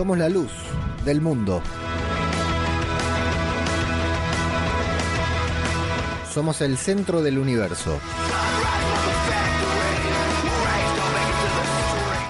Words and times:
Somos 0.00 0.16
la 0.16 0.30
luz 0.30 0.50
del 1.04 1.20
mundo. 1.20 1.60
Somos 6.32 6.62
el 6.62 6.78
centro 6.78 7.20
del 7.20 7.38
universo. 7.38 8.00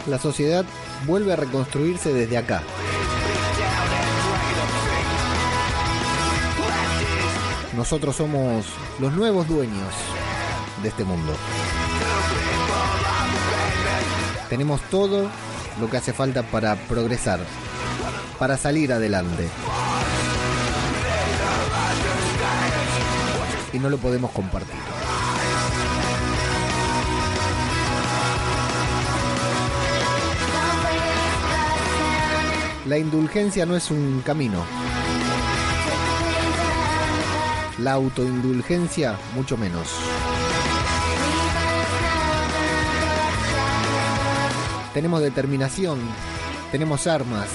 La 0.09 0.19
sociedad 0.19 0.65
vuelve 1.07 1.33
a 1.33 1.37
reconstruirse 1.37 2.13
desde 2.13 2.39
acá. 2.39 2.65
Nosotros 7.77 8.17
somos 8.17 8.67
los 8.99 9.13
nuevos 9.13 9.47
dueños 9.47 9.95
de 10.83 10.89
este 10.89 11.05
mundo. 11.05 11.33
Tenemos 14.49 14.81
todo 14.91 15.31
lo 15.79 15.89
que 15.89 15.99
hace 15.99 16.13
falta 16.13 16.43
para 16.43 16.77
progresar, 16.77 17.41
para 18.39 18.57
salir 18.57 18.93
adelante. 18.93 19.49
Y 23.73 23.79
no 23.79 23.89
lo 23.89 23.99
podemos 23.99 24.31
compartir. 24.33 24.75
La 32.87 32.99
indulgencia 32.99 33.65
no 33.67 33.77
es 33.77 33.91
un 33.93 34.21
camino. 34.27 34.65
La 37.79 37.93
autoindulgencia 37.93 39.17
mucho 39.37 39.57
menos. 39.57 39.89
Tenemos 44.95 45.21
determinación, 45.21 46.01
tenemos 46.73 47.07
armas, 47.07 47.49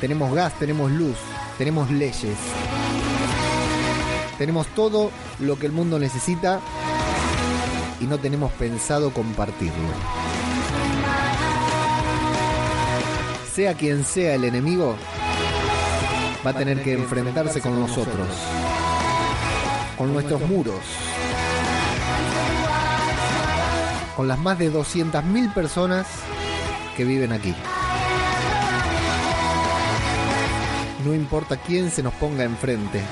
tenemos 0.00 0.32
gas, 0.34 0.54
tenemos 0.58 0.90
luz, 0.90 1.16
tenemos 1.58 1.90
leyes. 1.90 2.38
Tenemos 4.38 4.66
todo 4.68 5.10
lo 5.38 5.58
que 5.58 5.66
el 5.66 5.72
mundo 5.72 5.98
necesita 5.98 6.60
y 8.00 8.06
no 8.06 8.18
tenemos 8.18 8.50
pensado 8.52 9.12
compartirlo. 9.12 9.88
Sea 13.54 13.74
quien 13.74 14.02
sea 14.04 14.34
el 14.34 14.44
enemigo, 14.44 14.96
va 16.44 16.50
a 16.50 16.54
tener 16.54 16.82
que 16.82 16.94
enfrentarse 16.94 17.60
con 17.60 17.78
nosotros, 17.78 18.28
con 19.98 20.10
nuestros 20.10 20.40
muros, 20.48 20.80
con 24.16 24.26
las 24.26 24.38
más 24.38 24.58
de 24.58 24.72
200.000 24.72 25.52
personas 25.52 26.06
que 26.96 27.04
viven 27.04 27.32
aquí. 27.32 27.54
No 31.04 31.14
importa 31.14 31.56
quién 31.56 31.90
se 31.90 32.02
nos 32.02 32.14
ponga 32.14 32.44
enfrente. 32.44 33.02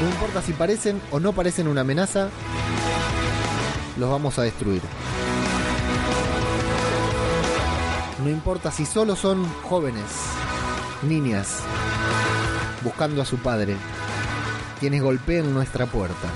No 0.00 0.08
importa 0.08 0.40
si 0.42 0.52
parecen 0.52 1.00
o 1.10 1.20
no 1.20 1.32
parecen 1.32 1.68
una 1.68 1.82
amenaza, 1.82 2.30
los 3.96 4.10
vamos 4.10 4.38
a 4.38 4.42
destruir. 4.42 4.82
No 8.22 8.30
importa 8.30 8.70
si 8.70 8.86
solo 8.86 9.16
son 9.16 9.44
jóvenes, 9.62 10.04
niñas, 11.02 11.58
buscando 12.82 13.22
a 13.22 13.24
su 13.24 13.38
padre, 13.38 13.76
quienes 14.80 15.02
golpeen 15.02 15.52
nuestra 15.52 15.86
puerta. 15.86 16.28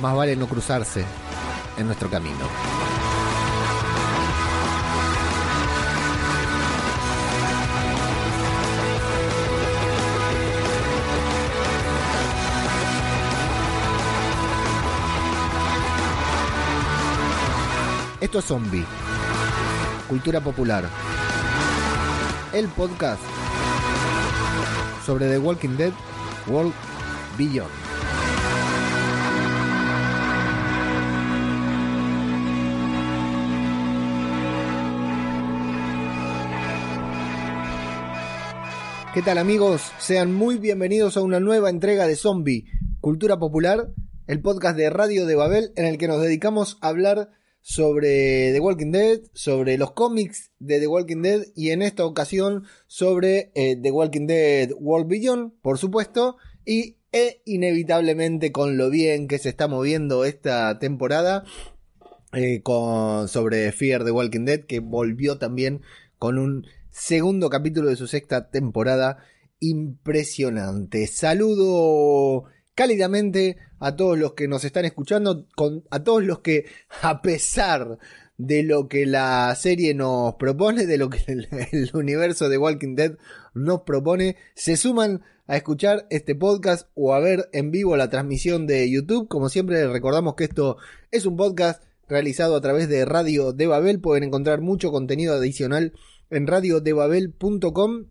Más 0.00 0.14
vale 0.14 0.36
no 0.36 0.46
cruzarse 0.46 1.04
en 1.76 1.86
nuestro 1.86 2.08
camino. 2.10 2.46
Esto 18.20 18.38
es 18.38 18.44
Zombie. 18.44 18.86
Cultura 20.08 20.40
popular. 20.40 20.88
El 22.52 22.68
podcast 22.68 23.20
sobre 25.04 25.28
The 25.28 25.38
Walking 25.38 25.76
Dead 25.76 25.92
World 26.46 26.72
Beyond. 27.36 27.81
¿Qué 39.14 39.20
tal 39.20 39.36
amigos? 39.36 39.92
Sean 39.98 40.32
muy 40.32 40.56
bienvenidos 40.56 41.18
a 41.18 41.20
una 41.20 41.38
nueva 41.38 41.68
entrega 41.68 42.06
de 42.06 42.16
Zombie, 42.16 42.64
Cultura 43.02 43.38
Popular, 43.38 43.92
el 44.26 44.40
podcast 44.40 44.74
de 44.74 44.88
Radio 44.88 45.26
de 45.26 45.34
Babel 45.34 45.70
en 45.76 45.84
el 45.84 45.98
que 45.98 46.08
nos 46.08 46.22
dedicamos 46.22 46.78
a 46.80 46.88
hablar 46.88 47.28
sobre 47.60 48.52
The 48.54 48.60
Walking 48.60 48.90
Dead, 48.90 49.20
sobre 49.34 49.76
los 49.76 49.92
cómics 49.92 50.50
de 50.60 50.80
The 50.80 50.86
Walking 50.86 51.20
Dead 51.20 51.42
y 51.54 51.72
en 51.72 51.82
esta 51.82 52.06
ocasión 52.06 52.64
sobre 52.86 53.52
eh, 53.54 53.76
The 53.76 53.90
Walking 53.90 54.26
Dead 54.26 54.70
World 54.80 55.08
Beyond, 55.08 55.60
por 55.60 55.76
supuesto, 55.76 56.38
y 56.64 56.96
e 57.12 57.42
inevitablemente 57.44 58.50
con 58.50 58.78
lo 58.78 58.88
bien 58.88 59.28
que 59.28 59.38
se 59.38 59.50
está 59.50 59.68
moviendo 59.68 60.24
esta 60.24 60.78
temporada 60.78 61.44
eh, 62.32 62.62
con, 62.62 63.28
sobre 63.28 63.72
Fear 63.72 64.06
The 64.06 64.10
Walking 64.10 64.46
Dead, 64.46 64.60
que 64.60 64.80
volvió 64.80 65.36
también 65.36 65.82
con 66.18 66.38
un 66.38 66.66
segundo 66.92 67.48
capítulo 67.48 67.88
de 67.88 67.96
su 67.96 68.06
sexta 68.06 68.50
temporada 68.50 69.18
impresionante. 69.60 71.06
Saludo 71.06 72.44
cálidamente 72.74 73.56
a 73.80 73.96
todos 73.96 74.18
los 74.18 74.34
que 74.34 74.46
nos 74.46 74.64
están 74.64 74.84
escuchando, 74.84 75.46
a 75.90 76.04
todos 76.04 76.22
los 76.22 76.40
que, 76.40 76.66
a 77.02 77.22
pesar 77.22 77.98
de 78.36 78.62
lo 78.62 78.88
que 78.88 79.06
la 79.06 79.54
serie 79.56 79.94
nos 79.94 80.34
propone, 80.34 80.86
de 80.86 80.98
lo 80.98 81.08
que 81.08 81.20
el, 81.26 81.90
universo 81.94 82.48
de 82.48 82.58
Walking 82.58 82.94
Dead 82.94 83.16
nos 83.54 83.82
propone, 83.82 84.36
se 84.54 84.76
suman 84.76 85.22
a 85.46 85.56
escuchar 85.56 86.06
este 86.10 86.34
podcast 86.34 86.88
o 86.94 87.14
a 87.14 87.20
ver 87.20 87.48
en 87.52 87.70
vivo 87.70 87.96
la 87.96 88.10
transmisión 88.10 88.66
de 88.66 88.90
YouTube. 88.90 89.28
Como 89.28 89.48
siempre, 89.48 89.86
recordamos 89.88 90.34
que 90.34 90.44
esto 90.44 90.76
es 91.10 91.24
un 91.24 91.36
podcast 91.36 91.82
realizado 92.08 92.54
a 92.56 92.60
través 92.60 92.88
de 92.88 93.04
Radio 93.04 93.52
de 93.52 93.66
Babel. 93.66 94.00
Pueden 94.00 94.24
encontrar 94.24 94.60
mucho 94.60 94.92
contenido 94.92 95.34
adicional 95.34 95.94
en 96.32 96.46
radiodebabel.com 96.46 98.06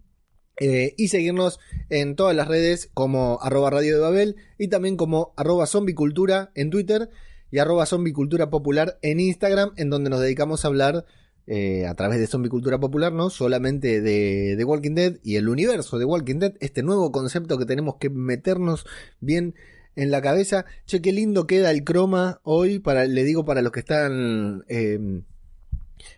eh, 0.57 0.93
y 0.97 1.07
seguirnos 1.07 1.59
en 1.89 2.15
todas 2.15 2.35
las 2.35 2.47
redes 2.47 2.89
como 2.93 3.39
arroba 3.41 3.71
radio 3.71 3.95
de 3.95 4.01
Babel 4.01 4.35
y 4.57 4.67
también 4.67 4.95
como 4.95 5.33
arroba 5.35 5.65
zombicultura 5.65 6.51
en 6.55 6.69
Twitter 6.69 7.09
y 7.49 7.59
arroba 7.59 7.85
zombicultura 7.85 8.49
popular 8.49 8.99
en 9.01 9.19
Instagram, 9.19 9.71
en 9.75 9.89
donde 9.89 10.09
nos 10.09 10.21
dedicamos 10.21 10.63
a 10.63 10.67
hablar 10.67 11.05
eh, 11.47 11.85
a 11.87 11.95
través 11.95 12.19
de 12.19 12.27
zombicultura 12.27 12.79
popular, 12.79 13.11
no 13.11 13.29
solamente 13.29 14.01
de, 14.01 14.63
Walking 14.63 14.95
Dead 14.95 15.17
y 15.23 15.35
el 15.35 15.49
universo 15.49 15.97
de 15.97 16.05
Walking 16.05 16.39
Dead, 16.39 16.53
este 16.59 16.83
nuevo 16.83 17.11
concepto 17.11 17.57
que 17.57 17.65
tenemos 17.65 17.95
que 17.99 18.09
meternos 18.09 18.85
bien 19.19 19.55
en 19.95 20.11
la 20.11 20.21
cabeza. 20.21 20.65
Che, 20.85 21.01
qué 21.01 21.11
lindo 21.11 21.47
queda 21.47 21.71
el 21.71 21.83
croma 21.83 22.39
hoy, 22.43 22.79
para, 22.79 23.05
le 23.05 23.23
digo 23.23 23.43
para 23.45 23.61
los 23.61 23.71
que 23.71 23.79
están... 23.79 24.63
Eh, 24.67 25.23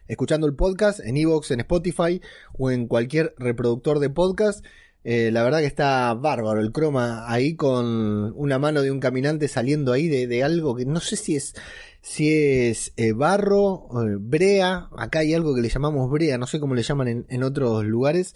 escuchando 0.07 0.47
el 0.47 0.55
podcast 0.55 0.99
en 0.99 1.17
Evox, 1.17 1.51
en 1.51 1.61
Spotify 1.61 2.21
o 2.57 2.71
en 2.71 2.87
cualquier 2.87 3.33
reproductor 3.37 3.99
de 3.99 4.09
podcast. 4.09 4.65
Eh, 5.03 5.31
la 5.31 5.43
verdad 5.43 5.59
que 5.59 5.65
está 5.65 6.13
bárbaro 6.13 6.61
el 6.61 6.71
croma 6.71 7.29
ahí 7.31 7.55
con 7.55 8.33
una 8.37 8.57
mano 8.57 8.81
de 8.81 8.91
un 8.91 9.01
caminante 9.01 9.49
saliendo 9.49 9.91
ahí 9.91 10.07
de, 10.07 10.43
algo 10.43 10.75
que 10.75 10.85
no 10.85 11.01
sé 11.01 11.17
si 11.17 11.35
es 11.35 11.55
si 12.01 12.33
es 12.33 12.93
eh, 12.95 13.11
barro, 13.11 13.87
brea, 14.19 14.89
acá 14.97 15.19
hay 15.19 15.33
algo 15.33 15.55
que 15.55 15.61
le 15.61 15.69
llamamos 15.69 16.09
brea, 16.09 16.37
no 16.37 16.47
sé 16.47 16.59
cómo 16.59 16.75
le 16.75 16.83
llaman 16.83 17.07
en, 17.07 17.25
en 17.29 17.43
otros 17.43 17.83
lugares, 17.85 18.35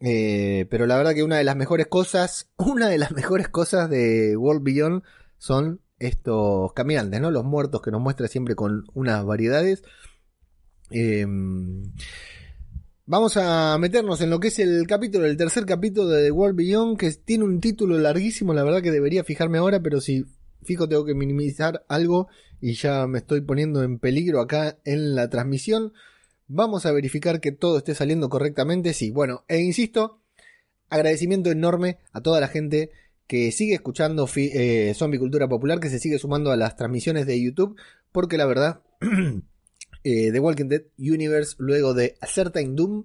eh, 0.00 0.66
pero 0.70 0.86
la 0.86 0.96
verdad 0.96 1.14
que 1.14 1.22
una 1.22 1.36
de 1.36 1.44
las 1.44 1.56
mejores 1.56 1.86
cosas, 1.86 2.48
una 2.56 2.88
de 2.88 2.98
las 2.98 3.12
mejores 3.12 3.48
cosas 3.48 3.90
de 3.90 4.36
World 4.36 4.62
Beyond 4.62 5.02
son 5.38 5.80
estos 5.98 6.72
caminantes, 6.72 7.20
¿no? 7.20 7.30
Los 7.30 7.44
muertos 7.44 7.82
que 7.82 7.90
nos 7.90 8.00
muestra 8.00 8.26
siempre 8.26 8.54
con 8.54 8.84
unas 8.94 9.24
variedades. 9.24 9.82
Eh, 10.90 11.26
vamos 13.06 13.36
a 13.36 13.78
meternos 13.78 14.20
en 14.20 14.30
lo 14.30 14.40
que 14.40 14.48
es 14.48 14.58
el 14.58 14.86
capítulo, 14.86 15.26
el 15.26 15.36
tercer 15.36 15.64
capítulo 15.66 16.08
de 16.08 16.24
The 16.24 16.30
World 16.30 16.56
Beyond, 16.56 16.98
que 16.98 17.10
tiene 17.12 17.44
un 17.44 17.60
título 17.60 17.98
larguísimo, 17.98 18.52
la 18.54 18.64
verdad 18.64 18.82
que 18.82 18.90
debería 18.90 19.24
fijarme 19.24 19.58
ahora, 19.58 19.80
pero 19.80 20.00
si 20.00 20.24
fijo 20.62 20.88
tengo 20.88 21.04
que 21.04 21.14
minimizar 21.14 21.84
algo 21.88 22.28
y 22.60 22.74
ya 22.74 23.06
me 23.06 23.18
estoy 23.18 23.40
poniendo 23.40 23.82
en 23.82 23.98
peligro 23.98 24.40
acá 24.40 24.78
en 24.84 25.14
la 25.14 25.30
transmisión. 25.30 25.92
Vamos 26.46 26.84
a 26.84 26.92
verificar 26.92 27.40
que 27.40 27.52
todo 27.52 27.78
esté 27.78 27.94
saliendo 27.94 28.28
correctamente. 28.28 28.92
Sí, 28.92 29.10
bueno, 29.10 29.44
e 29.48 29.60
insisto, 29.60 30.20
agradecimiento 30.88 31.50
enorme 31.50 31.98
a 32.12 32.20
toda 32.20 32.40
la 32.40 32.48
gente 32.48 32.90
que 33.26 33.52
sigue 33.52 33.74
escuchando 33.74 34.28
eh, 34.36 34.92
Zombie 34.94 35.20
Cultura 35.20 35.48
Popular, 35.48 35.78
que 35.78 35.88
se 35.88 36.00
sigue 36.00 36.18
sumando 36.18 36.50
a 36.50 36.56
las 36.56 36.76
transmisiones 36.76 37.26
de 37.26 37.40
YouTube, 37.40 37.78
porque 38.10 38.36
la 38.36 38.46
verdad 38.46 38.82
The 40.02 40.40
Walking 40.40 40.68
Dead 40.68 40.82
Universe 40.98 41.56
luego 41.58 41.94
de 41.94 42.16
A 42.20 42.26
Certain 42.26 42.74
Doom, 42.74 43.04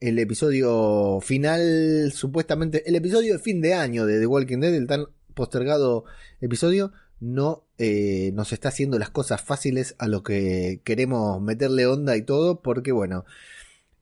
el 0.00 0.18
episodio 0.18 1.20
final, 1.20 2.12
supuestamente, 2.12 2.88
el 2.88 2.94
episodio 2.96 3.34
de 3.34 3.38
fin 3.40 3.60
de 3.60 3.74
año 3.74 4.06
de 4.06 4.20
The 4.20 4.26
Walking 4.26 4.58
Dead, 4.58 4.74
el 4.74 4.86
tan 4.86 5.06
postergado 5.34 6.04
episodio, 6.40 6.92
no 7.20 7.64
eh, 7.78 8.30
nos 8.34 8.52
está 8.52 8.68
haciendo 8.68 8.98
las 8.98 9.10
cosas 9.10 9.42
fáciles 9.42 9.94
a 9.98 10.06
lo 10.06 10.22
que 10.22 10.80
queremos 10.84 11.40
meterle 11.40 11.86
onda 11.86 12.16
y 12.16 12.22
todo, 12.22 12.60
porque 12.60 12.92
bueno, 12.92 13.24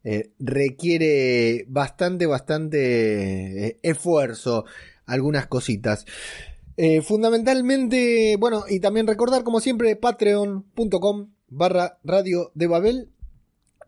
eh, 0.05 0.31
requiere 0.39 1.65
bastante, 1.69 2.27
bastante 2.27 3.69
eh, 3.69 3.79
esfuerzo 3.83 4.65
algunas 5.07 5.47
cositas. 5.47 6.05
fundamentalmente, 7.03 8.37
bueno, 8.39 8.65
y 8.69 8.81
también 8.81 9.07
recordar 9.07 9.45
como 9.45 9.61
siempre 9.61 9.97
patreon.com 9.97 11.36
barra 11.49 11.99
radio 12.05 12.51
de 12.55 12.67
Babel 12.67 13.11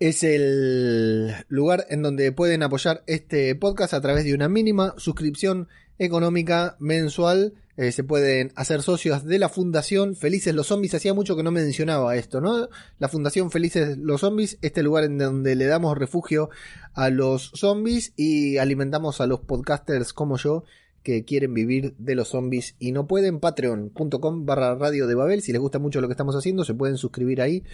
es 0.01 0.23
el 0.23 1.35
lugar 1.49 1.87
en 1.91 2.03
donde 2.03 2.31
pueden 2.31 2.63
apoyar 2.63 3.03
este 3.07 3.55
podcast 3.57 3.95
a 3.95 4.01
través 4.01 4.25
de 4.25 4.35
una 4.35 4.49
mínima 4.49 4.95
suscripción 4.97 5.69
económica 5.99 6.77
mensual. 6.79 7.55
Eh, 7.77 7.93
se 7.93 8.05
pueden 8.05 8.53
hacer 8.57 8.83
socios 8.83 9.25
de 9.25 9.39
la 9.39 9.49
Fundación 9.49 10.15
Felices 10.15 10.55
los 10.55 10.69
Zombies. 10.69 10.95
Hacía 10.95 11.15
mucho 11.15 11.37
que 11.37 11.43
no 11.43 11.51
mencionaba 11.51 12.17
esto, 12.17 12.41
¿no? 12.41 12.69
La 12.99 13.09
Fundación 13.09 13.51
Felices 13.51 13.99
los 13.99 14.21
Zombies, 14.21 14.59
este 14.63 14.83
lugar 14.83 15.05
en 15.05 15.19
donde 15.19 15.57
le 15.57 15.67
damos 15.67 15.99
refugio 15.99 16.51
a 16.95 17.11
los 17.11 17.51
zombies 17.55 18.13
y 18.17 18.59
alimentamos 18.59 19.21
a 19.21 19.27
los 19.27 19.41
podcasters 19.41 20.13
como 20.13 20.37
yo 20.37 20.65
que 21.09 21.25
quieren 21.25 21.55
vivir 21.55 21.95
de 21.97 22.15
los 22.15 22.29
zombies 22.29 22.77
y 22.79 22.93
no 22.93 23.07
pueden. 23.07 23.41
Patreon.com 23.41 24.45
barra 24.45 24.75
radio 24.75 25.07
de 25.07 25.15
Babel. 25.15 25.41
Si 25.41 25.53
les 25.53 25.61
gusta 25.63 25.79
mucho 25.79 26.03
lo 26.03 26.07
que 26.07 26.13
estamos 26.13 26.37
haciendo, 26.37 26.67
se 26.67 26.75
pueden 26.75 26.99
suscribir 26.99 27.41
ahí. 27.41 27.65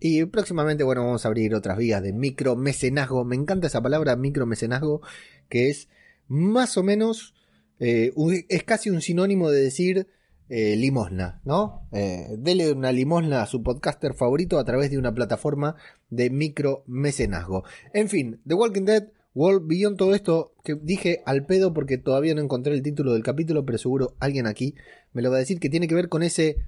Y 0.00 0.26
próximamente, 0.26 0.84
bueno, 0.84 1.02
vamos 1.02 1.24
a 1.24 1.28
abrir 1.28 1.54
otras 1.54 1.78
vías 1.78 2.02
de 2.02 2.12
micromecenazgo. 2.12 3.24
Me 3.24 3.36
encanta 3.36 3.68
esa 3.68 3.80
palabra, 3.80 4.16
micromecenazgo, 4.16 5.00
que 5.48 5.70
es 5.70 5.88
más 6.28 6.76
o 6.76 6.82
menos 6.82 7.34
eh, 7.78 8.12
es 8.50 8.64
casi 8.64 8.90
un 8.90 9.00
sinónimo 9.00 9.50
de 9.50 9.62
decir 9.62 10.06
eh, 10.50 10.76
limosna, 10.76 11.40
¿no? 11.46 11.88
Eh, 11.90 12.36
dele 12.36 12.70
una 12.70 12.92
limosna 12.92 13.40
a 13.40 13.46
su 13.46 13.62
podcaster 13.62 14.12
favorito 14.12 14.58
a 14.58 14.64
través 14.66 14.90
de 14.90 14.98
una 14.98 15.14
plataforma 15.14 15.76
de 16.10 16.28
micro 16.28 16.84
mecenazgo. 16.86 17.64
En 17.94 18.10
fin, 18.10 18.42
The 18.46 18.52
Walking 18.52 18.84
Dead, 18.84 19.08
World 19.34 19.66
Beyond, 19.66 19.96
todo 19.96 20.14
esto 20.14 20.54
que 20.62 20.76
dije 20.76 21.22
al 21.26 21.44
pedo 21.44 21.74
porque 21.74 21.98
todavía 21.98 22.34
no 22.34 22.40
encontré 22.40 22.72
el 22.72 22.82
título 22.82 23.12
del 23.12 23.24
capítulo, 23.24 23.66
pero 23.66 23.78
seguro 23.78 24.14
alguien 24.20 24.46
aquí 24.46 24.76
me 25.12 25.22
lo 25.22 25.30
va 25.30 25.36
a 25.36 25.40
decir 25.40 25.58
que 25.58 25.68
tiene 25.68 25.88
que 25.88 25.94
ver 25.96 26.08
con 26.08 26.22
ese 26.22 26.58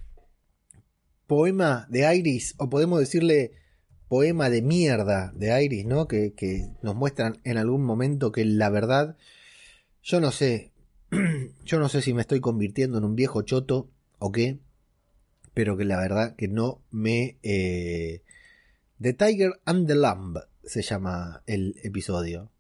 poema 1.27 1.87
de 1.91 2.17
Iris, 2.17 2.55
o 2.59 2.69
podemos 2.69 2.99
decirle 2.99 3.53
poema 4.09 4.51
de 4.51 4.63
mierda 4.63 5.33
de 5.35 5.65
Iris, 5.65 5.87
¿no? 5.87 6.07
Que, 6.09 6.35
nos 6.83 6.95
muestran 6.95 7.39
en 7.45 7.57
algún 7.57 7.85
momento 7.85 8.33
que 8.33 8.45
la 8.45 8.71
verdad, 8.71 9.17
yo 10.03 10.21
no 10.21 10.31
sé, 10.31 10.73
yo 11.65 11.79
no 11.79 11.89
sé 11.89 12.03
si 12.03 12.15
me 12.15 12.21
estoy 12.21 12.41
convirtiendo 12.41 12.99
en 12.99 13.05
un 13.05 13.17
viejo 13.17 13.43
choto 13.43 13.91
o 14.19 14.33
qué, 14.33 14.59
pero 15.55 15.77
que 15.77 15.85
la 15.85 15.99
verdad 15.99 16.35
que 16.37 16.49
no 16.49 16.83
me... 16.91 17.39
Eh, 17.43 18.23
the 19.01 19.13
Tiger 19.13 19.61
and 19.65 19.87
the 19.87 19.95
Lamb 19.95 20.39
se 20.65 20.83
llama 20.83 21.43
el 21.47 21.77
episodio. 21.83 22.51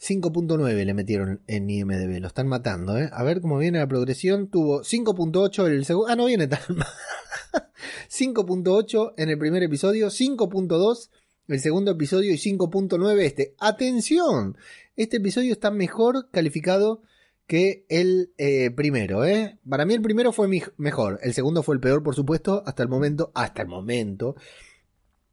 5.9 0.00 0.84
le 0.84 0.94
metieron 0.94 1.40
en 1.46 1.70
IMDB, 1.70 2.20
lo 2.20 2.28
están 2.28 2.48
matando, 2.48 2.98
¿eh? 2.98 3.08
A 3.12 3.22
ver 3.22 3.40
cómo 3.40 3.58
viene 3.58 3.78
la 3.78 3.88
progresión. 3.88 4.48
Tuvo 4.48 4.82
5.8 4.82 5.66
el 5.66 5.84
segundo... 5.84 6.10
Ah, 6.10 6.16
no 6.16 6.26
viene 6.26 6.46
tan 6.46 6.60
mal. 6.68 6.86
5.8 8.10 9.14
en 9.16 9.30
el 9.30 9.38
primer 9.38 9.62
episodio, 9.62 10.08
5.2 10.08 11.10
el 11.48 11.60
segundo 11.60 11.92
episodio 11.92 12.32
y 12.32 12.36
5.9 12.36 13.20
este. 13.20 13.54
¡Atención! 13.58 14.56
Este 14.96 15.18
episodio 15.18 15.52
está 15.52 15.70
mejor 15.70 16.28
calificado 16.30 17.02
que 17.46 17.86
el 17.88 18.32
eh, 18.38 18.70
primero, 18.72 19.24
¿eh? 19.24 19.58
Para 19.68 19.84
mí 19.84 19.94
el 19.94 20.02
primero 20.02 20.32
fue 20.32 20.48
mejor, 20.76 21.20
el 21.22 21.32
segundo 21.32 21.62
fue 21.62 21.76
el 21.76 21.80
peor, 21.80 22.02
por 22.02 22.14
supuesto, 22.14 22.62
hasta 22.66 22.82
el 22.82 22.88
momento, 22.88 23.30
hasta 23.34 23.62
el 23.62 23.68
momento. 23.68 24.34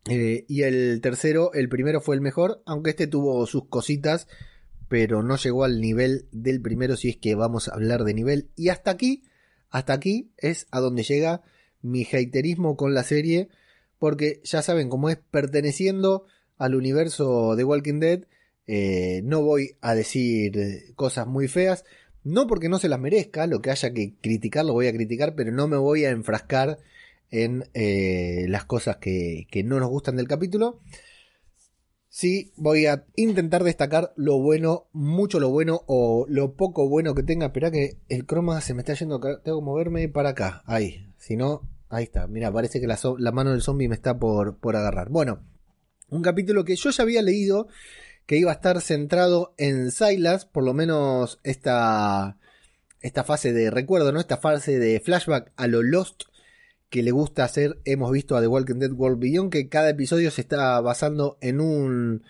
Eh, 0.10 0.46
y 0.48 0.64
el 0.64 1.00
tercero, 1.02 1.54
el 1.54 1.70
primero 1.70 2.02
fue 2.02 2.16
el 2.16 2.22
mejor, 2.22 2.62
aunque 2.66 2.92
este 2.92 3.08
tuvo 3.08 3.48
sus 3.48 3.68
cositas, 3.68 4.28
pero 4.94 5.24
no 5.24 5.38
llegó 5.38 5.64
al 5.64 5.82
nivel 5.82 6.28
del 6.32 6.62
primero, 6.62 6.96
si 6.96 7.10
es 7.10 7.18
que 7.18 7.34
vamos 7.34 7.68
a 7.68 7.74
hablar 7.74 8.04
de 8.04 8.14
nivel. 8.14 8.52
Y 8.56 8.70
hasta 8.70 8.92
aquí, 8.92 9.24
hasta 9.72 9.94
aquí 9.94 10.30
es 10.38 10.68
a 10.70 10.82
donde 10.82 11.02
llega 11.02 11.42
mi 11.82 12.06
haterismo 12.06 12.78
con 12.78 12.94
la 12.94 13.02
serie, 13.02 13.50
porque 13.98 14.40
ya 14.44 14.62
saben 14.62 14.90
cómo 14.90 15.10
es 15.10 15.18
perteneciendo 15.18 16.28
al 16.60 16.76
universo 16.76 17.56
de 17.56 17.64
Walking 17.64 18.00
Dead. 18.02 18.28
Eh, 18.68 19.22
no 19.24 19.42
voy 19.42 19.78
a 19.82 19.96
decir 19.96 20.94
cosas 20.94 21.26
muy 21.26 21.48
feas, 21.48 21.86
no 22.24 22.46
porque 22.46 22.70
no 22.70 22.78
se 22.78 22.88
las 22.88 23.00
merezca, 23.00 23.48
lo 23.48 23.64
que 23.64 23.72
haya 23.72 23.92
que 23.96 24.14
criticar 24.22 24.64
lo 24.64 24.74
voy 24.74 24.86
a 24.86 24.94
criticar, 24.94 25.34
pero 25.34 25.52
no 25.52 25.68
me 25.68 25.78
voy 25.78 26.06
a 26.06 26.12
enfrascar 26.12 26.78
en 27.32 27.68
eh, 27.74 28.46
las 28.48 28.66
cosas 28.66 28.98
que, 28.98 29.48
no 29.66 29.80
nos 29.80 29.90
gustan 29.90 30.18
del 30.18 30.28
capítulo. 30.28 30.82
Sí, 32.16 32.54
voy 32.58 32.86
a 32.86 33.08
intentar 33.16 33.64
destacar 33.64 34.14
lo 34.16 34.38
bueno, 34.38 34.88
mucho 34.94 35.40
lo 35.40 35.50
bueno 35.50 35.82
o 35.88 36.28
lo 36.30 36.54
poco 36.54 36.88
bueno 36.88 37.16
que 37.16 37.24
tenga. 37.24 37.48
Espera 37.48 37.72
que 37.72 37.98
el 38.08 38.28
croma 38.28 38.62
se 38.62 38.76
me 38.76 38.82
está 38.82 38.94
yendo 38.94 39.20
Tengo 39.20 39.60
que 39.60 39.66
moverme 39.66 40.08
para 40.10 40.30
acá. 40.30 40.62
Ahí. 40.68 41.12
Si 41.18 41.36
no, 41.36 41.68
ahí 41.90 42.04
está. 42.04 42.28
Mira, 42.28 42.54
parece 42.54 42.80
que 42.80 42.86
la, 42.86 43.32
mano 43.32 43.50
del 43.50 43.64
zombie 43.64 43.90
me 43.90 43.96
está 43.96 44.20
por, 44.20 44.60
por 44.60 44.76
agarrar. 44.76 45.10
Bueno, 45.10 45.40
un 46.10 46.22
capítulo 46.22 46.64
que 46.64 46.76
yo 46.76 46.92
ya 46.92 47.02
había 47.02 47.24
leído 47.24 47.68
que 48.28 48.38
iba 48.38 48.52
a 48.52 48.56
estar 48.56 48.80
centrado 48.82 49.56
en 49.58 49.90
Silas, 49.90 50.46
por 50.46 50.64
lo 50.64 50.76
menos 50.76 51.40
esta, 51.42 52.38
esta 53.02 53.24
fase 53.24 53.54
de 53.54 53.72
recuerdo, 53.72 54.12
¿no? 54.12 54.20
Esta 54.20 54.38
fase 54.38 54.78
de 54.78 55.00
flashback 55.00 55.52
a 55.56 55.66
lo 55.66 55.82
Lost 55.82 56.26
que 56.94 57.02
le 57.02 57.10
gusta 57.10 57.44
hacer. 57.44 57.80
Hemos 57.86 58.12
visto 58.12 58.38
a 58.38 58.42
The 58.42 58.46
Walking 58.46 58.76
Dead 58.76 58.92
World 58.92 59.20
Beyond 59.20 59.52
que 59.52 59.68
cada 59.68 59.90
episodio 59.90 60.30
se 60.30 60.42
está 60.42 60.80
basando 60.80 61.40
en 61.42 61.60
un, 61.60 62.22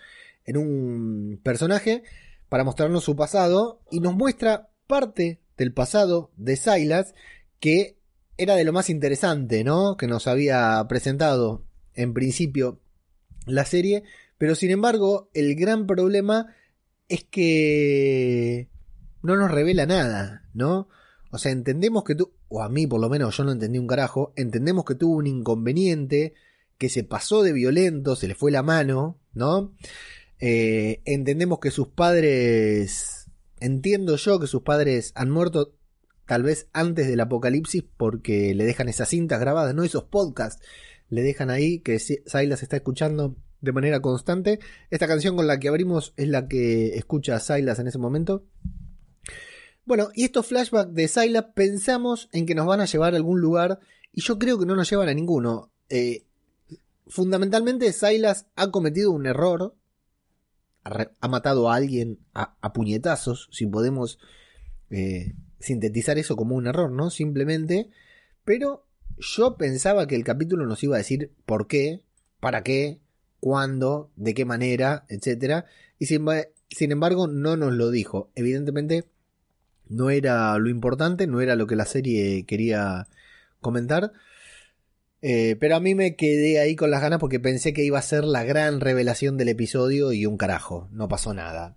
en 0.46 0.56
un 0.56 1.38
personaje 1.42 2.02
para 2.48 2.64
mostrarnos 2.64 3.04
su 3.04 3.14
pasado 3.14 3.82
y 3.90 4.00
nos 4.00 4.14
muestra 4.14 4.70
parte 4.86 5.38
del 5.58 5.74
pasado 5.74 6.30
de 6.38 6.56
Silas 6.56 7.14
que 7.60 7.98
era 8.38 8.56
de 8.56 8.64
lo 8.64 8.72
más 8.72 8.88
interesante, 8.88 9.64
¿no? 9.64 9.98
Que 9.98 10.06
nos 10.06 10.26
había 10.26 10.82
presentado 10.88 11.62
en 11.92 12.14
principio 12.14 12.80
la 13.44 13.66
serie 13.66 14.04
pero 14.38 14.54
sin 14.54 14.70
embargo, 14.70 15.28
el 15.34 15.54
gran 15.56 15.86
problema 15.86 16.54
es 17.08 17.24
que 17.24 18.68
no 19.22 19.36
nos 19.36 19.50
revela 19.50 19.84
nada, 19.84 20.48
¿no? 20.54 20.88
O 21.30 21.38
sea, 21.38 21.52
entendemos 21.52 22.04
que 22.04 22.14
tú, 22.14 22.32
o 22.54 22.62
a 22.62 22.68
mí 22.68 22.86
por 22.86 23.00
lo 23.00 23.10
menos 23.10 23.36
yo 23.36 23.42
no 23.42 23.50
entendí 23.50 23.78
un 23.78 23.88
carajo, 23.88 24.32
entendemos 24.36 24.84
que 24.84 24.94
tuvo 24.94 25.16
un 25.16 25.26
inconveniente, 25.26 26.34
que 26.78 26.88
se 26.88 27.02
pasó 27.02 27.42
de 27.42 27.52
violento, 27.52 28.14
se 28.14 28.28
le 28.28 28.36
fue 28.36 28.52
la 28.52 28.62
mano, 28.62 29.18
¿no? 29.32 29.74
Eh, 30.38 31.02
entendemos 31.04 31.58
que 31.58 31.72
sus 31.72 31.88
padres, 31.88 33.26
entiendo 33.58 34.14
yo 34.14 34.38
que 34.38 34.46
sus 34.46 34.62
padres 34.62 35.10
han 35.16 35.30
muerto 35.30 35.74
tal 36.26 36.44
vez 36.44 36.68
antes 36.72 37.08
del 37.08 37.18
apocalipsis 37.18 37.82
porque 37.96 38.54
le 38.54 38.64
dejan 38.64 38.88
esas 38.88 39.08
cintas 39.08 39.40
grabadas, 39.40 39.74
¿no? 39.74 39.82
Esos 39.82 40.04
podcasts 40.04 40.64
le 41.08 41.22
dejan 41.22 41.50
ahí 41.50 41.80
que 41.80 41.98
Silas 41.98 42.62
está 42.62 42.76
escuchando 42.76 43.34
de 43.62 43.72
manera 43.72 43.98
constante. 43.98 44.60
Esta 44.90 45.08
canción 45.08 45.34
con 45.34 45.48
la 45.48 45.58
que 45.58 45.66
abrimos 45.66 46.14
es 46.16 46.28
la 46.28 46.46
que 46.46 46.94
escucha 46.94 47.40
Silas 47.40 47.80
en 47.80 47.88
ese 47.88 47.98
momento. 47.98 48.44
Bueno, 49.84 50.08
y 50.14 50.24
estos 50.24 50.46
flashbacks 50.46 50.94
de 50.94 51.08
Silas 51.08 51.46
pensamos 51.54 52.28
en 52.32 52.46
que 52.46 52.54
nos 52.54 52.66
van 52.66 52.80
a 52.80 52.86
llevar 52.86 53.12
a 53.12 53.16
algún 53.16 53.40
lugar 53.40 53.80
y 54.12 54.22
yo 54.22 54.38
creo 54.38 54.58
que 54.58 54.66
no 54.66 54.76
nos 54.76 54.88
llevan 54.88 55.08
a 55.08 55.14
ninguno. 55.14 55.70
Eh, 55.88 56.24
fundamentalmente 57.06 57.92
Silas 57.92 58.46
ha 58.56 58.70
cometido 58.70 59.10
un 59.10 59.26
error, 59.26 59.74
ha, 60.84 61.28
matado 61.28 61.70
a 61.70 61.74
alguien 61.76 62.18
a, 62.32 62.72
puñetazos, 62.72 63.48
si 63.52 63.66
podemos 63.66 64.18
eh, 64.90 65.34
sintetizar 65.58 66.18
eso 66.18 66.36
como 66.36 66.56
un 66.56 66.66
error, 66.66 66.90
¿no? 66.90 67.10
Simplemente, 67.10 67.90
pero 68.44 68.86
yo 69.18 69.56
pensaba 69.56 70.06
que 70.06 70.16
el 70.16 70.24
capítulo 70.24 70.66
nos 70.66 70.82
iba 70.82 70.96
a 70.96 70.98
decir 70.98 71.32
por 71.46 71.66
qué, 71.66 72.02
para 72.40 72.62
qué, 72.62 73.00
cuándo, 73.40 74.10
de 74.16 74.34
qué 74.34 74.44
manera, 74.44 75.04
etcétera, 75.08 75.66
y 75.98 76.06
sin, 76.06 76.92
embargo 76.92 77.26
no 77.26 77.56
nos 77.56 77.72
lo 77.72 77.90
dijo. 77.90 78.30
Evidentemente 78.34 79.04
no 79.88 80.10
era 80.10 80.56
lo 80.58 80.68
importante, 80.68 81.26
no 81.26 81.40
era 81.40 81.56
lo 81.56 81.66
que 81.66 81.76
la 81.76 81.84
serie 81.84 82.44
quería 82.44 83.06
comentar. 83.60 84.12
Eh, 85.26 85.56
pero 85.58 85.76
a 85.76 85.80
mí 85.80 85.94
me 85.94 86.16
quedé 86.16 86.60
ahí 86.60 86.76
con 86.76 86.90
las 86.90 87.00
ganas 87.00 87.18
porque 87.18 87.40
pensé 87.40 87.72
que 87.72 87.82
iba 87.82 87.98
a 87.98 88.02
ser 88.02 88.24
la 88.24 88.44
gran 88.44 88.80
revelación 88.80 89.38
del 89.38 89.48
episodio 89.48 90.12
y 90.12 90.26
un 90.26 90.36
carajo, 90.36 90.88
no 90.92 91.08
pasó 91.08 91.32
nada. 91.32 91.76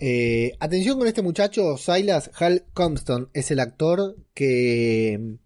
Eh, 0.00 0.56
atención 0.60 0.98
con 0.98 1.06
este 1.06 1.20
muchacho, 1.20 1.76
Silas 1.76 2.30
Hal 2.38 2.64
Compton 2.72 3.28
es 3.34 3.50
el 3.50 3.60
actor 3.60 4.16
que 4.32 5.36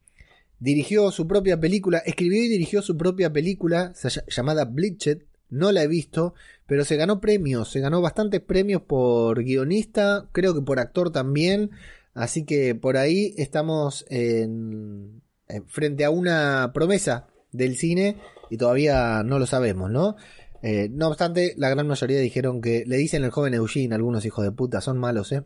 dirigió 0.61 1.11
su 1.11 1.27
propia 1.27 1.59
película, 1.59 1.99
escribió 1.99 2.43
y 2.43 2.49
dirigió 2.49 2.83
su 2.83 2.97
propia 2.97 3.33
película 3.33 3.93
llamada 4.29 4.65
Bleached. 4.65 5.23
No 5.55 5.73
la 5.73 5.83
he 5.83 5.89
visto, 5.89 6.35
pero 6.67 6.85
se 6.85 6.97
ganó 6.97 7.21
premios, 7.21 7.71
se 7.71 7.81
ganó 7.81 8.01
bastantes 8.01 8.41
premios 8.41 8.83
por 8.83 9.43
guionista, 9.45 10.29
creo 10.33 10.55
que 10.55 10.63
por 10.63 10.81
actor 10.81 11.11
también. 11.13 11.71
Así 12.13 12.45
que 12.45 12.75
por 12.75 12.97
ahí 12.97 13.35
estamos 13.39 14.05
en, 14.09 15.23
frente 15.67 16.05
a 16.05 16.11
una 16.11 16.73
promesa 16.75 17.29
del 17.53 17.77
cine 17.77 18.17
y 18.51 18.57
todavía 18.57 19.23
no 19.25 19.39
lo 19.39 19.47
sabemos, 19.47 19.91
¿no? 19.91 20.17
Eh, 20.63 20.89
no 20.91 21.09
obstante, 21.09 21.55
la 21.57 21.69
gran 21.69 21.87
mayoría 21.87 22.19
dijeron 22.19 22.61
que 22.61 22.85
le 22.87 22.97
dicen 22.97 23.23
el 23.23 23.31
joven 23.31 23.55
Eugene, 23.55 23.95
algunos 23.95 24.25
hijos 24.25 24.45
de 24.45 24.53
puta, 24.53 24.81
son 24.81 24.99
malos, 24.99 25.31
¿eh? 25.33 25.45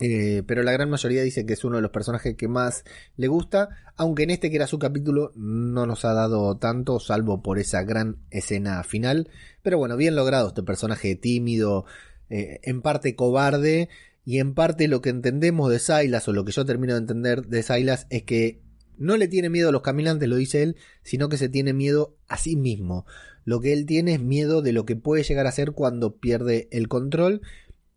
Eh, 0.00 0.42
pero 0.46 0.64
la 0.64 0.72
gran 0.72 0.90
mayoría 0.90 1.22
dice 1.22 1.46
que 1.46 1.52
es 1.52 1.62
uno 1.62 1.76
de 1.76 1.82
los 1.82 1.92
personajes 1.92 2.34
que 2.36 2.48
más 2.48 2.84
le 3.16 3.28
gusta, 3.28 3.68
aunque 3.96 4.24
en 4.24 4.30
este 4.30 4.50
que 4.50 4.56
era 4.56 4.66
su 4.66 4.80
capítulo 4.80 5.30
no 5.36 5.86
nos 5.86 6.04
ha 6.04 6.12
dado 6.14 6.56
tanto, 6.56 6.98
salvo 6.98 7.42
por 7.42 7.58
esa 7.58 7.84
gran 7.84 8.18
escena 8.30 8.82
final. 8.82 9.30
Pero 9.62 9.78
bueno, 9.78 9.96
bien 9.96 10.16
logrado 10.16 10.48
este 10.48 10.64
personaje 10.64 11.14
tímido, 11.14 11.84
eh, 12.28 12.58
en 12.64 12.82
parte 12.82 13.14
cobarde, 13.14 13.88
y 14.24 14.38
en 14.38 14.54
parte 14.54 14.88
lo 14.88 15.02
que 15.02 15.10
entendemos 15.10 15.70
de 15.70 15.78
Silas, 15.78 16.26
o 16.28 16.32
lo 16.32 16.44
que 16.44 16.52
yo 16.52 16.64
termino 16.64 16.94
de 16.94 17.00
entender 17.00 17.46
de 17.46 17.62
Silas, 17.62 18.06
es 18.10 18.22
que 18.24 18.62
no 18.96 19.16
le 19.16 19.28
tiene 19.28 19.50
miedo 19.50 19.68
a 19.68 19.72
los 19.72 19.82
caminantes, 19.82 20.28
lo 20.28 20.36
dice 20.36 20.62
él, 20.62 20.76
sino 21.02 21.28
que 21.28 21.36
se 21.36 21.48
tiene 21.48 21.72
miedo 21.72 22.16
a 22.26 22.36
sí 22.38 22.56
mismo. 22.56 23.06
Lo 23.44 23.60
que 23.60 23.72
él 23.72 23.86
tiene 23.86 24.14
es 24.14 24.20
miedo 24.20 24.62
de 24.62 24.72
lo 24.72 24.86
que 24.86 24.96
puede 24.96 25.22
llegar 25.22 25.46
a 25.46 25.52
ser 25.52 25.72
cuando 25.72 26.16
pierde 26.16 26.68
el 26.72 26.88
control, 26.88 27.42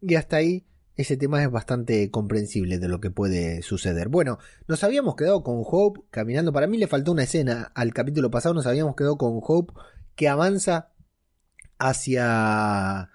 y 0.01 0.15
hasta 0.15 0.37
ahí 0.37 0.65
ese 0.97 1.15
tema 1.15 1.43
es 1.43 1.51
bastante 1.51 2.09
comprensible 2.09 2.79
de 2.79 2.87
lo 2.87 2.99
que 2.99 3.11
puede 3.11 3.61
suceder. 3.61 4.09
Bueno, 4.09 4.39
nos 4.67 4.83
habíamos 4.83 5.15
quedado 5.15 5.43
con 5.43 5.61
Hope 5.63 6.01
caminando. 6.09 6.51
Para 6.51 6.65
mí 6.65 6.77
le 6.77 6.87
faltó 6.87 7.11
una 7.11 7.23
escena 7.23 7.71
al 7.75 7.93
capítulo 7.93 8.31
pasado. 8.31 8.55
Nos 8.55 8.65
habíamos 8.65 8.95
quedado 8.95 9.17
con 9.17 9.39
Hope 9.41 9.73
que 10.15 10.27
avanza 10.27 10.91
hacia 11.77 13.11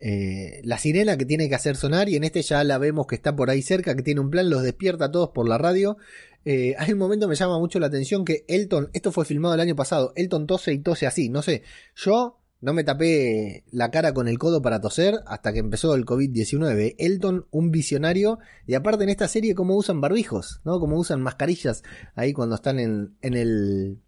eh, 0.00 0.60
la 0.64 0.78
sirena 0.78 1.16
que 1.16 1.24
tiene 1.24 1.48
que 1.48 1.54
hacer 1.54 1.76
sonar. 1.76 2.08
Y 2.08 2.16
en 2.16 2.24
este 2.24 2.42
ya 2.42 2.64
la 2.64 2.78
vemos 2.78 3.06
que 3.06 3.14
está 3.14 3.36
por 3.36 3.48
ahí 3.48 3.62
cerca, 3.62 3.94
que 3.94 4.02
tiene 4.02 4.20
un 4.20 4.30
plan, 4.30 4.50
los 4.50 4.64
despierta 4.64 5.06
a 5.06 5.12
todos 5.12 5.30
por 5.30 5.48
la 5.48 5.56
radio. 5.56 5.98
Eh, 6.44 6.74
hay 6.78 6.92
un 6.92 6.98
momento 6.98 7.28
me 7.28 7.36
llama 7.36 7.58
mucho 7.58 7.78
la 7.78 7.86
atención 7.86 8.24
que 8.24 8.44
Elton, 8.48 8.90
esto 8.92 9.12
fue 9.12 9.26
filmado 9.26 9.54
el 9.54 9.60
año 9.60 9.76
pasado, 9.76 10.14
Elton 10.16 10.46
tose 10.46 10.72
y 10.72 10.78
tose 10.78 11.06
así. 11.06 11.28
No 11.28 11.42
sé, 11.42 11.62
yo 11.94 12.39
no 12.60 12.74
me 12.74 12.84
tapé 12.84 13.64
la 13.70 13.90
cara 13.90 14.12
con 14.12 14.28
el 14.28 14.38
codo 14.38 14.60
para 14.60 14.80
toser 14.80 15.20
hasta 15.26 15.52
que 15.52 15.60
empezó 15.60 15.94
el 15.94 16.04
COVID-19. 16.04 16.94
Elton, 16.98 17.46
un 17.50 17.70
visionario. 17.70 18.38
Y 18.66 18.74
aparte 18.74 19.04
en 19.04 19.10
esta 19.10 19.28
serie, 19.28 19.54
cómo 19.54 19.76
usan 19.76 20.02
barbijos, 20.02 20.60
¿no? 20.64 20.78
Cómo 20.78 20.98
usan 20.98 21.22
mascarillas 21.22 21.82
ahí 22.14 22.34
cuando 22.34 22.56
están 22.56 22.78
en, 22.78 23.16
el 23.22 24.02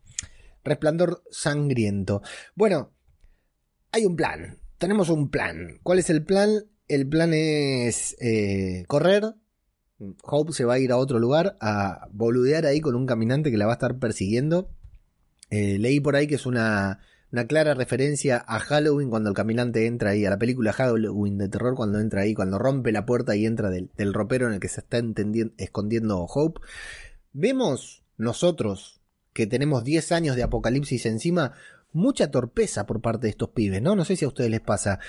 resplandor 0.64 1.22
sangriento. 1.30 2.20
Bueno, 2.54 2.92
hay 3.90 4.04
un 4.04 4.16
plan. 4.16 4.58
Tenemos 4.76 5.08
un 5.08 5.30
plan. 5.30 5.80
¿Cuál 5.82 5.98
es 5.98 6.10
el 6.10 6.22
plan? 6.22 6.50
El 6.88 7.08
plan 7.08 7.32
es 7.32 8.16
eh, 8.20 8.84
correr. 8.86 9.34
Hope 10.24 10.52
se 10.52 10.66
va 10.66 10.74
a 10.74 10.78
ir 10.78 10.92
a 10.92 10.98
otro 10.98 11.18
lugar 11.18 11.56
a 11.60 12.06
boludear 12.10 12.66
ahí 12.66 12.82
con 12.82 12.96
un 12.96 13.06
caminante 13.06 13.50
que 13.50 13.56
la 13.56 13.64
va 13.64 13.72
a 13.72 13.74
estar 13.74 13.98
persiguiendo. 13.98 14.68
Eh, 15.48 15.78
leí 15.78 16.00
por 16.00 16.16
ahí 16.16 16.26
que 16.26 16.34
es 16.34 16.44
una 16.44 17.00
una 17.32 17.46
clara 17.46 17.72
referencia 17.72 18.44
a 18.46 18.58
Halloween 18.58 19.08
cuando 19.08 19.30
el 19.30 19.34
caminante 19.34 19.86
entra 19.86 20.10
ahí, 20.10 20.26
a 20.26 20.30
la 20.30 20.38
película 20.38 20.74
Halloween 20.74 21.38
de 21.38 21.48
terror 21.48 21.74
cuando 21.74 21.98
entra 21.98 22.20
ahí, 22.20 22.34
cuando 22.34 22.58
rompe 22.58 22.92
la 22.92 23.06
puerta 23.06 23.34
y 23.34 23.46
entra 23.46 23.70
del, 23.70 23.90
ropero 24.12 24.46
en 24.46 24.54
el 24.54 24.60
que 24.60 24.68
se 24.68 24.80
está 24.80 25.02
escondiendo 25.56 26.18
Hope. 26.24 26.60
Vemos 27.32 28.04
nosotros, 28.18 29.00
que 29.32 29.46
tenemos 29.46 29.82
10 29.82 30.12
años 30.12 30.36
de 30.36 30.42
apocalipsis 30.42 31.06
encima, 31.06 31.54
mucha 31.90 32.30
torpeza 32.30 32.84
por 32.84 33.00
parte 33.00 33.28
de 33.28 33.30
estos 33.30 33.48
pibes, 33.48 33.80
¿no? 33.80 33.96
No 33.96 34.04
sé 34.04 34.16
si 34.16 34.26
a 34.26 34.28
ustedes 34.28 34.50
les 34.50 34.60
pasa. 34.60 35.00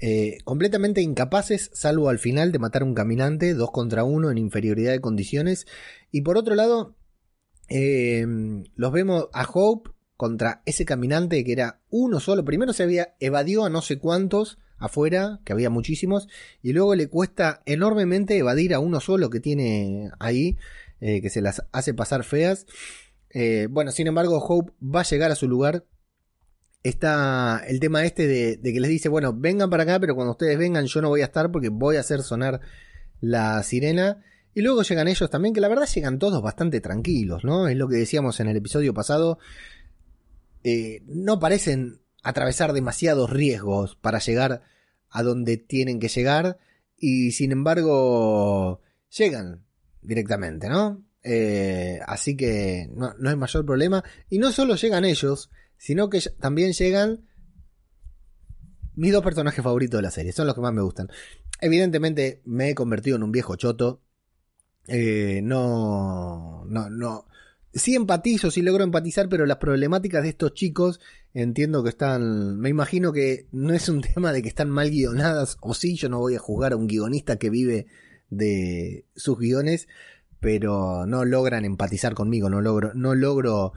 Eh, 0.00 0.38
completamente 0.44 1.00
incapaces, 1.00 1.70
salvo 1.72 2.10
al 2.10 2.20
final 2.20 2.52
de 2.52 2.60
matar 2.60 2.82
a 2.82 2.84
un 2.84 2.94
caminante, 2.94 3.54
dos 3.54 3.72
contra 3.72 4.04
uno 4.04 4.30
en 4.30 4.38
inferioridad 4.38 4.92
de 4.92 5.00
condiciones. 5.00 5.66
Y 6.12 6.20
por 6.20 6.36
otro 6.36 6.54
lado, 6.54 6.94
eh, 7.68 8.24
los 8.76 8.92
vemos 8.92 9.28
a 9.32 9.48
Hope 9.52 9.95
contra 10.16 10.62
ese 10.64 10.84
caminante 10.84 11.44
que 11.44 11.52
era 11.52 11.80
uno 11.90 12.20
solo. 12.20 12.44
Primero 12.44 12.72
se 12.72 12.82
había 12.82 13.14
evadió 13.20 13.64
a 13.64 13.70
no 13.70 13.82
sé 13.82 13.98
cuántos 13.98 14.58
afuera, 14.78 15.40
que 15.44 15.52
había 15.52 15.70
muchísimos, 15.70 16.28
y 16.62 16.72
luego 16.72 16.94
le 16.94 17.08
cuesta 17.08 17.62
enormemente 17.64 18.36
evadir 18.36 18.74
a 18.74 18.78
uno 18.78 19.00
solo 19.00 19.30
que 19.30 19.40
tiene 19.40 20.10
ahí, 20.18 20.56
eh, 21.00 21.22
que 21.22 21.30
se 21.30 21.40
las 21.40 21.62
hace 21.72 21.94
pasar 21.94 22.24
feas. 22.24 22.66
Eh, 23.30 23.68
bueno, 23.70 23.90
sin 23.90 24.06
embargo, 24.06 24.38
Hope 24.38 24.72
va 24.82 25.00
a 25.00 25.04
llegar 25.04 25.30
a 25.30 25.36
su 25.36 25.48
lugar. 25.48 25.84
Está 26.82 27.62
el 27.66 27.80
tema 27.80 28.04
este 28.04 28.26
de, 28.26 28.56
de, 28.58 28.72
que 28.72 28.80
les 28.80 28.90
dice, 28.90 29.08
bueno, 29.08 29.34
vengan 29.34 29.70
para 29.70 29.82
acá, 29.82 29.98
pero 29.98 30.14
cuando 30.14 30.32
ustedes 30.32 30.56
vengan 30.58 30.86
yo 30.86 31.02
no 31.02 31.08
voy 31.08 31.22
a 31.22 31.24
estar 31.24 31.50
porque 31.50 31.68
voy 31.68 31.96
a 31.96 32.00
hacer 32.00 32.22
sonar 32.22 32.60
la 33.20 33.62
sirena. 33.62 34.22
Y 34.54 34.62
luego 34.62 34.82
llegan 34.82 35.06
ellos 35.06 35.28
también, 35.28 35.52
que 35.52 35.60
la 35.60 35.68
verdad 35.68 35.86
llegan 35.86 36.18
todos 36.18 36.42
bastante 36.42 36.80
tranquilos, 36.80 37.44
¿no? 37.44 37.68
Es 37.68 37.76
lo 37.76 37.88
que 37.88 37.96
decíamos 37.96 38.40
en 38.40 38.48
el 38.48 38.56
episodio 38.56 38.94
pasado. 38.94 39.38
Eh, 40.68 41.04
no 41.06 41.38
parecen 41.38 42.00
atravesar 42.24 42.72
demasiados 42.72 43.30
riesgos 43.30 43.94
para 43.94 44.18
llegar 44.18 44.62
a 45.10 45.22
donde 45.22 45.58
tienen 45.58 46.00
que 46.00 46.08
llegar 46.08 46.58
y 46.96 47.30
sin 47.30 47.52
embargo 47.52 48.80
llegan 49.16 49.64
directamente, 50.02 50.68
¿no? 50.68 51.04
Eh, 51.22 52.00
así 52.04 52.36
que 52.36 52.90
no, 52.92 53.14
no 53.16 53.30
hay 53.30 53.36
mayor 53.36 53.64
problema. 53.64 54.02
Y 54.28 54.38
no 54.40 54.50
solo 54.50 54.74
llegan 54.74 55.04
ellos, 55.04 55.50
sino 55.76 56.10
que 56.10 56.20
también 56.40 56.72
llegan 56.72 57.28
mis 58.96 59.12
dos 59.12 59.22
personajes 59.22 59.62
favoritos 59.62 59.98
de 59.98 60.02
la 60.02 60.10
serie. 60.10 60.32
Son 60.32 60.48
los 60.48 60.56
que 60.56 60.62
más 60.62 60.72
me 60.72 60.82
gustan. 60.82 61.08
Evidentemente 61.60 62.42
me 62.44 62.70
he 62.70 62.74
convertido 62.74 63.14
en 63.14 63.22
un 63.22 63.30
viejo 63.30 63.54
choto. 63.54 64.02
Eh, 64.88 65.42
no, 65.44 66.64
no, 66.64 66.90
no, 66.90 67.26
sí 67.76 67.94
empatizo, 67.94 68.50
sí 68.50 68.62
logro 68.62 68.84
empatizar, 68.84 69.28
pero 69.28 69.46
las 69.46 69.58
problemáticas 69.58 70.22
de 70.22 70.30
estos 70.30 70.54
chicos 70.54 71.00
entiendo 71.34 71.82
que 71.82 71.90
están, 71.90 72.58
me 72.58 72.70
imagino 72.70 73.12
que 73.12 73.46
no 73.52 73.74
es 73.74 73.88
un 73.88 74.00
tema 74.14 74.32
de 74.32 74.42
que 74.42 74.48
están 74.48 74.70
mal 74.70 74.90
guionadas, 74.90 75.58
o 75.60 75.74
sí, 75.74 75.96
yo 75.96 76.08
no 76.08 76.18
voy 76.18 76.34
a 76.34 76.40
juzgar 76.40 76.72
a 76.72 76.76
un 76.76 76.86
guionista 76.86 77.36
que 77.36 77.50
vive 77.50 77.86
de 78.30 79.04
sus 79.14 79.38
guiones, 79.38 79.88
pero 80.40 81.06
no 81.06 81.24
logran 81.24 81.64
empatizar 81.64 82.14
conmigo, 82.14 82.50
no 82.50 82.60
logro, 82.60 82.92
no 82.94 83.14
logro 83.14 83.72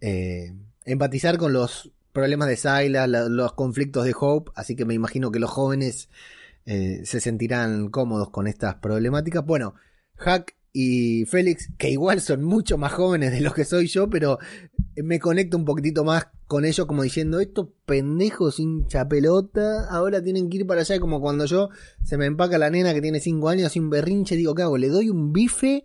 eh, 0.00 0.54
empatizar 0.84 1.38
con 1.38 1.52
los 1.52 1.92
problemas 2.12 2.48
de 2.48 2.56
Silas, 2.56 3.08
los 3.08 3.52
conflictos 3.54 4.04
de 4.04 4.14
Hope, 4.18 4.52
así 4.54 4.76
que 4.76 4.84
me 4.84 4.94
imagino 4.94 5.30
que 5.30 5.40
los 5.40 5.50
jóvenes 5.50 6.08
eh, 6.66 7.02
se 7.04 7.20
sentirán 7.20 7.90
cómodos 7.90 8.30
con 8.30 8.46
estas 8.46 8.76
problemáticas. 8.76 9.44
Bueno, 9.44 9.74
Hack 10.16 10.54
y 10.76 11.24
Félix, 11.26 11.70
que 11.78 11.88
igual 11.88 12.20
son 12.20 12.42
mucho 12.42 12.76
más 12.76 12.92
jóvenes 12.92 13.30
de 13.30 13.40
los 13.40 13.54
que 13.54 13.64
soy 13.64 13.86
yo, 13.86 14.10
pero 14.10 14.40
me 14.96 15.20
conecto 15.20 15.56
un 15.56 15.64
poquitito 15.64 16.02
más 16.02 16.26
con 16.48 16.64
ellos 16.64 16.86
como 16.86 17.04
diciendo, 17.04 17.38
estos 17.38 17.68
pendejos 17.86 18.58
hincha 18.58 19.08
pelota, 19.08 19.86
ahora 19.88 20.20
tienen 20.20 20.50
que 20.50 20.56
ir 20.58 20.66
para 20.66 20.80
allá, 20.80 20.98
como 20.98 21.20
cuando 21.20 21.44
yo 21.44 21.68
se 22.02 22.18
me 22.18 22.26
empaca 22.26 22.58
la 22.58 22.70
nena 22.70 22.92
que 22.92 23.00
tiene 23.00 23.20
5 23.20 23.48
años 23.48 23.76
y 23.76 23.78
un 23.78 23.88
berrinche, 23.88 24.34
digo, 24.34 24.56
¿qué 24.56 24.62
hago? 24.62 24.76
¿Le 24.76 24.88
doy 24.88 25.10
un 25.10 25.32
bife 25.32 25.84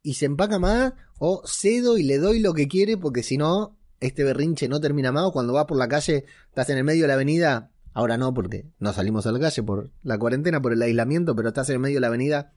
y 0.00 0.14
se 0.14 0.26
empaca 0.26 0.60
más? 0.60 0.92
¿O 1.18 1.42
cedo 1.44 1.98
y 1.98 2.04
le 2.04 2.18
doy 2.18 2.38
lo 2.38 2.54
que 2.54 2.68
quiere? 2.68 2.96
Porque 2.96 3.24
si 3.24 3.36
no, 3.36 3.76
este 3.98 4.22
berrinche 4.22 4.68
no 4.68 4.80
termina 4.80 5.10
más, 5.10 5.32
cuando 5.32 5.54
vas 5.54 5.64
por 5.64 5.76
la 5.76 5.88
calle, 5.88 6.24
estás 6.50 6.70
en 6.70 6.78
el 6.78 6.84
medio 6.84 7.02
de 7.02 7.08
la 7.08 7.14
avenida, 7.14 7.72
ahora 7.94 8.16
no, 8.16 8.32
porque 8.32 8.66
no 8.78 8.92
salimos 8.92 9.26
a 9.26 9.32
la 9.32 9.40
calle 9.40 9.64
por 9.64 9.90
la 10.04 10.18
cuarentena, 10.18 10.62
por 10.62 10.72
el 10.72 10.82
aislamiento, 10.82 11.34
pero 11.34 11.48
estás 11.48 11.68
en 11.70 11.74
el 11.74 11.80
medio 11.80 11.96
de 11.96 12.02
la 12.02 12.06
avenida 12.06 12.52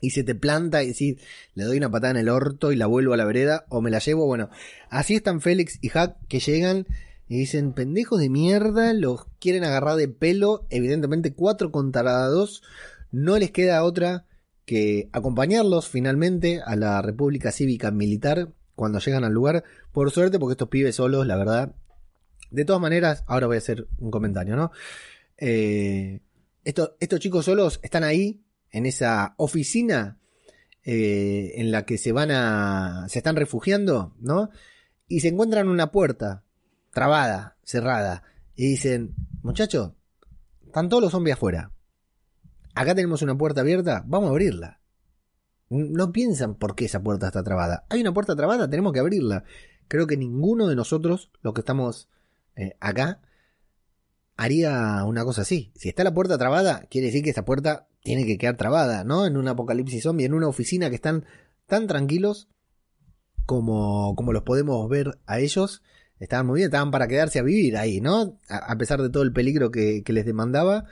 y 0.00 0.10
se 0.10 0.24
te 0.24 0.34
planta 0.34 0.82
y 0.82 0.88
decís, 0.88 1.16
le 1.54 1.64
doy 1.64 1.78
una 1.78 1.90
patada 1.90 2.12
en 2.12 2.18
el 2.18 2.28
orto 2.28 2.72
y 2.72 2.76
la 2.76 2.86
vuelvo 2.86 3.14
a 3.14 3.16
la 3.16 3.24
vereda 3.24 3.64
o 3.68 3.80
me 3.80 3.90
la 3.90 3.98
llevo. 3.98 4.26
Bueno, 4.26 4.50
así 4.90 5.14
están 5.14 5.40
Félix 5.40 5.78
y 5.80 5.88
Hack 5.88 6.16
que 6.28 6.40
llegan 6.40 6.86
y 7.28 7.38
dicen, 7.38 7.72
pendejos 7.72 8.20
de 8.20 8.28
mierda, 8.28 8.92
los 8.92 9.26
quieren 9.40 9.64
agarrar 9.64 9.96
de 9.96 10.08
pelo. 10.08 10.66
Evidentemente, 10.70 11.32
cuatro 11.32 11.72
contra 11.72 12.26
dos. 12.26 12.62
No 13.10 13.38
les 13.38 13.50
queda 13.50 13.82
otra 13.82 14.26
que 14.64 15.08
acompañarlos 15.12 15.88
finalmente 15.88 16.60
a 16.64 16.76
la 16.76 17.02
República 17.02 17.50
Cívica 17.50 17.90
Militar 17.90 18.52
cuando 18.74 19.00
llegan 19.00 19.24
al 19.24 19.32
lugar. 19.32 19.64
Por 19.92 20.10
suerte, 20.12 20.38
porque 20.38 20.52
estos 20.52 20.68
pibes 20.68 20.96
solos, 20.96 21.26
la 21.26 21.36
verdad. 21.36 21.74
De 22.50 22.64
todas 22.64 22.80
maneras, 22.80 23.24
ahora 23.26 23.48
voy 23.48 23.56
a 23.56 23.58
hacer 23.58 23.88
un 23.98 24.10
comentario, 24.12 24.54
¿no? 24.54 24.70
Eh, 25.38 26.20
estos, 26.64 26.92
estos 27.00 27.18
chicos 27.18 27.44
solos 27.44 27.80
están 27.82 28.04
ahí 28.04 28.45
en 28.70 28.86
esa 28.86 29.34
oficina 29.36 30.18
eh, 30.84 31.54
en 31.56 31.72
la 31.72 31.84
que 31.84 31.98
se 31.98 32.12
van 32.12 32.30
a. 32.30 33.06
se 33.08 33.18
están 33.18 33.36
refugiando, 33.36 34.14
¿no? 34.20 34.50
Y 35.08 35.20
se 35.20 35.28
encuentran 35.28 35.68
una 35.68 35.90
puerta 35.90 36.44
trabada, 36.92 37.56
cerrada. 37.62 38.22
Y 38.54 38.68
dicen, 38.68 39.14
muchachos, 39.42 39.92
están 40.64 40.88
todos 40.88 41.02
los 41.02 41.12
zombies 41.12 41.36
afuera. 41.36 41.72
Acá 42.74 42.94
tenemos 42.94 43.22
una 43.22 43.36
puerta 43.36 43.62
abierta, 43.62 44.04
vamos 44.06 44.28
a 44.28 44.30
abrirla. 44.30 44.80
No 45.68 46.12
piensan 46.12 46.54
por 46.54 46.76
qué 46.76 46.84
esa 46.84 47.02
puerta 47.02 47.26
está 47.26 47.42
trabada. 47.42 47.84
Hay 47.88 48.00
una 48.00 48.14
puerta 48.14 48.36
trabada, 48.36 48.70
tenemos 48.70 48.92
que 48.92 49.00
abrirla. 49.00 49.44
Creo 49.88 50.06
que 50.06 50.16
ninguno 50.16 50.68
de 50.68 50.76
nosotros, 50.76 51.30
los 51.42 51.54
que 51.54 51.62
estamos 51.62 52.08
eh, 52.54 52.76
acá, 52.78 53.20
haría 54.36 55.04
una 55.04 55.24
cosa 55.24 55.42
así. 55.42 55.72
Si 55.74 55.88
está 55.88 56.04
la 56.04 56.14
puerta 56.14 56.38
trabada, 56.38 56.86
quiere 56.90 57.08
decir 57.08 57.22
que 57.22 57.30
esa 57.30 57.44
puerta 57.44 57.88
tiene 58.02 58.26
que 58.26 58.38
quedar 58.38 58.56
trabada, 58.56 59.04
¿no? 59.04 59.26
En 59.26 59.36
un 59.36 59.48
apocalipsis 59.48 60.02
zombie, 60.02 60.26
en 60.26 60.34
una 60.34 60.48
oficina 60.48 60.88
que 60.90 60.96
están 60.96 61.24
tan 61.66 61.86
tranquilos 61.86 62.48
como, 63.46 64.14
como 64.14 64.32
los 64.32 64.42
podemos 64.42 64.88
ver 64.88 65.18
a 65.26 65.40
ellos. 65.40 65.82
Estaban 66.18 66.46
muy 66.46 66.58
bien, 66.58 66.68
estaban 66.68 66.90
para 66.90 67.08
quedarse 67.08 67.38
a 67.38 67.42
vivir 67.42 67.76
ahí, 67.76 68.00
¿no? 68.00 68.38
A, 68.48 68.76
pesar 68.78 69.02
de 69.02 69.10
todo 69.10 69.22
el 69.22 69.32
peligro 69.32 69.70
que, 69.70 70.02
que 70.02 70.12
les 70.12 70.24
demandaba. 70.24 70.84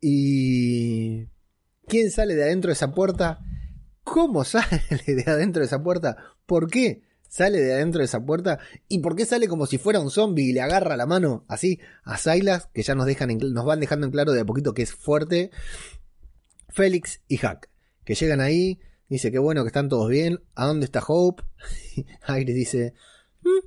Y... 0.00 1.26
¿Quién 1.86 2.10
sale 2.10 2.34
de 2.34 2.44
adentro 2.44 2.68
de 2.68 2.74
esa 2.74 2.92
puerta? 2.92 3.40
¿Cómo 4.04 4.44
sale 4.44 4.82
de 5.06 5.24
adentro 5.26 5.60
de 5.60 5.66
esa 5.66 5.82
puerta? 5.82 6.16
¿Por 6.46 6.70
qué 6.70 7.02
sale 7.28 7.60
de 7.60 7.72
adentro 7.72 8.00
de 8.00 8.06
esa 8.06 8.24
puerta? 8.24 8.58
¿Y 8.88 8.98
por 8.98 9.16
qué 9.16 9.24
sale 9.24 9.48
como 9.48 9.66
si 9.66 9.78
fuera 9.78 10.00
un 10.00 10.10
zombie 10.10 10.50
y 10.50 10.52
le 10.52 10.60
agarra 10.60 10.96
la 10.96 11.06
mano 11.06 11.44
así 11.48 11.80
a 12.04 12.18
Silas? 12.18 12.68
Que 12.72 12.82
ya 12.82 12.94
nos, 12.94 13.06
nos 13.06 13.64
van 13.64 13.80
dejando 13.80 14.06
en 14.06 14.12
claro 14.12 14.32
de 14.32 14.40
a 14.40 14.44
poquito 14.44 14.74
que 14.74 14.82
es 14.82 14.92
fuerte. 14.92 15.50
Félix 16.68 17.20
y 17.28 17.36
Hack, 17.38 17.68
que 18.04 18.14
llegan 18.14 18.40
ahí, 18.40 18.80
dice 19.08 19.30
que 19.30 19.38
bueno, 19.38 19.62
que 19.62 19.68
están 19.68 19.88
todos 19.88 20.08
bien. 20.08 20.40
¿A 20.54 20.66
dónde 20.66 20.84
está 20.86 21.02
Hope? 21.06 21.42
Iris 22.28 22.54
dice... 22.54 22.94
Mm". 23.42 23.66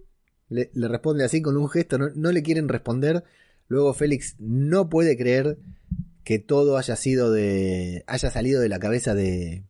Le, 0.49 0.69
responde 0.89 1.23
así 1.23 1.41
con 1.41 1.55
un 1.55 1.69
gesto, 1.69 1.97
no, 1.97 2.09
no 2.13 2.31
le 2.33 2.43
quieren 2.43 2.67
responder. 2.67 3.23
Luego 3.69 3.93
Félix 3.93 4.35
no 4.37 4.89
puede 4.89 5.15
creer 5.15 5.59
que 6.23 6.39
todo 6.39 6.77
haya 6.77 6.95
sido 6.95 7.31
de. 7.31 8.03
haya 8.07 8.29
salido 8.29 8.61
de 8.61 8.69
la 8.69 8.79
cabeza 8.79 9.15
de, 9.15 9.63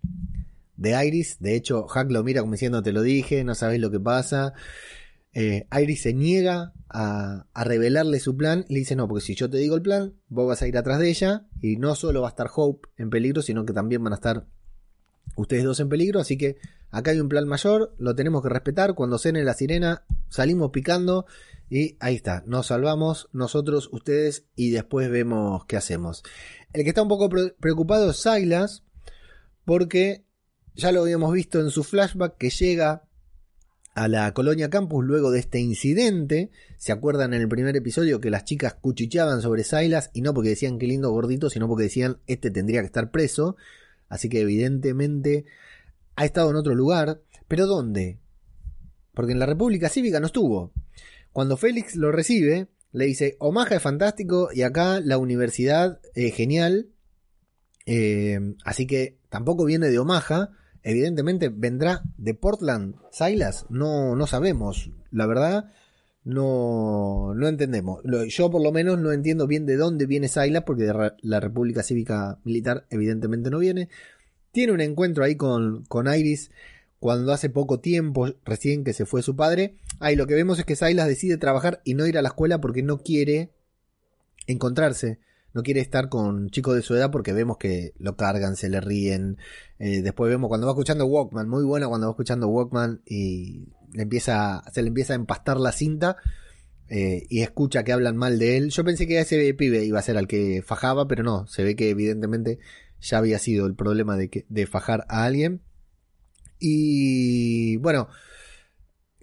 de 0.82 1.06
Iris. 1.06 1.38
De 1.40 1.56
hecho, 1.56 1.88
Hack 1.88 2.10
lo 2.12 2.24
mira 2.24 2.42
como 2.42 2.54
diciendo, 2.54 2.82
te 2.82 2.92
lo 2.92 3.04
dije, 3.04 3.44
no 3.44 3.54
sabes 3.54 3.80
lo 3.80 3.92
que 3.92 4.00
pasa. 4.00 4.54
Eh, 5.34 5.68
Iris 5.80 6.02
se 6.02 6.14
niega 6.14 6.74
a, 6.90 7.46
revelarle 7.54 8.20
su 8.20 8.36
plan. 8.36 8.66
Le 8.68 8.80
dice, 8.80 8.96
no, 8.96 9.08
porque 9.08 9.24
si 9.24 9.36
yo 9.36 9.50
te 9.50 9.60
digo 9.60 9.76
el 9.76 9.84
plan, 9.84 10.16
vos 10.28 10.48
vas 10.48 10.62
a 10.64 10.68
ir 10.68 10.76
atrás 10.78 11.00
de 11.00 11.10
ella. 11.10 11.46
Y 11.62 11.78
no 11.78 11.94
solo 11.94 12.22
va 12.22 12.30
a 12.30 12.32
estar 12.32 12.50
Hope 12.54 12.90
en 12.98 13.12
peligro, 13.12 13.44
sino 13.44 13.64
que 13.64 13.74
también 13.74 14.04
van 14.04 14.14
a 14.14 14.16
estar 14.16 14.48
ustedes 15.36 15.64
dos 15.64 15.80
en 15.80 15.90
peligro. 15.90 16.20
Así 16.20 16.36
que 16.36 16.58
acá 16.90 17.12
hay 17.12 17.20
un 17.20 17.30
plan 17.30 17.48
mayor, 17.48 17.94
lo 18.00 18.16
tenemos 18.16 18.42
que 18.42 18.50
respetar. 18.50 18.96
Cuando 18.96 19.20
cene 19.20 19.44
la 19.44 19.54
sirena, 19.54 20.04
salimos 20.30 20.72
picando. 20.72 21.28
Y 21.70 21.96
ahí 22.00 22.16
está, 22.16 22.44
nos 22.48 22.68
salvamos 22.68 23.30
nosotros, 23.32 23.88
ustedes, 23.94 24.46
y 24.56 24.72
después 24.72 25.10
vemos 25.10 25.64
qué 25.66 25.78
hacemos. 25.78 26.24
El 26.74 26.84
que 26.84 26.90
está 26.90 27.04
un 27.04 27.08
poco 27.08 27.30
preocupado 27.30 28.10
es 28.10 28.18
Silas, 28.18 28.84
porque 29.64 30.26
ya 30.76 30.92
lo 30.92 31.02
habíamos 31.02 31.34
visto 31.34 31.60
en 31.60 31.70
su 31.70 31.84
flashback 31.84 32.38
que 32.38 32.50
llega 32.50 33.04
a 33.94 34.08
la 34.08 34.34
colonia 34.34 34.70
campus 34.70 35.04
luego 35.04 35.32
de 35.32 35.40
este 35.40 35.60
incidente. 35.60 36.52
¿Se 36.78 36.92
acuerdan 36.92 37.34
en 37.34 37.42
el 37.42 37.50
primer 37.50 37.76
episodio 37.76 38.22
que 38.22 38.30
las 38.30 38.46
chicas 38.46 38.76
cuchicheaban 38.76 39.42
sobre 39.42 39.64
Silas? 39.64 40.10
Y 40.14 40.22
no 40.22 40.34
porque 40.34 40.50
decían 40.50 40.80
que 40.80 40.88
lindo 40.88 41.12
gordito, 41.12 41.50
sino 41.50 41.68
porque 41.68 41.84
decían 41.84 42.18
este 42.28 42.52
tendría 42.52 42.82
que 42.82 42.88
estar 42.88 43.12
preso. 43.12 43.58
Así 44.08 44.30
que 44.30 44.42
evidentemente 44.42 45.46
ha 46.16 46.26
estado 46.26 46.50
en 46.50 46.56
otro 46.56 46.74
lugar. 46.74 47.22
¿Pero 47.48 47.68
dónde? 47.68 48.20
Porque 49.14 49.34
en 49.34 49.40
la 49.40 49.46
República 49.46 49.90
Cívica 49.90 50.20
no 50.20 50.28
estuvo. 50.28 50.72
Cuando 51.34 51.58
Félix 51.58 51.96
lo 51.96 52.12
recibe, 52.12 52.68
le 52.94 53.06
dice, 53.06 53.36
Omaha 53.40 53.76
es 53.76 53.82
fantástico 53.82 54.50
y 54.54 54.62
acá 54.62 55.02
la 55.02 55.18
universidad 55.18 56.00
es 56.14 56.34
genial. 56.34 56.90
Eh, 57.86 58.40
así 58.64 58.88
que 58.88 59.18
tampoco 59.30 59.66
viene 59.66 59.90
de 59.90 60.00
Omaha 60.00 60.52
evidentemente 60.84 61.50
vendrá 61.50 62.04
de 62.18 62.34
Portland, 62.34 62.96
Silas, 63.12 63.66
no, 63.70 64.16
no 64.16 64.28
sabemos, 64.28 64.92
la 65.12 65.26
verdad, 65.26 65.72
no, 66.24 67.34
no 67.36 67.48
entendemos. 67.48 68.02
Yo 68.30 68.52
por 68.52 68.62
lo 68.62 68.72
menos 68.72 69.00
no 69.00 69.12
entiendo 69.12 69.48
bien 69.48 69.66
de 69.66 69.78
dónde 69.78 70.06
viene 70.06 70.28
Silas, 70.28 70.64
porque 70.66 70.84
de 70.84 71.12
la 71.22 71.40
República 71.40 71.84
Cívica 71.84 72.40
Militar 72.44 72.86
evidentemente 72.90 73.50
no 73.50 73.60
viene. 73.60 73.90
Tiene 74.52 74.74
un 74.74 74.82
encuentro 74.82 75.24
ahí 75.24 75.36
con, 75.36 75.84
con 75.86 76.14
Iris 76.14 76.52
cuando 77.00 77.34
hace 77.34 77.50
poco 77.50 77.80
tiempo, 77.80 78.28
recién 78.46 78.84
que 78.84 78.94
se 78.94 79.06
fue 79.06 79.24
su 79.24 79.36
padre. 79.36 79.76
Ahí 80.00 80.16
lo 80.16 80.28
que 80.28 80.36
vemos 80.36 80.60
es 80.60 80.66
que 80.66 80.76
Silas 80.76 81.08
decide 81.08 81.38
trabajar 81.38 81.82
y 81.84 81.96
no 81.96 82.06
ir 82.06 82.18
a 82.18 82.22
la 82.22 82.30
escuela 82.30 82.62
porque 82.62 82.84
no 82.84 83.00
quiere 83.00 83.50
encontrarse 84.48 85.20
no 85.54 85.64
quiere 85.64 85.82
estar 85.82 86.10
con 86.10 86.50
chicos 86.50 86.76
de 86.76 86.82
su 86.82 86.96
edad 86.96 87.12
porque 87.12 87.34
vemos 87.34 87.58
que 87.58 87.94
lo 87.98 88.16
cargan, 88.16 88.56
se 88.56 88.70
le 88.70 88.82
ríen. 88.82 89.38
Eh, 89.80 90.02
después 90.02 90.30
vemos 90.30 90.48
cuando 90.48 90.68
va 90.68 90.74
escuchando 90.74 91.06
Walkman, 91.06 91.50
muy 91.50 91.64
bueno 91.64 91.90
cuando 91.90 92.08
va 92.08 92.12
escuchando 92.12 92.48
Walkman 92.48 93.02
y 93.06 93.68
le 93.94 94.04
empieza, 94.04 94.64
se 94.72 94.82
le 94.82 94.90
empieza 94.90 95.14
a 95.14 95.18
empastar 95.18 95.58
la 95.58 95.72
cinta 95.72 96.18
eh, 96.88 97.26
y 97.30 97.42
escucha 97.42 97.84
que 97.84 97.94
hablan 97.94 98.18
mal 98.18 98.40
de 98.40 98.58
él. 98.58 98.70
Yo 98.70 98.84
pensé 98.84 99.08
que 99.08 99.20
ese 99.20 99.54
pibe 99.54 99.84
iba 99.86 100.00
a 100.00 100.04
ser 100.04 100.18
al 100.18 100.28
que 100.28 100.62
fajaba, 100.66 101.08
pero 101.08 101.24
no, 101.24 101.48
se 101.48 101.64
ve 101.64 101.76
que 101.76 101.90
evidentemente 101.90 102.60
ya 103.00 103.18
había 103.18 103.40
sido 103.40 103.66
el 103.66 103.76
problema 103.76 104.18
de, 104.18 104.30
que, 104.30 104.46
de 104.50 104.68
fajar 104.68 105.06
a 105.10 105.24
alguien. 105.26 105.62
Y 106.60 107.78
bueno, 107.78 108.08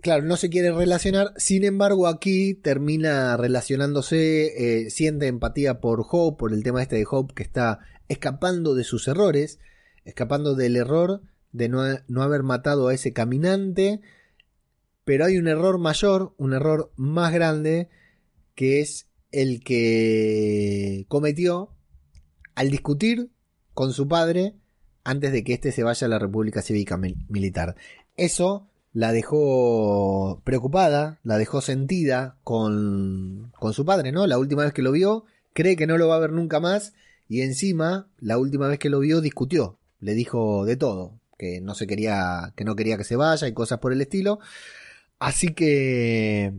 Claro, 0.00 0.22
no 0.22 0.36
se 0.36 0.48
quiere 0.48 0.70
relacionar, 0.70 1.32
sin 1.36 1.64
embargo 1.64 2.06
aquí 2.06 2.54
termina 2.54 3.36
relacionándose, 3.36 4.84
eh, 4.84 4.90
siente 4.90 5.26
empatía 5.26 5.80
por 5.80 6.04
Hope, 6.08 6.38
por 6.38 6.52
el 6.52 6.62
tema 6.62 6.82
este 6.82 6.96
de 6.96 7.06
Hope 7.10 7.34
que 7.34 7.42
está 7.42 7.80
escapando 8.06 8.74
de 8.74 8.84
sus 8.84 9.08
errores, 9.08 9.58
escapando 10.04 10.54
del 10.54 10.76
error 10.76 11.22
de 11.50 11.68
no, 11.68 11.82
no 12.06 12.22
haber 12.22 12.44
matado 12.44 12.88
a 12.88 12.94
ese 12.94 13.12
caminante, 13.12 14.00
pero 15.04 15.24
hay 15.24 15.36
un 15.36 15.48
error 15.48 15.78
mayor, 15.78 16.32
un 16.36 16.52
error 16.52 16.92
más 16.94 17.32
grande, 17.32 17.88
que 18.54 18.80
es 18.80 19.08
el 19.32 19.64
que 19.64 21.06
cometió 21.08 21.74
al 22.54 22.70
discutir 22.70 23.30
con 23.74 23.92
su 23.92 24.06
padre 24.06 24.54
antes 25.02 25.32
de 25.32 25.42
que 25.42 25.54
éste 25.54 25.72
se 25.72 25.82
vaya 25.82 26.06
a 26.06 26.10
la 26.10 26.18
República 26.18 26.62
Cívica 26.62 26.96
Militar. 26.96 27.74
Eso 28.16 28.67
la 28.92 29.12
dejó 29.12 30.40
preocupada, 30.44 31.20
la 31.22 31.38
dejó 31.38 31.60
sentida 31.60 32.36
con, 32.42 33.52
con 33.58 33.72
su 33.72 33.84
padre, 33.84 34.12
¿no? 34.12 34.26
La 34.26 34.38
última 34.38 34.64
vez 34.64 34.72
que 34.72 34.82
lo 34.82 34.92
vio, 34.92 35.24
cree 35.52 35.76
que 35.76 35.86
no 35.86 35.98
lo 35.98 36.08
va 36.08 36.16
a 36.16 36.20
ver 36.20 36.32
nunca 36.32 36.60
más 36.60 36.94
y 37.28 37.42
encima, 37.42 38.08
la 38.18 38.38
última 38.38 38.68
vez 38.68 38.78
que 38.78 38.88
lo 38.88 39.00
vio, 39.00 39.20
discutió, 39.20 39.78
le 40.00 40.14
dijo 40.14 40.64
de 40.64 40.76
todo, 40.76 41.20
que 41.36 41.60
no 41.60 41.74
se 41.74 41.86
quería, 41.86 42.52
que 42.56 42.64
no 42.64 42.74
quería 42.74 42.96
que 42.96 43.04
se 43.04 43.16
vaya 43.16 43.46
y 43.46 43.52
cosas 43.52 43.78
por 43.78 43.92
el 43.92 44.00
estilo. 44.00 44.40
Así 45.18 45.48
que 45.54 46.54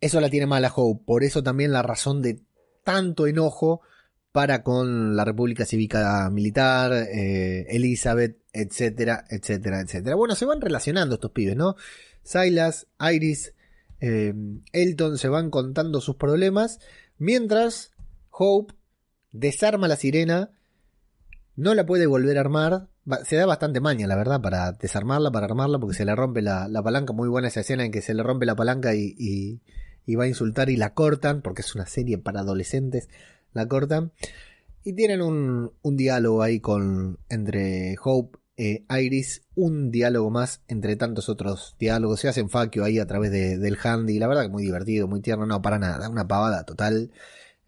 eso 0.00 0.20
la 0.20 0.30
tiene 0.30 0.46
mala 0.46 0.72
Hope, 0.74 1.04
por 1.06 1.22
eso 1.22 1.42
también 1.42 1.72
la 1.72 1.82
razón 1.82 2.20
de 2.22 2.40
tanto 2.84 3.26
enojo 3.26 3.80
para 4.32 4.62
con 4.62 5.16
la 5.16 5.24
República 5.24 5.64
Cívica 5.64 6.28
Militar, 6.30 6.92
eh, 6.92 7.66
Elizabeth, 7.68 8.38
etcétera, 8.60 9.24
etcétera, 9.30 9.80
etcétera. 9.80 10.16
Bueno, 10.16 10.34
se 10.34 10.44
van 10.44 10.60
relacionando 10.60 11.14
estos 11.14 11.30
pibes, 11.32 11.56
¿no? 11.56 11.76
Silas, 12.22 12.86
Iris, 13.00 13.54
eh, 14.00 14.34
Elton 14.72 15.18
se 15.18 15.28
van 15.28 15.50
contando 15.50 16.00
sus 16.00 16.16
problemas, 16.16 16.80
mientras 17.18 17.92
Hope 18.30 18.74
desarma 19.32 19.88
la 19.88 19.96
sirena, 19.96 20.50
no 21.56 21.74
la 21.74 21.86
puede 21.86 22.06
volver 22.06 22.36
a 22.36 22.40
armar, 22.40 22.88
se 23.24 23.36
da 23.36 23.46
bastante 23.46 23.80
maña, 23.80 24.06
la 24.06 24.16
verdad, 24.16 24.40
para 24.40 24.72
desarmarla, 24.72 25.30
para 25.30 25.46
armarla, 25.46 25.78
porque 25.78 25.96
se 25.96 26.04
le 26.04 26.14
rompe 26.14 26.42
la, 26.42 26.68
palanca, 26.84 27.12
muy 27.12 27.28
buena 27.28 27.48
esa 27.48 27.60
escena 27.60 27.84
en 27.84 27.92
que 27.92 28.02
se 28.02 28.14
le 28.14 28.22
rompe 28.22 28.46
la 28.46 28.54
palanca 28.54 28.94
y, 28.94 29.60
y 30.08 30.14
va 30.14 30.24
a 30.24 30.28
insultar 30.28 30.70
y 30.70 30.76
la 30.76 30.94
cortan, 30.94 31.42
porque 31.42 31.60
es 31.60 31.74
una 31.74 31.86
serie 31.86 32.16
para 32.16 32.40
adolescentes 32.40 33.08
la 33.52 33.68
cortan. 33.68 34.12
Y 34.82 34.94
tienen 34.94 35.20
un, 35.20 35.72
un 35.82 35.96
diálogo 35.96 36.42
ahí 36.42 36.60
con 36.60 37.18
entre 37.28 37.96
Hope 38.02 38.38
e 38.58 38.84
Iris, 38.90 39.42
un 39.54 39.92
diálogo 39.92 40.30
más 40.30 40.62
entre 40.66 40.96
tantos 40.96 41.28
otros 41.28 41.76
diálogos. 41.78 42.18
Se 42.18 42.28
hacen 42.28 42.50
faquio 42.50 42.82
ahí 42.82 42.98
a 42.98 43.06
través 43.06 43.30
de, 43.30 43.56
del 43.56 43.78
handy. 43.80 44.18
La 44.18 44.26
verdad 44.26 44.42
que 44.42 44.48
muy 44.48 44.64
divertido, 44.64 45.06
muy 45.06 45.20
tierno. 45.20 45.46
No, 45.46 45.62
para 45.62 45.78
nada, 45.78 46.08
una 46.08 46.26
pavada 46.26 46.64
total. 46.64 47.12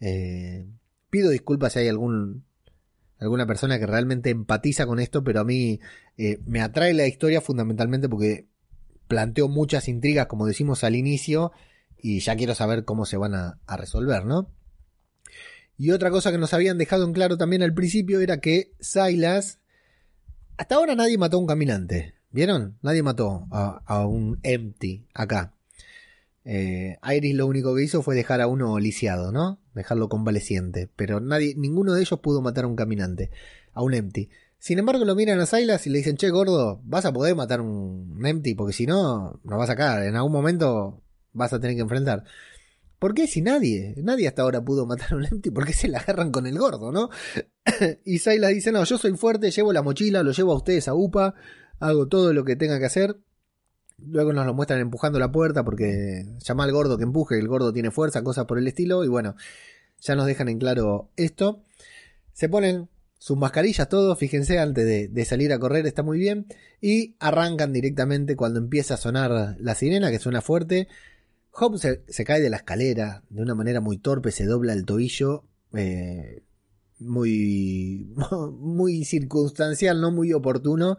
Eh, 0.01 0.67
pido 1.09 1.31
disculpas 1.31 1.75
si 1.75 1.79
hay 1.79 1.89
alguna 1.89 3.47
persona 3.47 3.79
que 3.79 3.87
realmente 3.87 4.31
empatiza 4.31 4.85
con 4.85 4.99
esto, 4.99 5.23
pero 5.23 5.41
a 5.41 5.45
mí 5.45 5.79
eh, 6.19 6.41
me 6.45 6.61
atrae 6.61 6.93
la 6.93 7.07
historia 7.07 7.41
fundamentalmente 7.41 8.09
porque 8.09 8.49
planteo 9.07 9.49
muchas 9.49 9.87
intrigas, 9.87 10.27
como 10.27 10.47
decimos 10.47 10.83
al 10.83 10.97
inicio, 10.97 11.53
y 11.97 12.19
ya 12.19 12.35
quiero 12.35 12.57
saber 12.57 12.85
cómo 12.85 13.07
se 13.07 13.17
van 13.17 13.35
a, 13.35 13.61
a 13.65 13.77
resolver, 13.77 14.25
¿no? 14.25 14.51
Y 15.79 15.93
otra 15.93 16.11
cosa 16.11 16.33
que 16.33 16.39
nos 16.39 16.53
habían 16.53 16.79
dejado 16.79 17.05
en 17.05 17.13
claro 17.13 17.39
también 17.39 17.63
al 17.63 17.75
principio 17.75 18.21
era 18.21 18.41
que 18.41 18.73
Silas. 18.81 19.60
Hasta 20.61 20.75
ahora 20.75 20.95
nadie 20.95 21.17
mató 21.17 21.39
a 21.39 21.41
un 21.41 21.47
caminante. 21.47 22.13
¿Vieron? 22.31 22.77
Nadie 22.83 23.03
mató 23.03 23.47
a, 23.51 24.07
un 24.07 24.39
empty 24.43 25.07
acá. 25.15 25.55
Eh, 26.45 26.99
Iris 27.03 27.35
lo 27.35 27.47
único 27.47 27.75
que 27.75 27.83
hizo 27.83 28.03
fue 28.03 28.15
dejar 28.15 28.43
a 28.43 28.47
uno 28.47 28.79
lisiado, 28.79 29.33
¿no? 29.33 29.59
Dejarlo 29.73 30.11
convaleciente. 30.11 30.91
Pero 30.97 31.19
nadie, 31.19 31.55
ninguno 31.57 31.95
de 31.95 32.03
ellos 32.03 32.21
pudo 32.21 32.43
matar 32.43 32.65
a 32.65 32.67
un 32.67 32.77
caminante, 32.77 33.31
a 33.73 33.81
un 33.83 33.95
empty. 33.95 34.29
Sin 34.59 34.79
embargo, 34.79 35.07
lo 35.07 35.15
miran 35.15 35.41
a 35.41 35.47
Silas 35.47 35.87
y 35.87 35.91
le 35.91 35.97
dicen, 35.97 36.19
che, 36.19 36.29
gordo, 36.29 36.83
vas 36.85 37.07
a 37.07 37.13
poder 37.15 37.35
matar 37.35 37.63
un 37.63 38.21
empty, 38.23 38.55
porque 38.55 38.75
si 38.75 38.85
no, 38.85 39.41
nos 39.43 39.59
vas 39.59 39.71
a 39.71 39.77
caer. 39.77 40.09
En 40.09 40.17
algún 40.17 40.33
momento 40.33 41.03
vas 41.33 41.55
a 41.55 41.61
tener 41.61 41.75
que 41.75 41.83
enfrentar. 41.83 42.25
¿Por 43.01 43.15
qué 43.15 43.27
si 43.27 43.41
nadie? 43.41 43.95
Nadie 43.97 44.29
hasta 44.29 44.43
ahora 44.43 44.63
pudo 44.63 44.85
matar 44.85 45.15
a 45.15 45.17
un 45.17 45.25
empty. 45.25 45.51
¿Por 45.51 45.65
qué 45.65 45.73
se 45.73 45.89
la 45.89 45.99
agarran 45.99 46.31
con 46.31 46.47
el 46.47 46.59
gordo, 46.59 46.93
no? 46.93 47.09
y 48.05 48.19
Silas 48.19 48.51
dice, 48.51 48.71
no, 48.73 48.85
yo 48.85 48.99
soy 48.99 49.17
fuerte, 49.17 49.51
llevo 49.51 49.73
la 49.73 49.83
mochila, 49.83 50.23
lo 50.23 50.33
llevo 50.33 50.53
a 50.53 50.57
ustedes 50.57 50.87
a 50.87 50.95
UPA, 50.95 51.35
hago 51.79 52.09
todo 52.09 52.35
lo 52.35 52.45
que 52.45 52.57
tenga 52.57 52.79
que 52.79 52.85
hacer. 52.85 53.17
Luego 53.97 54.35
nos 54.35 54.45
lo 54.45 54.53
muestran 54.53 54.81
empujando 54.81 55.19
la 55.19 55.33
puerta 55.33 55.65
porque 55.65 56.27
llama 56.41 56.65
al 56.65 56.73
gordo 56.73 56.99
que 56.99 57.05
empuje, 57.05 57.39
el 57.39 57.49
gordo 57.49 57.73
tiene 57.73 57.91
fuerza, 57.91 58.23
cosas 58.23 58.45
por 58.45 58.59
el 58.59 58.69
estilo. 58.69 59.03
Y 59.03 59.09
bueno, 59.09 59.35
ya 60.01 60.15
nos 60.15 60.27
dejan 60.27 60.51
en 60.51 60.59
claro 60.59 61.11
esto. 61.17 61.65
Se 62.35 62.51
ponen 62.51 62.91
sus 63.19 63.39
mascarillas, 63.39 63.89
todo, 63.89 64.15
fíjense, 64.15 64.59
antes 64.59 65.11
de, 65.11 65.25
salir 65.25 65.55
a 65.55 65.59
correr 65.59 65.87
está 65.87 66.03
muy 66.03 66.19
bien. 66.19 66.47
Y 66.83 67.17
arrancan 67.19 67.73
directamente 67.73 68.37
cuando 68.37 68.59
empieza 68.59 68.95
a 68.95 68.99
sonar 68.99 69.57
la 69.59 69.75
sirena, 69.75 70.11
que 70.11 70.19
suena 70.19 70.43
fuerte. 70.43 70.87
Hope 71.53 71.79
se, 71.79 72.25
cae 72.25 72.41
de 72.41 72.51
la 72.51 72.59
escalera 72.59 73.25
de 73.29 73.43
una 73.43 73.55
manera 73.55 73.81
muy 73.81 73.99
torpe, 73.99 74.31
se 74.31 74.47
dobla 74.47 74.73
el 74.73 74.85
tobillo. 74.85 75.45
Eh, 75.75 76.45
muy, 77.01 78.15
muy 78.59 79.05
circunstancial, 79.05 80.01
no 80.01 80.13
muy 80.13 80.33
oportuno. 80.33 80.97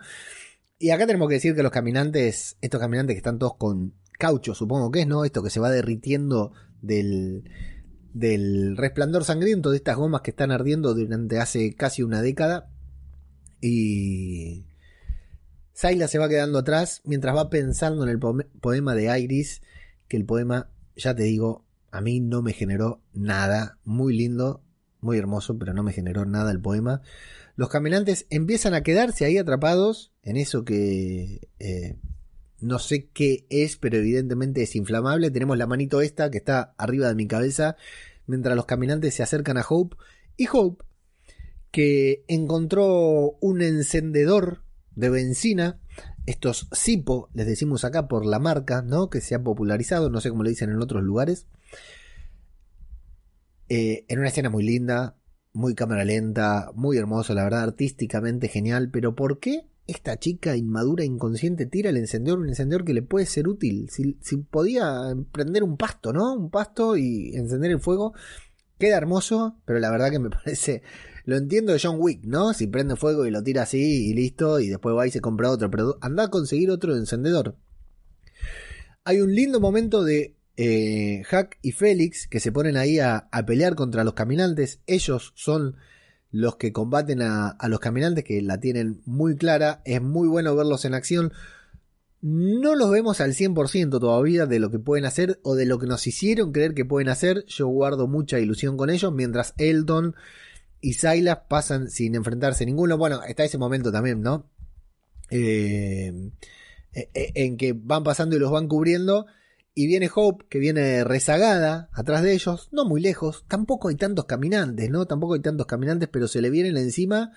Y 0.77 0.89
acá 0.89 1.05
tenemos 1.05 1.27
que 1.29 1.35
decir 1.35 1.55
que 1.55 1.63
los 1.63 1.71
caminantes, 1.71 2.57
estos 2.61 2.79
caminantes 2.79 3.13
que 3.13 3.19
están 3.19 3.39
todos 3.39 3.55
con 3.55 3.93
caucho, 4.17 4.55
supongo 4.55 4.91
que 4.91 5.01
es, 5.01 5.07
¿no? 5.07 5.25
Esto 5.25 5.43
que 5.43 5.49
se 5.49 5.59
va 5.59 5.69
derritiendo 5.69 6.53
del, 6.81 7.43
del 8.13 8.75
resplandor 8.77 9.23
sangriento 9.23 9.69
de 9.71 9.77
estas 9.77 9.97
gomas 9.97 10.21
que 10.21 10.31
están 10.31 10.51
ardiendo 10.51 10.93
durante 10.93 11.39
hace 11.39 11.75
casi 11.75 12.03
una 12.03 12.21
década. 12.21 12.69
Y 13.61 14.65
Sayla 15.73 16.07
se 16.07 16.17
va 16.17 16.29
quedando 16.29 16.59
atrás 16.59 17.01
mientras 17.05 17.35
va 17.35 17.49
pensando 17.49 18.03
en 18.03 18.09
el 18.09 18.19
poema 18.19 18.95
de 18.95 19.19
Iris, 19.19 19.61
que 20.11 20.17
el 20.17 20.25
poema, 20.25 20.69
ya 20.97 21.15
te 21.15 21.23
digo, 21.23 21.63
a 21.89 22.01
mí 22.01 22.19
no 22.19 22.41
me 22.41 22.51
generó 22.51 23.01
nada. 23.13 23.77
Muy 23.85 24.13
lindo, 24.13 24.61
muy 24.99 25.17
hermoso, 25.17 25.57
pero 25.57 25.73
no 25.73 25.83
me 25.83 25.93
generó 25.93 26.25
nada 26.25 26.51
el 26.51 26.59
poema. 26.59 27.01
Los 27.55 27.69
caminantes 27.69 28.25
empiezan 28.29 28.73
a 28.73 28.83
quedarse 28.83 29.23
ahí 29.23 29.37
atrapados 29.37 30.11
en 30.21 30.35
eso 30.35 30.65
que 30.65 31.47
eh, 31.59 31.95
no 32.59 32.77
sé 32.77 33.07
qué 33.13 33.45
es, 33.49 33.77
pero 33.77 33.99
evidentemente 33.99 34.63
es 34.63 34.75
inflamable. 34.75 35.31
Tenemos 35.31 35.57
la 35.57 35.65
manito 35.65 36.01
esta 36.01 36.29
que 36.29 36.39
está 36.39 36.73
arriba 36.77 37.07
de 37.07 37.15
mi 37.15 37.27
cabeza 37.27 37.77
mientras 38.27 38.57
los 38.57 38.65
caminantes 38.65 39.13
se 39.13 39.23
acercan 39.23 39.57
a 39.57 39.65
Hope. 39.67 39.95
Y 40.35 40.49
Hope, 40.51 40.83
que 41.71 42.25
encontró 42.27 43.37
un 43.39 43.61
encendedor 43.61 44.61
de 44.95 45.09
benzina, 45.09 45.79
estos 46.25 46.67
Sipo, 46.71 47.29
les 47.33 47.47
decimos 47.47 47.83
acá 47.83 48.07
por 48.07 48.25
la 48.25 48.39
marca, 48.39 48.81
¿no? 48.81 49.09
Que 49.09 49.21
se 49.21 49.35
ha 49.35 49.43
popularizado, 49.43 50.09
no 50.09 50.21
sé 50.21 50.29
cómo 50.29 50.43
le 50.43 50.51
dicen 50.51 50.69
en 50.69 50.81
otros 50.81 51.03
lugares. 51.03 51.47
Eh, 53.69 54.05
en 54.07 54.19
una 54.19 54.27
escena 54.27 54.49
muy 54.49 54.63
linda, 54.63 55.15
muy 55.53 55.75
cámara 55.75 56.03
lenta, 56.03 56.71
muy 56.75 56.97
hermoso, 56.97 57.33
la 57.33 57.43
verdad, 57.43 57.63
artísticamente 57.63 58.47
genial, 58.47 58.89
pero 58.91 59.15
¿por 59.15 59.39
qué 59.39 59.71
esta 59.87 60.17
chica 60.17 60.55
inmadura, 60.55 61.03
inconsciente, 61.03 61.65
tira 61.65 61.89
el 61.89 61.97
encendedor, 61.97 62.39
un 62.39 62.49
encendedor 62.49 62.85
que 62.85 62.93
le 62.93 63.01
puede 63.01 63.25
ser 63.25 63.47
útil. 63.47 63.89
Si, 63.89 64.37
podía 64.37 65.13
prender 65.31 65.63
un 65.63 65.77
pasto, 65.77 66.13
¿no? 66.13 66.33
Un 66.33 66.49
pasto 66.49 66.97
y 66.97 67.35
encender 67.35 67.71
el 67.71 67.79
fuego, 67.79 68.13
queda 68.79 68.97
hermoso, 68.97 69.57
pero 69.65 69.79
la 69.79 69.91
verdad 69.91 70.11
que 70.11 70.19
me 70.19 70.29
parece... 70.43 70.81
Lo 71.25 71.37
entiendo 71.37 71.73
de 71.73 71.79
John 71.81 71.97
Wick, 71.99 72.23
¿no? 72.23 72.53
Si 72.53 72.67
prende 72.67 72.95
fuego 72.95 73.25
y 73.25 73.31
lo 73.31 73.43
tira 73.43 73.63
así 73.63 74.09
y 74.09 74.13
listo, 74.13 74.59
y 74.59 74.69
después 74.69 74.95
va 74.95 75.07
y 75.07 75.11
se 75.11 75.21
compra 75.21 75.51
otro, 75.51 75.69
pero 75.69 75.97
anda 76.01 76.25
a 76.25 76.29
conseguir 76.29 76.71
otro 76.71 76.95
encendedor. 76.95 77.55
Hay 79.03 79.21
un 79.21 79.33
lindo 79.33 79.59
momento 79.59 80.03
de 80.03 80.35
eh, 80.57 81.23
Hack 81.25 81.57
y 81.61 81.71
Félix 81.71 82.27
que 82.27 82.39
se 82.39 82.51
ponen 82.51 82.77
ahí 82.77 82.99
a 82.99 83.27
pelear 83.45 83.75
contra 83.75 84.03
los 84.03 84.13
caminantes. 84.13 84.81
Ellos 84.85 85.33
son 85.35 85.75
los 86.31 86.55
que 86.55 86.71
combaten 86.71 87.21
a, 87.21 87.57
los 87.67 87.79
caminantes, 87.79 88.23
que 88.23 88.41
la 88.41 88.59
tienen 88.59 89.01
muy 89.05 89.35
clara. 89.35 89.81
Es 89.85 90.01
muy 90.01 90.27
bueno 90.27 90.55
verlos 90.55 90.85
en 90.85 90.93
acción. 90.93 91.33
No 92.21 92.75
los 92.75 92.89
vemos 92.89 93.19
al 93.19 93.33
100% 93.33 93.99
todavía 93.99 94.45
de 94.45 94.59
lo 94.59 94.71
que 94.71 94.79
pueden 94.79 95.05
hacer 95.05 95.39
o 95.43 95.55
de 95.55 95.65
lo 95.65 95.79
que 95.79 95.87
nos 95.87 96.07
hicieron 96.07 96.51
creer 96.51 96.73
que 96.73 96.85
pueden 96.85 97.09
hacer. 97.09 97.45
Yo 97.47 97.67
guardo 97.67 98.07
mucha 98.07 98.39
ilusión 98.39 98.77
con 98.77 98.89
ellos, 98.89 99.13
mientras 99.13 99.53
Elton 99.57 100.15
y 100.81 100.93
Silas 100.93 101.39
pasan 101.47 101.89
sin 101.89 102.15
enfrentarse 102.15 102.65
ninguno. 102.65 102.97
Bueno, 102.97 103.21
está 103.23 103.43
ese 103.43 103.57
momento 103.57 103.91
también, 103.91 104.21
¿no? 104.21 104.49
Eh, 105.29 106.31
eh, 106.93 107.09
eh, 107.13 107.31
en 107.35 107.55
que 107.55 107.73
van 107.73 108.03
pasando 108.03 108.35
y 108.35 108.39
los 108.39 108.51
van 108.51 108.67
cubriendo 108.67 109.27
y 109.73 109.87
viene 109.87 110.09
Hope, 110.13 110.45
que 110.49 110.59
viene 110.59 111.05
rezagada 111.05 111.89
atrás 111.93 112.23
de 112.23 112.33
ellos, 112.33 112.67
no 112.71 112.83
muy 112.83 112.99
lejos. 112.99 113.45
Tampoco 113.47 113.87
hay 113.87 113.95
tantos 113.95 114.25
caminantes, 114.25 114.89
¿no? 114.89 115.05
Tampoco 115.05 115.35
hay 115.35 115.39
tantos 115.39 115.67
caminantes, 115.67 116.09
pero 116.11 116.27
se 116.27 116.41
le 116.41 116.49
vienen 116.49 116.75
encima. 116.75 117.31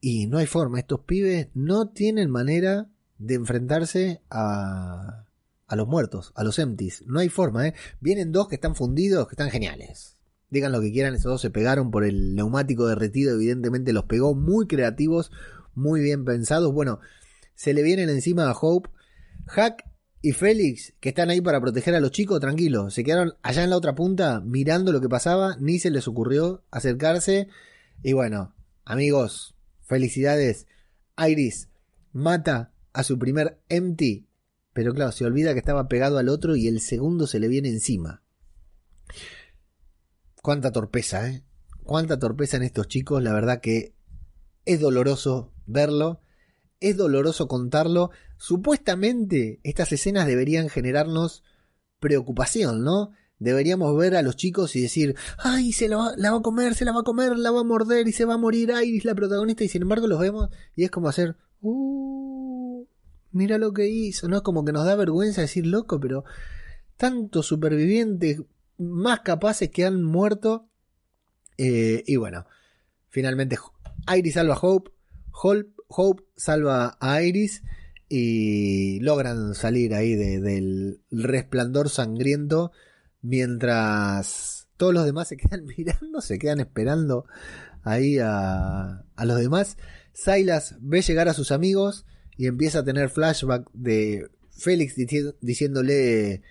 Y 0.00 0.26
no 0.26 0.38
hay 0.38 0.46
forma. 0.46 0.78
Estos 0.78 1.00
pibes 1.00 1.48
no 1.54 1.90
tienen 1.90 2.30
manera 2.30 2.88
de 3.18 3.34
enfrentarse 3.34 4.22
a, 4.30 5.26
a 5.66 5.76
los 5.76 5.86
muertos, 5.86 6.32
a 6.34 6.44
los 6.44 6.58
empties. 6.58 7.04
No 7.06 7.20
hay 7.20 7.28
forma, 7.28 7.68
¿eh? 7.68 7.74
Vienen 8.00 8.32
dos 8.32 8.48
que 8.48 8.56
están 8.56 8.74
fundidos, 8.74 9.28
que 9.28 9.34
están 9.34 9.50
geniales. 9.50 10.17
Digan 10.50 10.72
lo 10.72 10.80
que 10.80 10.92
quieran, 10.92 11.14
esos 11.14 11.30
dos 11.30 11.40
se 11.40 11.50
pegaron 11.50 11.90
por 11.90 12.04
el 12.04 12.34
neumático 12.34 12.86
derretido, 12.86 13.34
evidentemente 13.34 13.92
los 13.92 14.04
pegó, 14.04 14.34
muy 14.34 14.66
creativos, 14.66 15.30
muy 15.74 16.00
bien 16.00 16.24
pensados. 16.24 16.72
Bueno, 16.72 17.00
se 17.54 17.74
le 17.74 17.82
vienen 17.82 18.08
encima 18.08 18.48
a 18.48 18.56
Hope. 18.58 18.88
Hack 19.46 19.84
y 20.20 20.32
Félix, 20.32 20.94
que 21.00 21.10
están 21.10 21.30
ahí 21.30 21.40
para 21.40 21.60
proteger 21.60 21.94
a 21.94 22.00
los 22.00 22.10
chicos, 22.10 22.40
tranquilos, 22.40 22.94
se 22.94 23.04
quedaron 23.04 23.34
allá 23.42 23.62
en 23.62 23.70
la 23.70 23.76
otra 23.76 23.94
punta 23.94 24.40
mirando 24.40 24.92
lo 24.92 25.00
que 25.00 25.08
pasaba, 25.08 25.56
ni 25.60 25.78
se 25.78 25.90
les 25.90 26.08
ocurrió 26.08 26.64
acercarse. 26.70 27.48
Y 28.02 28.14
bueno, 28.14 28.54
amigos, 28.84 29.54
felicidades. 29.82 30.66
Iris 31.16 31.68
mata 32.12 32.72
a 32.92 33.02
su 33.02 33.18
primer 33.18 33.58
empty, 33.68 34.26
pero 34.72 34.94
claro, 34.94 35.12
se 35.12 35.24
olvida 35.24 35.52
que 35.52 35.60
estaba 35.60 35.88
pegado 35.88 36.18
al 36.18 36.28
otro 36.28 36.56
y 36.56 36.68
el 36.68 36.80
segundo 36.80 37.26
se 37.26 37.38
le 37.38 37.48
viene 37.48 37.68
encima. 37.68 38.22
Cuánta 40.42 40.72
torpeza, 40.72 41.28
¿eh? 41.30 41.44
Cuánta 41.84 42.18
torpeza 42.18 42.56
en 42.56 42.64
estos 42.64 42.88
chicos, 42.88 43.22
la 43.22 43.32
verdad 43.32 43.60
que 43.60 43.94
es 44.64 44.80
doloroso 44.80 45.52
verlo 45.66 46.20
es 46.80 46.96
doloroso 46.96 47.48
contarlo. 47.48 48.10
Supuestamente 48.36 49.60
estas 49.62 49.92
escenas 49.92 50.26
deberían 50.26 50.68
generarnos 50.68 51.42
preocupación, 52.00 52.84
¿no? 52.84 53.10
Deberíamos 53.40 53.96
ver 53.96 54.16
a 54.16 54.22
los 54.22 54.36
chicos 54.36 54.74
y 54.74 54.82
decir, 54.82 55.14
ay, 55.38 55.72
se 55.72 55.88
la 55.88 55.96
va, 55.96 56.36
a 56.36 56.42
comer, 56.42 56.74
se 56.74 56.84
la 56.84 56.92
va 56.92 57.00
a 57.00 57.04
comer, 57.04 57.36
la 57.36 57.50
va 57.50 57.60
a 57.60 57.64
morder 57.64 58.08
y 58.08 58.12
se 58.12 58.24
va 58.24 58.34
a 58.34 58.38
morir 58.38 58.70
Iris, 58.70 59.04
la 59.04 59.14
protagonista, 59.14 59.62
y 59.62 59.68
sin 59.68 59.82
embargo 59.82 60.08
los 60.08 60.18
vemos 60.18 60.48
y 60.74 60.84
es 60.84 60.90
como 60.90 61.08
hacer, 61.08 61.36
uh, 61.60 62.84
mira 63.30 63.58
lo 63.58 63.72
que 63.72 63.88
hizo, 63.88 64.28
¿no? 64.28 64.36
Es 64.36 64.42
como 64.42 64.64
que 64.64 64.72
nos 64.72 64.84
da 64.84 64.96
vergüenza 64.96 65.40
decir 65.40 65.66
loco, 65.66 66.00
pero 66.00 66.24
tantos 66.96 67.46
supervivientes 67.46 68.42
más 68.78 69.20
capaces 69.20 69.70
que 69.70 69.84
han 69.84 70.02
muerto. 70.02 70.68
Eh, 71.56 72.04
y 72.06 72.16
bueno, 72.16 72.46
finalmente 73.08 73.58
Iris 74.16 74.34
salva 74.34 74.54
a 74.54 74.58
Hope, 74.58 74.92
Hope 75.32 75.78
Hope 75.88 76.22
salva 76.36 76.96
a 77.00 77.22
Iris 77.22 77.62
y 78.08 79.00
logran 79.00 79.54
salir 79.54 79.94
ahí 79.94 80.14
del 80.14 81.00
resplandor 81.10 81.88
sangriento 81.88 82.72
mientras 83.22 84.68
todos 84.76 84.94
los 84.94 85.04
demás 85.04 85.28
se 85.28 85.36
quedan 85.36 85.64
mirando, 85.78 86.20
se 86.20 86.38
quedan 86.38 86.60
esperando 86.60 87.24
ahí 87.82 88.18
a, 88.18 89.04
a 89.16 89.24
los 89.24 89.38
demás. 89.38 89.78
Silas 90.12 90.76
ve 90.80 91.02
llegar 91.02 91.28
a 91.28 91.34
sus 91.34 91.52
amigos 91.52 92.04
y 92.36 92.46
empieza 92.46 92.80
a 92.80 92.84
tener 92.84 93.08
flashback 93.08 93.68
de 93.72 94.30
Félix 94.50 94.94
diciéndole 95.40 96.42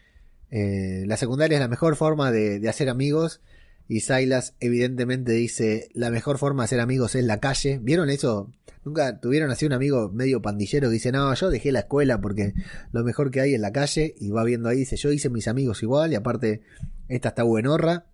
eh, 0.52 1.04
la 1.06 1.18
secundaria 1.18 1.58
es 1.58 1.62
la 1.62 1.68
mejor 1.68 1.96
forma 1.96 2.32
de, 2.32 2.60
de 2.60 2.70
hacer 2.70 2.90
amigos 2.90 3.42
y 3.88 4.02
Silas 4.02 4.56
evidentemente 4.60 5.32
dice, 5.32 5.90
la 5.94 6.10
mejor 6.10 6.38
forma 6.38 6.64
de 6.64 6.66
hacer 6.66 6.80
amigos 6.82 7.16
es 7.16 7.24
la 7.24 7.40
calle. 7.40 7.80
¿Vieron 7.82 8.10
eso? 8.10 8.52
Nunca 8.84 9.20
tuvieron 9.20 9.50
así 9.50 9.66
un 9.66 9.74
amigo 9.74 10.10
medio 10.10 10.42
pandillero 10.42 10.90
dice, 10.90 11.12
no, 11.12 11.34
yo 11.34 11.50
dejé 11.50 11.72
la 11.72 11.80
escuela 11.80 12.20
porque 12.20 12.54
lo 12.92 13.04
mejor 13.04 13.32
que 13.32 13.42
hay 13.42 13.54
es 13.54 13.60
la 13.62 13.72
calle. 13.72 14.14
Y 14.20 14.30
va 14.30 14.44
viendo 14.44 14.68
ahí, 14.68 14.80
dice, 14.80 14.98
yo 14.98 15.12
hice 15.12 15.30
mis 15.30 15.48
amigos 15.48 15.84
igual 15.84 16.12
y 16.12 16.16
aparte 16.16 16.62
esta 17.08 17.30
está 17.30 17.44
buenorra. 17.44 18.08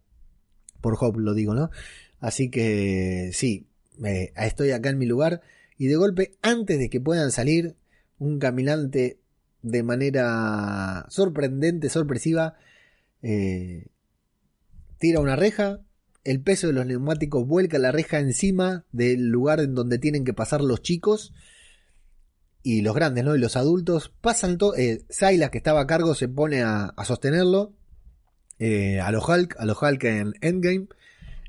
Por 0.80 0.96
Hope 1.00 1.22
lo 1.22 1.34
digo, 1.34 1.56
¿no? 1.56 1.72
Así 2.20 2.50
que 2.50 3.32
sí, 3.34 3.68
estoy 4.36 4.72
acá 4.72 4.90
en 4.90 5.00
mi 5.00 5.06
lugar. 5.06 5.42
Y 5.78 5.88
de 5.88 5.96
golpe, 5.96 6.36
antes 6.42 6.78
de 6.78 6.90
que 6.90 7.02
puedan 7.02 7.32
salir, 7.32 7.76
un 8.20 8.38
caminante 8.38 9.20
de 9.64 9.82
manera 9.82 11.06
sorprendente, 11.10 11.90
sorpresiva, 11.90 12.58
eh, 13.24 13.88
tira 15.00 15.20
una 15.20 15.36
reja, 15.36 15.82
el 16.24 16.42
peso 16.42 16.68
de 16.68 16.74
los 16.74 16.86
neumáticos 16.86 17.48
vuelca 17.48 17.80
la 17.80 17.92
reja 17.92 18.20
encima 18.20 18.86
del 18.92 19.30
lugar 19.30 19.60
en 19.60 19.74
donde 19.76 19.98
tienen 19.98 20.24
que 20.24 20.34
pasar 20.34 20.62
los 20.62 20.82
chicos 20.82 21.34
y 22.62 22.82
los 22.82 22.96
grandes, 22.96 23.26
¿no? 23.26 23.36
Y 23.36 23.40
los 23.40 23.58
adultos 23.58 24.14
pasan 24.22 24.58
todo. 24.58 24.76
Eh, 24.78 25.06
que 25.10 25.58
estaba 25.58 25.82
a 25.82 25.88
cargo, 25.88 26.16
se 26.16 26.30
pone 26.30 26.62
a, 26.62 26.94
sostenerlo. 27.04 27.74
Eh, 28.60 29.02
a 29.02 29.12
los 29.12 29.28
Hulk, 29.28 29.58
a 29.60 29.66
los 29.66 29.82
Hulk 29.82 30.04
en 30.06 30.34
Endgame. 30.40 30.88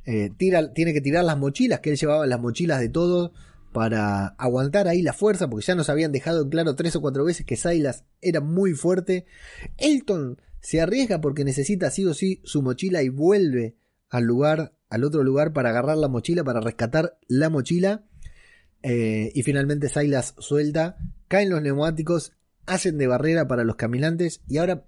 Eh, 0.07 0.31
tira, 0.37 0.73
tiene 0.73 0.93
que 0.93 1.01
tirar 1.01 1.25
las 1.25 1.39
mochilas, 1.39 1.81
que 1.81 1.91
él 1.91 1.97
llevaba 1.97 2.27
las 2.27 2.41
mochilas 2.41 2.81
de 2.81 2.89
todos 2.89 3.31
para 3.75 4.29
aguantar 4.39 4.87
ahí 4.87 5.03
la 5.03 5.13
fuerza, 5.13 5.51
porque 5.51 5.67
ya 5.67 5.75
nos 5.75 5.91
habían 5.91 6.13
dejado 6.13 6.43
en 6.43 6.49
claro 6.49 6.77
tres 6.77 6.95
o 6.95 7.01
cuatro 7.01 7.25
veces 7.25 7.45
que 7.45 7.57
Silas 7.57 8.05
era 8.23 8.41
muy 8.41 8.73
fuerte. 8.73 9.27
Elton 9.79 10.41
se 10.61 10.81
arriesga 10.81 11.21
porque 11.21 11.45
necesita 11.45 11.91
sí 11.91 12.07
o 12.07 12.15
sí 12.15 12.41
su 12.45 12.63
mochila 12.63 13.03
y 13.03 13.09
vuelve 13.09 13.75
al 14.09 14.25
lugar, 14.25 14.75
al 14.89 15.03
otro 15.03 15.25
lugar 15.25 15.53
para 15.53 15.71
agarrar 15.71 15.99
la 15.99 16.07
mochila, 16.07 16.45
para 16.45 16.61
rescatar 16.61 17.19
la 17.27 17.51
mochila. 17.51 18.05
Eh, 18.85 19.33
y 19.35 19.43
finalmente 19.43 19.89
Silas 19.89 20.37
suelta, 20.39 20.97
caen 21.27 21.51
los 21.51 21.61
neumáticos, 21.61 22.33
hacen 22.67 22.97
de 22.97 23.09
barrera 23.09 23.49
para 23.49 23.65
los 23.65 23.75
caminantes. 23.75 24.41
Y 24.47 24.59
ahora 24.59 24.85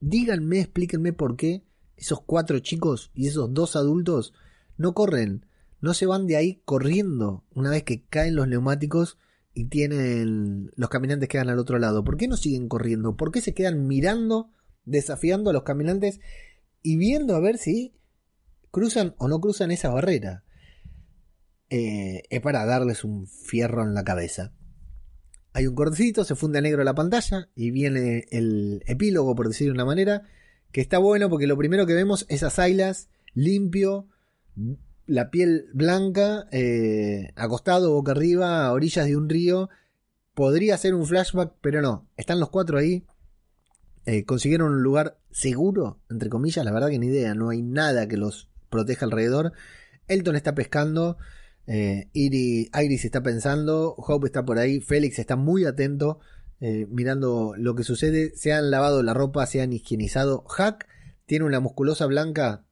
díganme, 0.00 0.60
explíquenme 0.60 1.14
por 1.14 1.36
qué 1.36 1.64
esos 1.96 2.20
cuatro 2.20 2.58
chicos 2.58 3.10
y 3.14 3.28
esos 3.28 3.54
dos 3.54 3.76
adultos 3.76 4.34
no 4.76 4.92
corren, 4.92 5.45
no 5.80 5.94
se 5.94 6.06
van 6.06 6.26
de 6.26 6.36
ahí 6.36 6.62
corriendo 6.64 7.44
una 7.54 7.70
vez 7.70 7.82
que 7.84 8.04
caen 8.04 8.34
los 8.34 8.48
neumáticos 8.48 9.18
y 9.54 9.66
tienen 9.66 10.70
los 10.76 10.90
caminantes 10.90 11.28
quedan 11.28 11.48
al 11.48 11.58
otro 11.58 11.78
lado. 11.78 12.04
¿Por 12.04 12.16
qué 12.16 12.28
no 12.28 12.36
siguen 12.36 12.68
corriendo? 12.68 13.16
¿Por 13.16 13.32
qué 13.32 13.40
se 13.40 13.54
quedan 13.54 13.86
mirando, 13.86 14.50
desafiando 14.84 15.50
a 15.50 15.52
los 15.52 15.62
caminantes 15.62 16.20
y 16.82 16.96
viendo 16.96 17.34
a 17.34 17.40
ver 17.40 17.58
si 17.58 17.94
cruzan 18.70 19.14
o 19.18 19.28
no 19.28 19.40
cruzan 19.40 19.70
esa 19.70 19.88
barrera? 19.88 20.44
Eh, 21.70 22.22
es 22.30 22.40
para 22.40 22.64
darles 22.64 23.02
un 23.02 23.26
fierro 23.26 23.82
en 23.82 23.94
la 23.94 24.04
cabeza. 24.04 24.52
Hay 25.52 25.66
un 25.66 25.74
cortecito, 25.74 26.24
se 26.24 26.34
funde 26.34 26.58
a 26.58 26.62
negro 26.62 26.84
la 26.84 26.94
pantalla 26.94 27.48
y 27.54 27.70
viene 27.70 28.26
el 28.30 28.82
epílogo, 28.86 29.34
por 29.34 29.48
decir 29.48 29.68
de 29.68 29.72
una 29.72 29.86
manera, 29.86 30.22
que 30.70 30.82
está 30.82 30.98
bueno 30.98 31.30
porque 31.30 31.46
lo 31.46 31.56
primero 31.56 31.86
que 31.86 31.94
vemos 31.94 32.26
es 32.28 32.42
a 32.42 32.50
Silas 32.50 33.08
limpio, 33.32 34.06
la 35.06 35.30
piel 35.30 35.68
blanca, 35.72 36.46
eh, 36.50 37.32
acostado 37.36 37.92
boca 37.92 38.12
arriba, 38.12 38.66
a 38.66 38.72
orillas 38.72 39.06
de 39.06 39.16
un 39.16 39.28
río. 39.28 39.68
Podría 40.34 40.76
ser 40.76 40.94
un 40.94 41.06
flashback, 41.06 41.54
pero 41.60 41.80
no. 41.80 42.08
Están 42.16 42.40
los 42.40 42.50
cuatro 42.50 42.78
ahí. 42.78 43.04
Eh, 44.04 44.24
consiguieron 44.24 44.72
un 44.72 44.82
lugar 44.82 45.18
seguro, 45.30 46.00
entre 46.10 46.28
comillas. 46.28 46.64
La 46.64 46.72
verdad 46.72 46.88
que 46.88 46.98
ni 46.98 47.06
idea. 47.06 47.34
No 47.34 47.50
hay 47.50 47.62
nada 47.62 48.06
que 48.06 48.16
los 48.16 48.48
proteja 48.68 49.06
alrededor. 49.06 49.52
Elton 50.08 50.36
está 50.36 50.54
pescando. 50.54 51.16
Eh, 51.66 52.08
Iris, 52.12 53.04
está 53.04 53.22
pensando, 53.22 53.94
Hope 53.98 54.26
está 54.26 54.44
por 54.44 54.58
ahí, 54.58 54.80
Félix 54.80 55.18
está 55.18 55.34
muy 55.34 55.64
atento, 55.64 56.20
eh, 56.60 56.86
mirando 56.90 57.54
lo 57.56 57.74
que 57.74 57.82
sucede. 57.82 58.32
Se 58.36 58.52
han 58.52 58.70
lavado 58.70 59.02
la 59.02 59.14
ropa, 59.14 59.46
se 59.46 59.60
han 59.60 59.72
higienizado. 59.72 60.44
Hack 60.48 60.86
tiene 61.26 61.44
una 61.44 61.60
musculosa 61.60 62.06
blanca. 62.06 62.64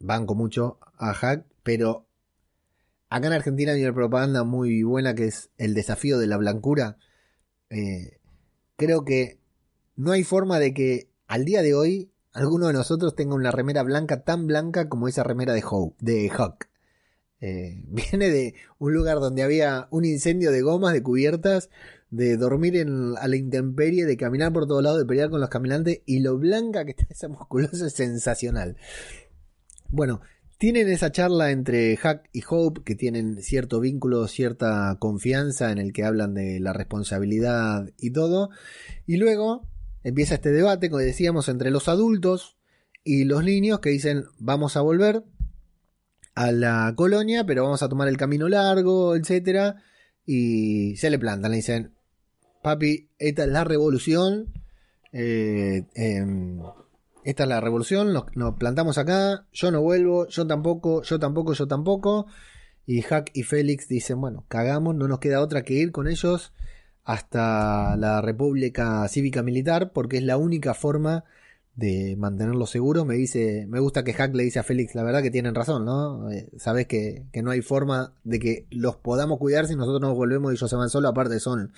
Banco 0.00 0.34
mucho 0.34 0.78
a 0.96 1.12
Hack, 1.12 1.46
pero 1.62 2.06
acá 3.08 3.26
en 3.26 3.32
Argentina 3.32 3.72
hay 3.72 3.82
una 3.82 3.94
propaganda 3.94 4.44
muy 4.44 4.82
buena 4.82 5.14
que 5.14 5.26
es 5.26 5.50
el 5.58 5.74
desafío 5.74 6.18
de 6.18 6.26
la 6.26 6.36
blancura. 6.36 6.98
Eh, 7.70 8.18
creo 8.76 9.04
que 9.04 9.40
no 9.96 10.12
hay 10.12 10.24
forma 10.24 10.58
de 10.58 10.74
que 10.74 11.10
al 11.26 11.44
día 11.44 11.62
de 11.62 11.74
hoy 11.74 12.12
alguno 12.32 12.68
de 12.68 12.72
nosotros 12.72 13.14
tenga 13.14 13.34
una 13.34 13.50
remera 13.50 13.82
blanca 13.82 14.22
tan 14.22 14.46
blanca 14.46 14.88
como 14.88 15.08
esa 15.08 15.24
remera 15.24 15.52
de, 15.52 15.64
Hope, 15.68 15.96
de 16.00 16.30
Huck. 16.30 16.68
Eh, 17.40 17.82
viene 17.88 18.30
de 18.30 18.54
un 18.78 18.94
lugar 18.94 19.20
donde 19.20 19.42
había 19.42 19.88
un 19.90 20.04
incendio 20.04 20.50
de 20.50 20.62
gomas, 20.62 20.92
de 20.92 21.02
cubiertas, 21.02 21.70
de 22.10 22.36
dormir 22.36 22.76
en, 22.76 23.14
a 23.18 23.28
la 23.28 23.36
intemperie, 23.36 24.06
de 24.06 24.16
caminar 24.16 24.52
por 24.52 24.66
todos 24.66 24.82
lados, 24.82 24.98
de 24.98 25.06
pelear 25.06 25.30
con 25.30 25.40
los 25.40 25.50
caminantes, 25.50 26.00
y 26.06 26.20
lo 26.20 26.38
blanca 26.38 26.84
que 26.84 26.92
está 26.92 27.06
esa 27.10 27.28
musculosa 27.28 27.86
es 27.86 27.92
sensacional. 27.92 28.76
Bueno, 29.88 30.20
tienen 30.58 30.88
esa 30.88 31.12
charla 31.12 31.50
entre 31.50 31.96
Hack 31.96 32.28
y 32.32 32.42
Hope, 32.48 32.82
que 32.84 32.94
tienen 32.94 33.42
cierto 33.42 33.80
vínculo, 33.80 34.26
cierta 34.28 34.96
confianza 34.98 35.70
en 35.70 35.78
el 35.78 35.92
que 35.92 36.04
hablan 36.04 36.34
de 36.34 36.60
la 36.60 36.72
responsabilidad 36.72 37.90
y 37.98 38.10
todo, 38.10 38.50
y 39.06 39.16
luego 39.16 39.68
empieza 40.04 40.34
este 40.34 40.50
debate, 40.50 40.90
como 40.90 41.00
decíamos, 41.00 41.48
entre 41.48 41.70
los 41.70 41.88
adultos 41.88 42.56
y 43.04 43.24
los 43.24 43.44
niños 43.44 43.80
que 43.80 43.90
dicen 43.90 44.24
vamos 44.38 44.76
a 44.76 44.80
volver, 44.80 45.24
a 46.38 46.52
la 46.52 46.92
colonia, 46.94 47.44
pero 47.44 47.64
vamos 47.64 47.82
a 47.82 47.88
tomar 47.88 48.06
el 48.06 48.16
camino 48.16 48.48
largo, 48.48 49.16
etcétera. 49.16 49.82
Y 50.24 50.94
se 50.96 51.10
le 51.10 51.18
plantan, 51.18 51.50
le 51.50 51.56
dicen, 51.56 51.94
papi, 52.62 53.08
esta 53.18 53.42
es 53.42 53.48
la 53.48 53.64
revolución. 53.64 54.52
Eh, 55.12 55.82
em, 55.94 56.60
esta 57.28 57.42
es 57.42 57.48
la 57.50 57.60
revolución, 57.60 58.14
nos, 58.14 58.54
plantamos 58.54 58.96
acá, 58.96 59.44
yo 59.52 59.70
no 59.70 59.82
vuelvo, 59.82 60.26
yo 60.28 60.46
tampoco, 60.46 61.02
yo 61.02 61.18
tampoco, 61.18 61.52
yo 61.52 61.68
tampoco. 61.68 62.26
Y 62.86 63.02
Hack 63.02 63.32
y 63.34 63.42
Félix 63.42 63.86
dicen, 63.86 64.18
bueno, 64.18 64.46
cagamos, 64.48 64.94
no 64.94 65.08
nos 65.08 65.18
queda 65.18 65.42
otra 65.42 65.62
que 65.62 65.74
ir 65.74 65.92
con 65.92 66.08
ellos 66.08 66.54
hasta 67.04 67.98
la 67.98 68.22
República 68.22 69.06
Cívica 69.08 69.42
Militar, 69.42 69.92
porque 69.92 70.16
es 70.16 70.22
la 70.22 70.38
única 70.38 70.72
forma 70.72 71.24
de 71.74 72.16
mantenerlo 72.16 72.64
seguro. 72.64 73.04
Me 73.04 73.16
dice, 73.16 73.66
me 73.68 73.78
gusta 73.78 74.04
que 74.04 74.14
Hack 74.14 74.34
le 74.34 74.44
dice 74.44 74.60
a 74.60 74.62
Félix, 74.62 74.94
la 74.94 75.02
verdad 75.02 75.22
que 75.22 75.30
tienen 75.30 75.54
razón, 75.54 75.84
¿no? 75.84 76.30
Eh, 76.30 76.48
sabes 76.56 76.86
que, 76.86 77.26
que, 77.30 77.42
no 77.42 77.50
hay 77.50 77.60
forma 77.60 78.14
de 78.24 78.38
que 78.38 78.66
los 78.70 78.96
podamos 78.96 79.38
cuidar 79.38 79.66
si 79.66 79.76
nosotros 79.76 80.00
nos 80.00 80.14
volvemos 80.14 80.50
y 80.50 80.54
ellos 80.54 80.70
se 80.70 80.76
van 80.76 80.88
solos, 80.88 81.10
aparte 81.10 81.40
son 81.40 81.74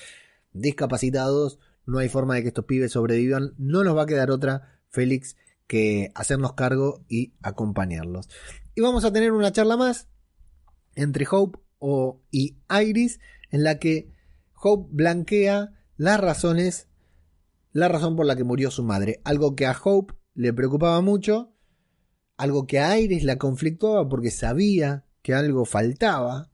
discapacitados, 0.53 1.59
no 1.87 1.99
hay 1.99 2.09
forma 2.09 2.37
de 2.37 2.43
que 2.43 2.49
estos 2.49 2.67
pibes 2.67 2.93
sobrevivan, 2.93 3.55
no 3.59 3.83
nos 3.83 3.97
va 3.97 4.03
a 4.03 4.07
quedar 4.07 4.31
otra, 4.31 4.80
Félix, 4.90 5.37
que 5.66 6.11
hacernos 6.14 6.55
cargo 6.55 7.05
y 7.09 7.33
acompañarlos. 7.42 8.29
Y 8.74 8.81
vamos 8.81 9.05
a 9.05 9.12
tener 9.12 9.33
una 9.33 9.53
charla 9.53 9.76
más 9.76 10.09
entre 10.94 11.26
Hope 11.31 11.59
o, 11.79 12.20
y 12.31 12.59
Iris, 12.68 13.20
en 13.50 13.64
la 13.64 13.79
que 13.79 14.12
Hope 14.55 14.88
blanquea 14.92 15.72
las 15.96 16.20
razones 16.20 16.88
la 17.72 17.88
razón 17.88 18.16
por 18.16 18.26
la 18.26 18.37
que 18.37 18.44
murió 18.44 18.70
su 18.70 18.83
madre, 18.83 19.20
algo 19.24 19.55
que 19.55 19.66
a 19.66 19.76
Hope 19.83 20.14
le 20.35 20.53
preocupaba 20.53 21.00
mucho, 21.00 21.53
algo 22.37 22.66
que 22.66 22.81
a 22.81 22.98
Iris 22.98 23.24
la 23.24 23.38
conflictuaba 23.38 24.09
porque 24.09 24.31
sabía 24.31 25.05
que 25.22 25.35
algo 25.35 25.64
faltaba 25.64 26.50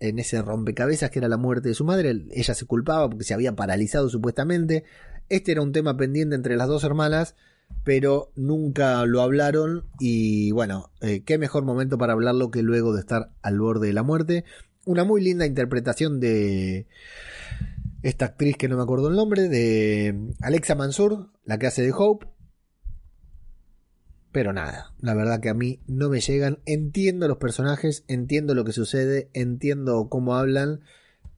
en 0.00 0.18
ese 0.18 0.42
rompecabezas 0.42 1.10
que 1.10 1.18
era 1.18 1.28
la 1.28 1.36
muerte 1.36 1.68
de 1.68 1.74
su 1.74 1.84
madre, 1.84 2.26
ella 2.32 2.54
se 2.54 2.66
culpaba 2.66 3.08
porque 3.08 3.24
se 3.24 3.34
había 3.34 3.54
paralizado 3.54 4.08
supuestamente, 4.08 4.84
este 5.28 5.52
era 5.52 5.62
un 5.62 5.72
tema 5.72 5.96
pendiente 5.96 6.34
entre 6.34 6.56
las 6.56 6.68
dos 6.68 6.84
hermanas, 6.84 7.36
pero 7.84 8.30
nunca 8.36 9.04
lo 9.06 9.22
hablaron 9.22 9.84
y 9.98 10.52
bueno, 10.52 10.90
eh, 11.00 11.22
qué 11.24 11.38
mejor 11.38 11.64
momento 11.64 11.98
para 11.98 12.12
hablarlo 12.12 12.50
que 12.50 12.62
luego 12.62 12.92
de 12.92 13.00
estar 13.00 13.32
al 13.42 13.58
borde 13.58 13.88
de 13.88 13.92
la 13.92 14.02
muerte. 14.02 14.44
Una 14.84 15.04
muy 15.04 15.22
linda 15.22 15.46
interpretación 15.46 16.20
de 16.20 16.86
esta 18.02 18.26
actriz 18.26 18.56
que 18.56 18.68
no 18.68 18.76
me 18.76 18.82
acuerdo 18.82 19.08
el 19.08 19.16
nombre, 19.16 19.48
de 19.48 20.34
Alexa 20.40 20.74
Mansur, 20.74 21.30
la 21.44 21.58
que 21.58 21.66
hace 21.66 21.82
de 21.82 21.92
Hope. 21.96 22.26
Pero 24.32 24.52
nada, 24.52 24.94
la 25.00 25.14
verdad 25.14 25.40
que 25.40 25.48
a 25.48 25.54
mí 25.54 25.80
no 25.86 26.08
me 26.08 26.20
llegan. 26.20 26.60
Entiendo 26.64 27.26
los 27.26 27.38
personajes, 27.38 28.04
entiendo 28.06 28.54
lo 28.54 28.64
que 28.64 28.72
sucede, 28.72 29.28
entiendo 29.32 30.08
cómo 30.08 30.36
hablan, 30.36 30.82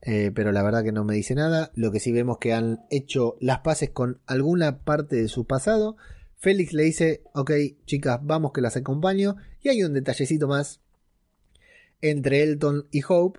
eh, 0.03 0.31
pero 0.35 0.53
la 0.53 0.63
verdad 0.63 0.85
que 0.85 0.93
no 0.93 1.05
me 1.05 1.15
dice 1.15 1.35
nada. 1.35 1.71
Lo 1.75 1.91
que 1.91 2.01
sí 2.01 2.13
vemos 2.13 2.39
que 2.39 2.53
han 2.53 2.85
hecho 2.91 3.37
las 3.41 3.61
paces 3.61 3.91
con 3.91 4.21
alguna 4.27 4.85
parte 4.85 5.17
de 5.17 5.29
su 5.29 5.47
pasado. 5.47 5.97
Félix 6.43 6.73
le 6.73 6.83
dice, 6.83 7.23
ok 7.35 7.53
chicas, 7.87 8.19
vamos 8.21 8.51
que 8.53 8.61
las 8.61 8.77
acompaño. 8.77 9.37
Y 9.61 9.69
hay 9.69 9.85
un 9.85 9.95
detallecito 9.95 10.49
más 10.49 10.81
entre 12.01 12.43
Elton 12.43 12.89
y 12.91 13.03
Hope 13.09 13.39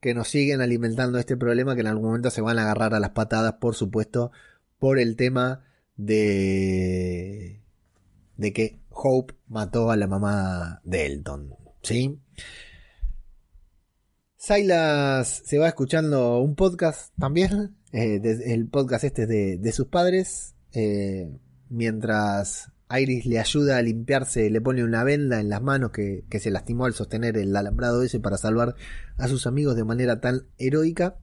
que 0.00 0.12
nos 0.12 0.28
siguen 0.28 0.60
alimentando 0.60 1.18
este 1.18 1.38
problema 1.38 1.74
que 1.74 1.80
en 1.80 1.86
algún 1.86 2.08
momento 2.08 2.28
se 2.28 2.42
van 2.42 2.58
a 2.58 2.64
agarrar 2.64 2.92
a 2.92 3.00
las 3.00 3.12
patadas, 3.12 3.54
por 3.54 3.74
supuesto, 3.74 4.32
por 4.78 4.98
el 4.98 5.16
tema 5.16 5.64
de 5.96 7.62
de 8.36 8.52
que 8.52 8.80
Hope 8.90 9.34
mató 9.48 9.90
a 9.90 9.96
la 9.96 10.06
mamá 10.06 10.82
de 10.84 11.06
Elton, 11.06 11.54
¿sí? 11.82 12.20
Silas 14.36 15.42
se 15.46 15.56
va 15.56 15.68
escuchando 15.68 16.40
un 16.40 16.54
podcast 16.54 17.14
también, 17.18 17.76
eh, 17.92 18.20
el 18.44 18.68
podcast 18.68 19.04
este 19.04 19.26
de, 19.26 19.56
de 19.56 19.72
sus 19.72 19.86
padres, 19.86 20.54
eh, 20.72 21.30
mientras 21.72 22.70
Iris 22.90 23.24
le 23.24 23.38
ayuda 23.38 23.78
a 23.78 23.82
limpiarse, 23.82 24.50
le 24.50 24.60
pone 24.60 24.84
una 24.84 25.02
venda 25.04 25.40
en 25.40 25.48
las 25.48 25.62
manos 25.62 25.90
que, 25.90 26.24
se 26.38 26.50
lastimó 26.50 26.84
al 26.84 26.92
sostener 26.92 27.38
el 27.38 27.56
alambrado 27.56 28.02
ese 28.02 28.20
para 28.20 28.36
salvar 28.36 28.74
a 29.16 29.28
sus 29.28 29.46
amigos 29.46 29.74
de 29.74 29.84
manera 29.84 30.20
tan 30.20 30.42
heroica. 30.58 31.16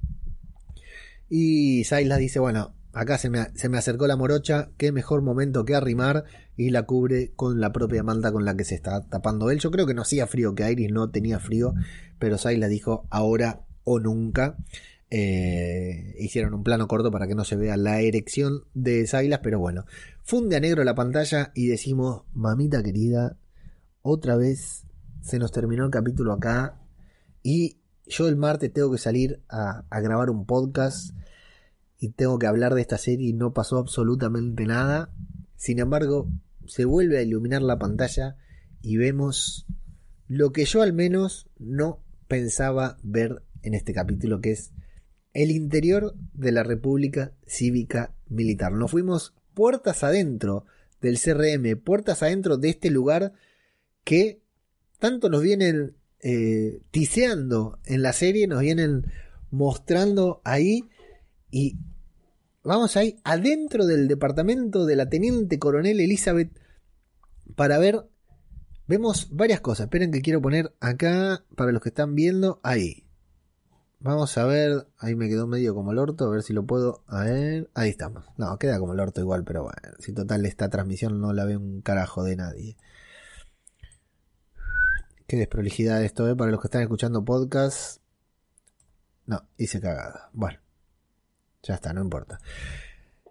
Y 1.30 1.84
Silas 1.84 2.18
dice, 2.18 2.40
bueno, 2.40 2.74
acá 2.94 3.20
se 3.20 3.30
me, 3.30 3.48
se 3.54 3.70
me 3.70 3.78
acercó 3.78 4.08
la 4.08 4.16
morocha, 4.16 4.72
qué 4.78 4.92
mejor 4.92 5.22
momento 5.22 5.64
que 5.64 5.76
arrimar 5.76 6.26
y 6.58 6.72
la 6.72 6.84
cubre 6.84 7.32
con 7.36 7.62
la 7.62 7.72
propia 7.72 8.02
manta 8.02 8.32
con 8.32 8.46
la 8.46 8.58
que 8.58 8.64
se 8.64 8.74
está 8.74 9.06
tapando 9.08 9.52
él. 9.52 9.60
Yo 9.60 9.70
creo 9.70 9.86
que 9.86 9.94
no 9.94 10.02
hacía 10.02 10.26
frío, 10.26 10.56
que 10.56 10.70
Iris 10.72 10.92
no 10.92 11.12
tenía 11.12 11.40
frío, 11.40 11.76
pero 12.18 12.38
la 12.44 12.68
dijo 12.68 13.06
ahora 13.12 13.62
o 13.84 14.00
nunca. 14.00 14.58
Eh, 15.12 16.16
hicieron 16.20 16.54
un 16.54 16.64
plano 16.64 16.88
corto 16.88 17.10
para 17.10 17.28
que 17.28 17.34
no 17.34 17.44
se 17.44 17.56
vea 17.56 17.78
la 17.78 18.00
erección 18.02 18.66
de 18.76 19.08
Silas, 19.08 19.40
pero 19.42 19.58
bueno, 19.58 19.86
funde 20.24 20.56
a 20.56 20.60
negro 20.60 20.84
la 20.84 20.94
pantalla 20.94 21.52
y 21.56 21.68
decimos, 21.68 22.24
mamita 22.34 22.84
querida, 22.84 23.38
otra 24.02 24.36
vez 24.36 24.86
se 25.22 25.40
nos 25.40 25.52
terminó 25.52 25.86
el 25.86 25.92
capítulo 25.92 26.34
acá 26.34 26.80
y 27.42 27.80
yo 28.06 28.28
el 28.28 28.36
martes 28.36 28.72
tengo 28.74 28.92
que 28.92 28.98
salir 28.98 29.42
a, 29.50 29.86
grabar 30.02 30.30
un 30.30 30.46
podcast 30.46 31.16
y 32.00 32.10
tengo 32.10 32.40
que 32.40 32.48
hablar 32.48 32.74
de 32.74 32.82
esta 32.82 32.98
serie 32.98 33.30
y 33.30 33.34
no 33.34 33.54
pasó 33.54 33.78
absolutamente 33.78 34.66
nada. 34.66 35.12
Sin 35.56 35.80
embargo, 35.80 36.30
se 36.66 36.86
vuelve 36.86 37.18
a 37.18 37.22
iluminar 37.22 37.62
la 37.62 37.78
pantalla 37.78 38.38
y 38.82 38.98
vemos 38.98 39.68
lo 40.28 40.52
que 40.52 40.66
yo 40.66 40.82
al 40.82 40.94
menos 40.94 41.50
no 41.58 42.02
pensaba 42.28 42.98
ver 43.04 43.44
en 43.62 43.74
este 43.74 43.94
capítulo, 43.94 44.42
que 44.42 44.52
es 44.52 44.72
el 45.44 45.52
interior 45.52 46.16
de 46.34 46.52
la 46.52 46.64
República 46.64 47.32
Cívica 47.48 48.14
Militar. 48.28 48.74
Nos 48.74 48.92
fuimos 48.92 49.34
puertas 49.54 50.04
adentro 50.04 50.66
del 51.00 51.18
CRM, 51.18 51.78
puertas 51.82 52.24
adentro 52.24 52.58
de 52.58 52.70
este 52.70 52.90
lugar 52.90 53.32
que 54.04 54.42
tanto 55.00 55.30
nos 55.30 55.42
vienen 55.42 55.96
eh, 56.20 56.82
tiseando 56.92 57.80
en 57.86 58.02
la 58.02 58.12
serie, 58.12 58.48
nos 58.48 58.60
vienen 58.60 59.06
mostrando 59.50 60.42
ahí 60.44 60.84
y 61.50 61.78
vamos 62.62 62.98
ahí 62.98 63.18
adentro 63.24 63.86
del 63.86 64.10
departamento 64.10 64.86
de 64.86 64.98
la 64.98 65.10
teniente 65.10 65.58
coronel 65.58 66.02
Elizabeth 66.02 66.52
para 67.56 67.78
ver, 67.78 68.06
vemos 68.88 69.30
varias 69.32 69.62
cosas, 69.62 69.86
esperen 69.86 70.12
que 70.12 70.22
quiero 70.22 70.42
poner 70.42 70.74
acá 70.82 71.46
para 71.56 71.72
los 71.72 71.82
que 71.82 71.90
están 71.90 72.14
viendo, 72.14 72.60
ahí. 72.62 73.09
Vamos 74.02 74.38
a 74.38 74.46
ver, 74.46 74.88
ahí 74.98 75.16
me 75.16 75.28
quedó 75.28 75.46
medio 75.46 75.76
como 75.76 75.92
el 75.92 75.98
orto, 75.98 76.26
a 76.26 76.30
ver 76.30 76.42
si 76.42 76.54
lo 76.54 76.66
puedo, 76.66 77.04
a 77.08 77.26
ver, 77.26 77.70
ahí 77.74 77.90
estamos. 77.90 78.24
No, 78.38 78.58
queda 78.58 78.80
como 78.80 78.94
el 78.94 79.00
orto 79.02 79.20
igual, 79.20 79.44
pero 79.44 79.64
bueno, 79.64 79.98
si 80.00 80.14
total 80.14 80.46
esta 80.46 80.70
transmisión 80.70 81.20
no 81.20 81.34
la 81.34 81.44
ve 81.44 81.58
un 81.58 81.82
carajo 81.82 82.24
de 82.24 82.38
nadie. 82.38 82.78
Qué 85.28 85.36
desprolijidad 85.36 86.02
esto, 86.04 86.28
¿eh? 86.30 86.36
Para 86.36 86.50
los 86.50 86.62
que 86.62 86.68
están 86.68 86.82
escuchando 86.82 87.26
podcast. 87.26 88.02
No, 89.26 89.44
hice 89.58 89.82
cagada. 89.82 90.30
Bueno, 90.32 90.60
ya 91.62 91.76
está, 91.76 91.92
no 91.92 92.02
importa. 92.02 92.40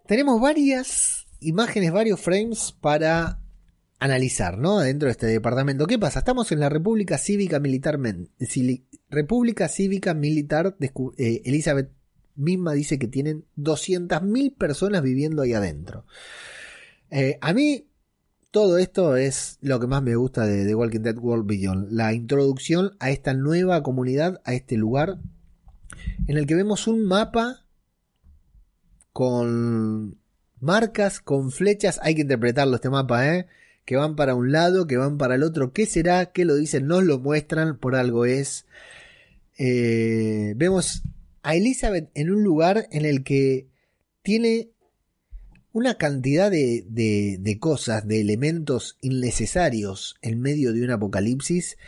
Tenemos 0.06 0.38
varias 0.40 1.26
imágenes, 1.40 1.92
varios 1.92 2.20
frames 2.20 2.72
para 2.72 3.40
analizar, 3.98 4.58
¿no? 4.58 4.78
Dentro 4.78 5.06
de 5.06 5.12
este 5.12 5.26
departamento. 5.26 5.86
¿Qué 5.86 5.98
pasa? 5.98 6.20
Estamos 6.20 6.52
en 6.52 6.60
la 6.60 6.68
República 6.68 7.18
Cívica 7.18 7.58
Militar. 7.58 7.98
República 9.10 9.68
Cívica 9.68 10.14
Militar. 10.14 10.76
Eh, 10.80 11.42
Elizabeth 11.44 11.90
misma 12.36 12.72
dice 12.72 12.98
que 12.98 13.08
tienen 13.08 13.44
200.000 13.56 14.56
personas 14.56 15.02
viviendo 15.02 15.42
ahí 15.42 15.52
adentro. 15.52 16.04
Eh, 17.10 17.38
a 17.40 17.52
mí 17.52 17.88
todo 18.50 18.78
esto 18.78 19.16
es 19.16 19.58
lo 19.60 19.80
que 19.80 19.86
más 19.86 20.02
me 20.02 20.16
gusta 20.16 20.46
de 20.46 20.64
The 20.64 20.74
Walking 20.74 21.00
Dead 21.00 21.18
World 21.18 21.46
Beyond. 21.46 21.90
La 21.90 22.14
introducción 22.14 22.96
a 23.00 23.10
esta 23.10 23.34
nueva 23.34 23.82
comunidad, 23.82 24.40
a 24.44 24.54
este 24.54 24.76
lugar, 24.76 25.18
en 26.26 26.38
el 26.38 26.46
que 26.46 26.54
vemos 26.54 26.86
un 26.86 27.04
mapa 27.04 27.64
con 29.12 30.18
marcas, 30.60 31.20
con 31.20 31.50
flechas. 31.50 31.98
Hay 32.02 32.14
que 32.14 32.22
interpretarlo 32.22 32.76
este 32.76 32.90
mapa, 32.90 33.34
¿eh? 33.34 33.46
Que 33.88 33.96
van 33.96 34.16
para 34.16 34.34
un 34.34 34.52
lado, 34.52 34.86
que 34.86 34.98
van 34.98 35.16
para 35.16 35.36
el 35.36 35.42
otro. 35.42 35.72
¿Qué 35.72 35.86
será? 35.86 36.30
¿Qué 36.30 36.44
lo 36.44 36.56
dicen? 36.56 36.86
Nos 36.88 37.04
lo 37.04 37.18
muestran, 37.20 37.78
por 37.78 37.96
algo 37.96 38.26
es. 38.26 38.66
Eh, 39.56 40.52
vemos 40.56 41.04
a 41.42 41.54
Elizabeth 41.54 42.10
en 42.14 42.30
un 42.30 42.44
lugar 42.44 42.86
en 42.92 43.06
el 43.06 43.24
que 43.24 43.70
tiene 44.20 44.72
una 45.72 45.96
cantidad 45.96 46.50
de, 46.50 47.56
cosas, 47.60 48.06
de 48.06 48.20
elementos 48.20 48.98
innecesarios 49.00 50.16
en 50.20 50.38
medio 50.38 50.74
de 50.74 50.82
un 50.82 50.90
apocalipsis, 50.90 51.78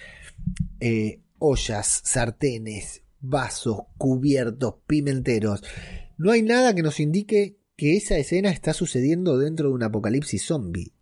eh, 0.81 1.21
ollas, 1.39 2.01
sartenes, 2.03 3.03
vasos, 3.21 3.81
cubiertos, 3.99 4.77
pimenteros. 4.87 5.63
No 6.17 6.31
hay 6.31 6.41
nada 6.41 6.75
que 6.75 6.81
nos 6.81 6.99
indique 6.99 7.59
que 7.77 7.99
esa 7.99 8.17
escena 8.17 8.49
está 8.53 8.73
sucediendo 8.73 9.37
dentro 9.37 9.69
de 9.69 9.75
un 9.75 9.83
apocalipsis 9.83 10.47
zombie. 10.47 10.95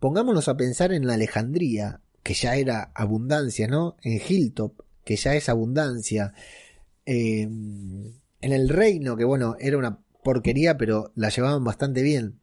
Pongámonos 0.00 0.48
a 0.48 0.56
pensar 0.56 0.92
en 0.92 1.06
la 1.06 1.14
Alejandría, 1.14 2.00
que 2.22 2.34
ya 2.34 2.56
era 2.56 2.90
abundancia, 2.94 3.68
¿no? 3.68 3.96
En 4.02 4.20
Hilltop, 4.26 4.80
que 5.04 5.16
ya 5.16 5.34
es 5.34 5.48
abundancia. 5.48 6.32
Eh, 7.06 7.42
en 7.42 8.52
el 8.52 8.68
reino, 8.68 9.16
que 9.16 9.24
bueno, 9.24 9.56
era 9.58 9.78
una 9.78 10.00
porquería, 10.22 10.76
pero 10.76 11.12
la 11.14 11.28
llevaban 11.28 11.64
bastante 11.64 12.02
bien. 12.02 12.40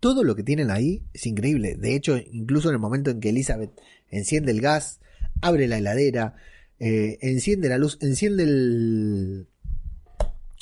Todo 0.00 0.22
lo 0.24 0.36
que 0.36 0.42
tienen 0.42 0.70
ahí 0.70 1.02
es 1.12 1.26
increíble. 1.26 1.76
De 1.76 1.94
hecho, 1.94 2.16
incluso 2.16 2.68
en 2.68 2.74
el 2.74 2.80
momento 2.80 3.10
en 3.10 3.20
que 3.20 3.30
Elizabeth 3.30 3.72
enciende 4.08 4.52
el 4.52 4.60
gas, 4.60 5.00
abre 5.40 5.66
la 5.66 5.78
heladera, 5.78 6.34
eh, 6.78 7.18
enciende 7.22 7.68
la 7.68 7.78
luz, 7.78 7.98
enciende 8.00 8.44
el, 8.44 9.48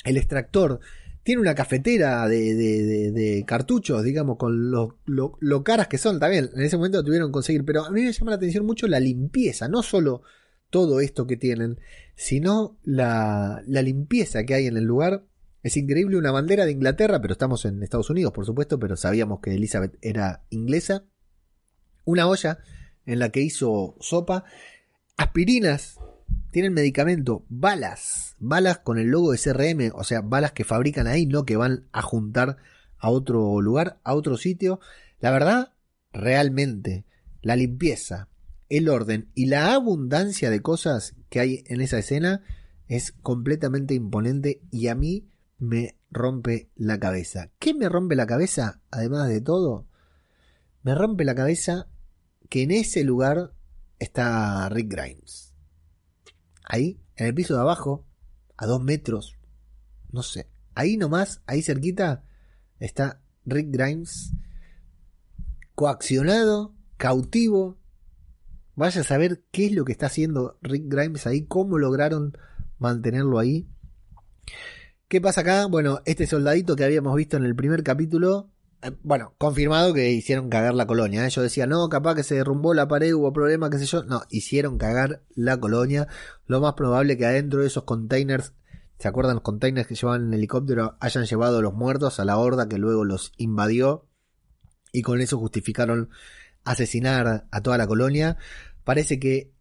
el 0.05 0.17
extractor, 0.17 0.79
tiene 1.25 1.41
una 1.41 1.55
cafetera 1.55 2.27
de, 2.27 2.53
de, 2.53 3.43
cartuchos, 3.47 4.03
digamos, 4.03 4.37
con 4.37 4.69
lo, 4.69 4.99
lo, 5.07 5.63
caras 5.63 5.87
que 5.87 5.97
son 5.97 6.19
también. 6.19 6.51
En 6.53 6.61
ese 6.61 6.77
momento 6.77 7.03
tuvieron 7.03 7.29
que 7.29 7.33
conseguir. 7.33 7.65
Pero 7.65 7.83
a 7.83 7.89
mí 7.89 8.03
me 8.03 8.11
llama 8.11 8.29
la 8.29 8.37
atención 8.37 8.63
mucho 8.63 8.87
la 8.87 8.99
limpieza, 8.99 9.67
no 9.67 9.81
solo 9.81 10.21
todo 10.69 10.99
esto 10.99 11.25
que 11.25 11.35
tienen, 11.35 11.79
sino 12.13 12.77
la, 12.83 13.63
la 13.65 13.81
limpieza 13.81 14.43
que 14.43 14.53
hay 14.53 14.67
en 14.67 14.77
el 14.77 14.83
lugar 14.83 15.25
es 15.63 15.77
increíble 15.77 16.17
una 16.17 16.29
bandera 16.29 16.63
de 16.63 16.73
Inglaterra, 16.73 17.19
pero 17.19 17.31
estamos 17.31 17.65
en 17.65 17.81
Estados 17.81 18.11
Unidos, 18.11 18.31
por 18.31 18.45
supuesto, 18.45 18.77
pero 18.77 18.95
sabíamos 18.95 19.39
que 19.39 19.55
Elizabeth 19.55 19.97
era 20.03 20.45
inglesa. 20.51 21.05
Una 22.03 22.27
olla 22.27 22.59
en 23.07 23.17
la 23.17 23.29
que 23.29 23.41
hizo 23.41 23.95
sopa. 23.99 24.43
Aspirinas. 25.17 25.97
Tienen 26.55 26.73
medicamento. 26.73 27.43
Balas. 27.49 28.37
Balas 28.39 28.77
con 28.77 28.97
el 28.97 29.07
logo 29.07 29.33
de 29.33 29.37
CRM. 29.37 29.91
O 29.93 30.05
sea, 30.05 30.21
balas 30.21 30.53
que 30.53 30.63
fabrican 30.63 31.05
ahí, 31.05 31.25
no 31.25 31.43
que 31.43 31.57
van 31.57 31.89
a 31.91 32.01
juntar 32.01 32.55
a 32.97 33.09
otro 33.09 33.59
lugar, 33.59 33.99
a 34.05 34.13
otro 34.13 34.37
sitio. 34.37 34.79
La 35.19 35.31
verdad, 35.31 35.73
realmente, 36.13 37.03
la 37.41 37.57
limpieza, 37.57 38.29
el 38.69 38.87
orden 38.87 39.29
y 39.35 39.47
la 39.47 39.73
abundancia 39.73 40.49
de 40.49 40.61
cosas 40.61 41.17
que 41.27 41.41
hay 41.41 41.63
en 41.67 41.81
esa 41.81 41.97
escena 41.97 42.41
es 42.87 43.11
completamente 43.11 43.93
imponente 43.93 44.61
y 44.71 44.87
a 44.87 44.95
mí 44.95 45.27
me 45.57 45.97
rompe 46.09 46.69
la 46.77 47.01
cabeza. 47.01 47.51
¿Qué 47.59 47.73
me 47.73 47.89
rompe 47.89 48.15
la 48.15 48.27
cabeza? 48.27 48.79
Además 48.91 49.27
de 49.27 49.41
todo, 49.41 49.87
me 50.83 50.95
rompe 50.95 51.25
la 51.25 51.35
cabeza 51.35 51.89
que 52.47 52.63
en 52.63 52.71
ese 52.71 53.03
lugar 53.03 53.51
está 53.99 54.69
Rick 54.69 54.89
Grimes. 54.89 55.44
Ahí, 56.67 56.99
en 57.15 57.27
el 57.27 57.33
piso 57.33 57.53
de 57.53 57.61
abajo, 57.61 58.05
a 58.57 58.65
dos 58.65 58.81
metros, 58.83 59.37
no 60.11 60.23
sé, 60.23 60.47
ahí 60.73 60.97
nomás, 60.97 61.41
ahí 61.45 61.61
cerquita, 61.61 62.23
está 62.79 63.21
Rick 63.45 63.67
Grimes 63.71 64.33
coaccionado, 65.75 66.73
cautivo. 66.97 67.77
Vaya 68.75 69.01
a 69.01 69.03
saber 69.03 69.43
qué 69.51 69.67
es 69.67 69.71
lo 69.73 69.85
que 69.85 69.91
está 69.91 70.07
haciendo 70.07 70.57
Rick 70.61 70.85
Grimes 70.87 71.27
ahí, 71.27 71.45
cómo 71.45 71.77
lograron 71.77 72.37
mantenerlo 72.79 73.39
ahí. 73.39 73.67
¿Qué 75.07 75.21
pasa 75.21 75.41
acá? 75.41 75.65
Bueno, 75.67 76.01
este 76.05 76.25
soldadito 76.25 76.75
que 76.75 76.83
habíamos 76.83 77.15
visto 77.15 77.37
en 77.37 77.45
el 77.45 77.55
primer 77.55 77.83
capítulo, 77.83 78.49
bueno, 79.03 79.33
confirmado 79.37 79.93
que 79.93 80.11
hicieron 80.11 80.49
cagar 80.49 80.73
la 80.73 80.87
colonia. 80.87 81.25
¿eh? 81.25 81.29
Yo 81.29 81.41
decía, 81.41 81.65
no, 81.65 81.89
capaz 81.89 82.15
que 82.15 82.23
se 82.23 82.35
derrumbó 82.35 82.73
la 82.73 82.87
pared, 82.87 83.13
hubo 83.13 83.33
problema, 83.33 83.69
qué 83.69 83.77
sé 83.77 83.85
yo. 83.85 84.03
No, 84.03 84.23
hicieron 84.29 84.77
cagar 84.77 85.23
la 85.35 85.59
colonia. 85.59 86.07
Lo 86.45 86.61
más 86.61 86.73
probable 86.73 87.17
que 87.17 87.25
adentro 87.25 87.61
de 87.61 87.67
esos 87.67 87.83
containers, 87.83 88.53
¿se 88.99 89.07
acuerdan 89.07 89.35
los 89.35 89.43
containers 89.43 89.87
que 89.87 89.95
llevaban 89.95 90.27
en 90.27 90.33
helicóptero? 90.33 90.97
Hayan 90.99 91.25
llevado 91.25 91.61
los 91.61 91.73
muertos 91.73 92.19
a 92.19 92.25
la 92.25 92.37
horda 92.37 92.67
que 92.67 92.77
luego 92.77 93.05
los 93.05 93.31
invadió. 93.37 94.07
Y 94.91 95.01
con 95.01 95.19
eso 95.19 95.37
justificaron 95.37 96.09
asesinar 96.63 97.47
a 97.49 97.61
toda 97.61 97.77
la 97.77 97.87
colonia. 97.87 98.37
Parece 98.83 99.19
que 99.19 99.55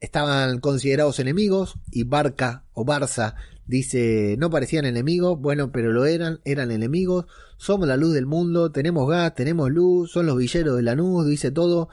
estaban 0.00 0.60
considerados 0.60 1.18
enemigos 1.18 1.78
y 1.90 2.04
Barca 2.04 2.64
o 2.72 2.84
Barça 2.84 3.34
dice 3.66 4.36
no 4.38 4.50
parecían 4.50 4.84
enemigos, 4.84 5.38
bueno, 5.40 5.72
pero 5.72 5.92
lo 5.92 6.06
eran, 6.06 6.40
eran 6.44 6.70
enemigos, 6.70 7.26
somos 7.58 7.88
la 7.88 7.96
luz 7.96 8.14
del 8.14 8.24
mundo, 8.24 8.70
tenemos 8.70 9.08
gas, 9.08 9.34
tenemos 9.34 9.70
luz, 9.70 10.12
son 10.12 10.26
los 10.26 10.38
villeros 10.38 10.76
de 10.76 10.82
la 10.82 10.94
luz, 10.94 11.26
dice 11.26 11.50
todo 11.50 11.88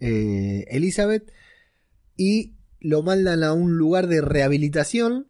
eh, 0.00 0.64
Elizabeth 0.70 1.30
y 2.16 2.54
lo 2.80 3.02
mandan 3.02 3.42
a 3.42 3.52
un 3.52 3.76
lugar 3.76 4.06
de 4.06 4.20
rehabilitación 4.20 5.26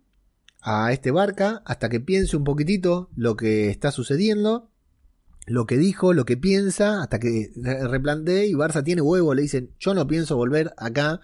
a 0.61 0.93
este 0.93 1.11
barca 1.11 1.63
hasta 1.65 1.89
que 1.89 2.01
piense 2.01 2.37
un 2.37 2.45
poquitito 2.45 3.09
lo 3.17 3.37
que 3.37 3.71
está 3.71 3.91
sucediendo, 3.91 4.71
lo 5.47 5.67
que 5.67 5.79
dijo, 5.79 6.13
lo 6.13 6.27
que 6.27 6.37
piensa, 6.37 7.03
hasta 7.03 7.19
que 7.19 7.51
replantee 7.57 8.47
y 8.47 8.53
Barça 8.53 8.85
tiene 8.85 9.01
huevo, 9.01 9.35
le 9.35 9.43
dicen, 9.43 9.71
yo 9.79 9.95
no 9.95 10.07
pienso 10.07 10.37
volver 10.37 10.75
acá, 10.77 11.21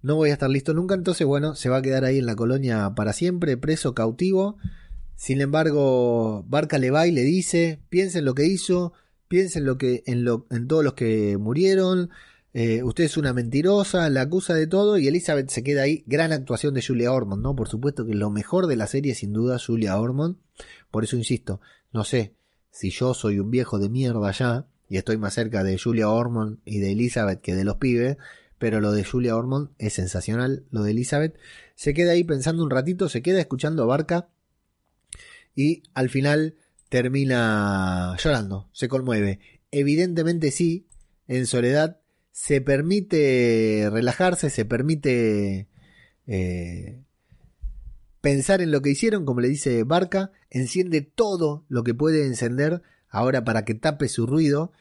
no 0.00 0.14
voy 0.14 0.30
a 0.30 0.32
estar 0.32 0.48
listo 0.48 0.72
nunca, 0.72 0.94
entonces 0.94 1.26
bueno, 1.26 1.54
se 1.54 1.68
va 1.68 1.78
a 1.78 1.82
quedar 1.82 2.06
ahí 2.06 2.18
en 2.18 2.26
la 2.26 2.36
colonia 2.36 2.94
para 2.96 3.12
siempre, 3.12 3.58
preso, 3.58 3.94
cautivo. 3.94 4.56
Sin 5.16 5.40
embargo, 5.40 6.44
Barca 6.46 6.78
le 6.78 6.90
va 6.90 7.06
y 7.06 7.12
le 7.12 7.22
dice, 7.22 7.80
piensen 7.88 8.24
lo 8.24 8.34
que 8.34 8.46
hizo, 8.46 8.92
piensen 9.28 9.64
lo 9.64 9.78
que, 9.78 10.02
en, 10.06 10.24
lo, 10.24 10.46
en 10.50 10.68
todos 10.68 10.84
los 10.84 10.94
que 10.94 11.36
murieron, 11.38 12.10
eh, 12.58 12.82
usted 12.82 13.04
es 13.04 13.18
una 13.18 13.34
mentirosa, 13.34 14.08
la 14.08 14.22
acusa 14.22 14.54
de 14.54 14.66
todo 14.66 14.96
y 14.96 15.06
Elizabeth 15.06 15.50
se 15.50 15.62
queda 15.62 15.82
ahí. 15.82 16.04
Gran 16.06 16.32
actuación 16.32 16.72
de 16.72 16.82
Julia 16.82 17.12
Ormond, 17.12 17.42
¿no? 17.42 17.54
Por 17.54 17.68
supuesto 17.68 18.06
que 18.06 18.14
lo 18.14 18.30
mejor 18.30 18.66
de 18.66 18.76
la 18.76 18.86
serie 18.86 19.14
sin 19.14 19.34
duda 19.34 19.58
Julia 19.58 19.98
Ormond. 19.98 20.36
Por 20.90 21.04
eso 21.04 21.16
insisto, 21.16 21.60
no 21.92 22.04
sé 22.04 22.34
si 22.70 22.88
yo 22.88 23.12
soy 23.12 23.40
un 23.40 23.50
viejo 23.50 23.78
de 23.78 23.90
mierda 23.90 24.32
ya 24.32 24.66
y 24.88 24.96
estoy 24.96 25.18
más 25.18 25.34
cerca 25.34 25.64
de 25.64 25.78
Julia 25.78 26.08
Ormond 26.08 26.60
y 26.64 26.78
de 26.78 26.92
Elizabeth 26.92 27.42
que 27.42 27.54
de 27.54 27.64
los 27.64 27.76
pibes, 27.76 28.16
pero 28.58 28.80
lo 28.80 28.92
de 28.92 29.04
Julia 29.04 29.36
Ormond 29.36 29.68
es 29.76 29.92
sensacional, 29.92 30.64
lo 30.70 30.82
de 30.82 30.92
Elizabeth. 30.92 31.38
Se 31.74 31.92
queda 31.92 32.12
ahí 32.12 32.24
pensando 32.24 32.62
un 32.62 32.70
ratito, 32.70 33.10
se 33.10 33.20
queda 33.20 33.38
escuchando 33.38 33.82
a 33.82 33.86
Barca 33.86 34.28
y 35.56 35.82
al 35.94 36.10
final 36.10 36.54
termina 36.88 38.14
llorando, 38.22 38.68
se 38.72 38.86
conmueve. 38.86 39.40
Evidentemente 39.72 40.52
sí, 40.52 40.86
en 41.26 41.46
soledad 41.46 42.00
se 42.30 42.60
permite 42.60 43.88
relajarse, 43.90 44.50
se 44.50 44.64
permite 44.66 45.68
eh, 46.26 47.02
pensar 48.20 48.60
en 48.60 48.70
lo 48.70 48.82
que 48.82 48.90
hicieron, 48.90 49.24
como 49.24 49.40
le 49.40 49.48
dice 49.48 49.82
Barca, 49.82 50.30
enciende 50.50 51.00
todo 51.00 51.64
lo 51.68 51.82
que 51.82 51.94
puede 51.94 52.26
encender 52.26 52.82
ahora 53.08 53.44
para 53.44 53.64
que 53.64 53.74
tape 53.74 54.08
su 54.08 54.26
ruido. 54.26 54.72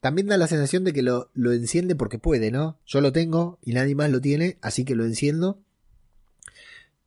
También 0.00 0.28
da 0.28 0.36
la 0.36 0.46
sensación 0.46 0.84
de 0.84 0.92
que 0.92 1.02
lo, 1.02 1.30
lo 1.32 1.52
enciende 1.52 1.96
porque 1.96 2.18
puede, 2.18 2.50
¿no? 2.50 2.78
Yo 2.86 3.00
lo 3.00 3.12
tengo 3.12 3.58
y 3.62 3.72
nadie 3.72 3.94
más 3.94 4.10
lo 4.10 4.20
tiene, 4.20 4.58
así 4.60 4.84
que 4.84 4.94
lo 4.94 5.04
enciendo. 5.04 5.60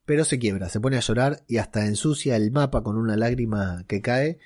Pero 0.06 0.26
se 0.26 0.40
quiebra, 0.40 0.70
se 0.70 0.80
pone 0.80 0.98
a 0.98 1.02
llorar 1.02 1.44
y 1.48 1.58
hasta 1.58 1.86
ensucia 1.86 2.36
el 2.36 2.52
mapa 2.52 2.84
con 2.84 2.98
una 2.98 3.16
lágrima 3.16 3.86
que 3.88 4.02
cae. 4.02 4.40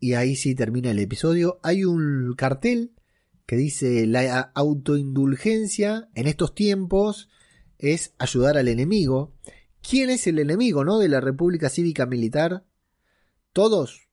Y 0.00 0.14
ahí 0.14 0.36
sí 0.36 0.54
termina 0.54 0.90
el 0.90 0.98
episodio. 0.98 1.60
Hay 1.62 1.84
un 1.84 2.34
cartel 2.36 2.92
que 3.46 3.56
dice 3.56 4.06
la 4.06 4.52
autoindulgencia 4.54 6.08
en 6.14 6.26
estos 6.26 6.54
tiempos 6.54 7.28
es 7.78 8.14
ayudar 8.18 8.58
al 8.58 8.68
enemigo. 8.68 9.32
¿Quién 9.80 10.10
es 10.10 10.26
el 10.26 10.38
enemigo, 10.38 10.84
no? 10.84 10.98
De 10.98 11.08
la 11.08 11.20
República 11.20 11.68
Cívica 11.68 12.06
Militar. 12.06 12.64
Todos. 13.52 14.08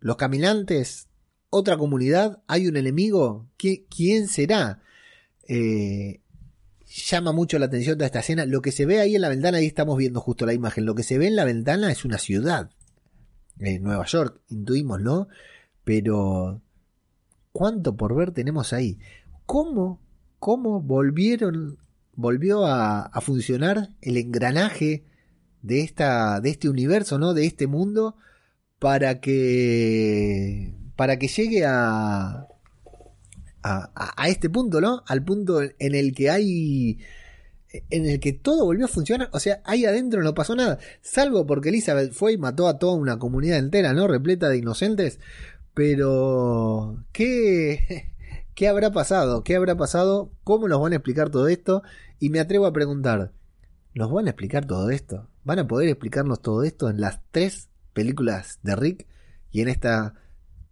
Los 0.00 0.16
caminantes. 0.16 1.08
Otra 1.50 1.78
comunidad. 1.78 2.42
Hay 2.46 2.66
un 2.66 2.76
enemigo. 2.76 3.48
¿Quién 3.56 4.28
será? 4.28 4.82
Eh, 5.48 6.20
llama 7.02 7.32
mucho 7.32 7.58
la 7.58 7.66
atención 7.66 7.96
toda 7.96 8.06
esta 8.06 8.20
escena. 8.20 8.46
Lo 8.46 8.62
que 8.62 8.72
se 8.72 8.86
ve 8.86 9.00
ahí 9.00 9.16
en 9.16 9.22
la 9.22 9.28
ventana, 9.28 9.58
ahí 9.58 9.66
estamos 9.66 9.98
viendo 9.98 10.20
justo 10.20 10.46
la 10.46 10.54
imagen. 10.54 10.86
Lo 10.86 10.94
que 10.94 11.02
se 11.02 11.18
ve 11.18 11.26
en 11.26 11.36
la 11.36 11.44
ventana 11.44 11.90
es 11.90 12.04
una 12.04 12.18
ciudad. 12.18 12.70
Eh, 13.58 13.78
Nueva 13.78 14.04
York, 14.06 14.40
intuimos, 14.48 15.00
¿no? 15.00 15.28
Pero 15.84 16.60
cuánto 17.52 17.96
por 17.96 18.14
ver 18.14 18.30
tenemos 18.32 18.72
ahí. 18.72 18.98
¿Cómo, 19.46 20.00
cómo 20.38 20.80
volvieron, 20.80 21.78
volvió 22.14 22.66
a, 22.66 23.10
funcionar 23.20 23.90
el 24.00 24.16
engranaje 24.16 25.04
de, 25.62 25.80
esta, 25.80 26.40
de 26.40 26.50
este 26.50 26.68
universo, 26.68 27.18
¿no? 27.18 27.34
De 27.34 27.46
este 27.46 27.66
mundo 27.66 28.16
para 28.78 29.20
que, 29.20 30.74
para 30.96 31.18
que 31.18 31.28
llegue 31.28 31.64
a, 31.64 32.46
a, 33.64 34.28
este 34.28 34.50
punto, 34.50 34.80
¿no? 34.80 35.02
Al 35.06 35.24
punto 35.24 35.62
en 35.62 35.94
el 35.94 36.14
que 36.14 36.30
hay 36.30 36.98
en 37.90 38.06
el 38.06 38.20
que 38.20 38.32
todo 38.32 38.64
volvió 38.64 38.84
a 38.84 38.88
funcionar. 38.88 39.30
O 39.32 39.40
sea, 39.40 39.60
ahí 39.64 39.84
adentro 39.84 40.22
no 40.22 40.34
pasó 40.34 40.54
nada. 40.54 40.78
Salvo 41.02 41.46
porque 41.46 41.70
Elizabeth 41.70 42.12
fue 42.12 42.34
y 42.34 42.38
mató 42.38 42.68
a 42.68 42.78
toda 42.78 42.94
una 42.94 43.18
comunidad 43.18 43.58
entera, 43.58 43.92
¿no? 43.92 44.06
Repleta 44.06 44.48
de 44.48 44.58
inocentes. 44.58 45.18
Pero, 45.72 47.04
¿qué, 47.12 48.12
¿qué 48.54 48.68
habrá 48.68 48.92
pasado? 48.92 49.42
¿Qué 49.42 49.56
habrá 49.56 49.76
pasado? 49.76 50.30
¿Cómo 50.44 50.68
nos 50.68 50.80
van 50.80 50.92
a 50.92 50.96
explicar 50.96 51.30
todo 51.30 51.48
esto? 51.48 51.82
Y 52.20 52.30
me 52.30 52.40
atrevo 52.40 52.66
a 52.66 52.72
preguntar, 52.72 53.32
¿nos 53.94 54.12
van 54.12 54.26
a 54.26 54.30
explicar 54.30 54.66
todo 54.66 54.90
esto? 54.90 55.28
¿Van 55.42 55.58
a 55.58 55.66
poder 55.66 55.88
explicarnos 55.88 56.40
todo 56.42 56.62
esto 56.62 56.88
en 56.90 57.00
las 57.00 57.20
tres 57.32 57.68
películas 57.92 58.60
de 58.62 58.76
Rick 58.76 59.06
y 59.50 59.62
en 59.62 59.68
esta 59.68 60.14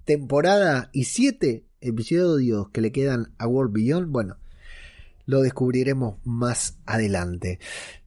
temporada 0.05 0.91
y 0.93 1.05
siete 1.05 1.65
episodios 1.83 2.71
que 2.71 2.81
le 2.81 2.93
quedan 2.93 3.33
a 3.39 3.47
World 3.47 3.73
Beyond? 3.73 4.09
Bueno, 4.09 4.39
lo 5.27 5.43
descubriremos 5.43 6.17
más 6.25 6.79
adelante. 6.87 7.59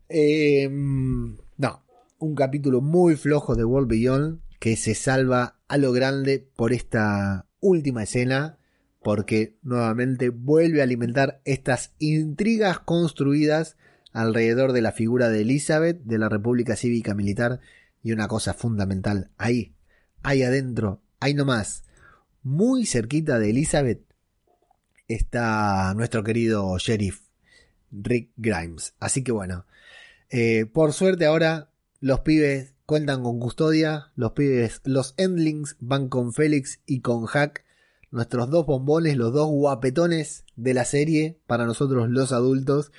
Eh, 0.09 0.69
no, 0.69 1.83
un 2.19 2.35
capítulo 2.35 2.81
muy 2.81 3.15
flojo 3.15 3.55
de 3.55 3.65
World 3.65 3.89
Beyond 3.89 4.39
que 4.59 4.75
se 4.75 4.95
salva 4.95 5.59
a 5.67 5.77
lo 5.77 5.91
grande 5.91 6.47
por 6.55 6.73
esta 6.73 7.45
última 7.59 8.03
escena, 8.03 8.57
porque 9.03 9.57
nuevamente 9.61 10.29
vuelve 10.29 10.81
a 10.81 10.83
alimentar 10.83 11.41
estas 11.45 11.93
intrigas 11.99 12.79
construidas 12.79 13.77
alrededor 14.11 14.71
de 14.71 14.81
la 14.81 14.91
figura 14.91 15.29
de 15.29 15.41
Elizabeth, 15.41 16.01
de 16.03 16.17
la 16.17 16.29
República 16.29 16.75
Cívica 16.75 17.13
Militar, 17.13 17.59
y 18.01 18.11
una 18.11 18.27
cosa 18.27 18.53
fundamental, 18.53 19.31
ahí, 19.37 19.75
ahí 20.23 20.43
adentro, 20.43 21.01
ahí 21.19 21.33
nomás, 21.33 21.83
muy 22.45 22.85
cerquita 22.85 23.39
de 23.39 23.49
Elizabeth, 23.49 24.05
está 25.07 25.91
nuestro 25.95 26.23
querido 26.23 26.77
sheriff, 26.77 27.21
Rick 27.91 28.33
Grimes. 28.37 28.93
Así 28.99 29.23
que 29.23 29.31
bueno, 29.31 29.65
eh, 30.29 30.67
por 30.71 30.93
suerte 30.93 31.25
ahora 31.25 31.71
los 32.01 32.19
pibes 32.19 32.75
cuentan 32.85 33.23
con 33.23 33.39
custodia, 33.39 34.11
los 34.15 34.33
pibes, 34.33 34.81
los 34.83 35.15
endlings 35.17 35.75
van 35.79 36.07
con 36.07 36.33
Félix 36.33 36.81
y 36.85 37.01
con 37.01 37.25
Hack, 37.25 37.65
nuestros 38.11 38.51
dos 38.51 38.67
bombones, 38.67 39.17
los 39.17 39.33
dos 39.33 39.47
guapetones 39.49 40.45
de 40.55 40.75
la 40.75 40.85
serie 40.85 41.39
para 41.47 41.65
nosotros 41.65 42.09
los 42.11 42.31
adultos, 42.31 42.91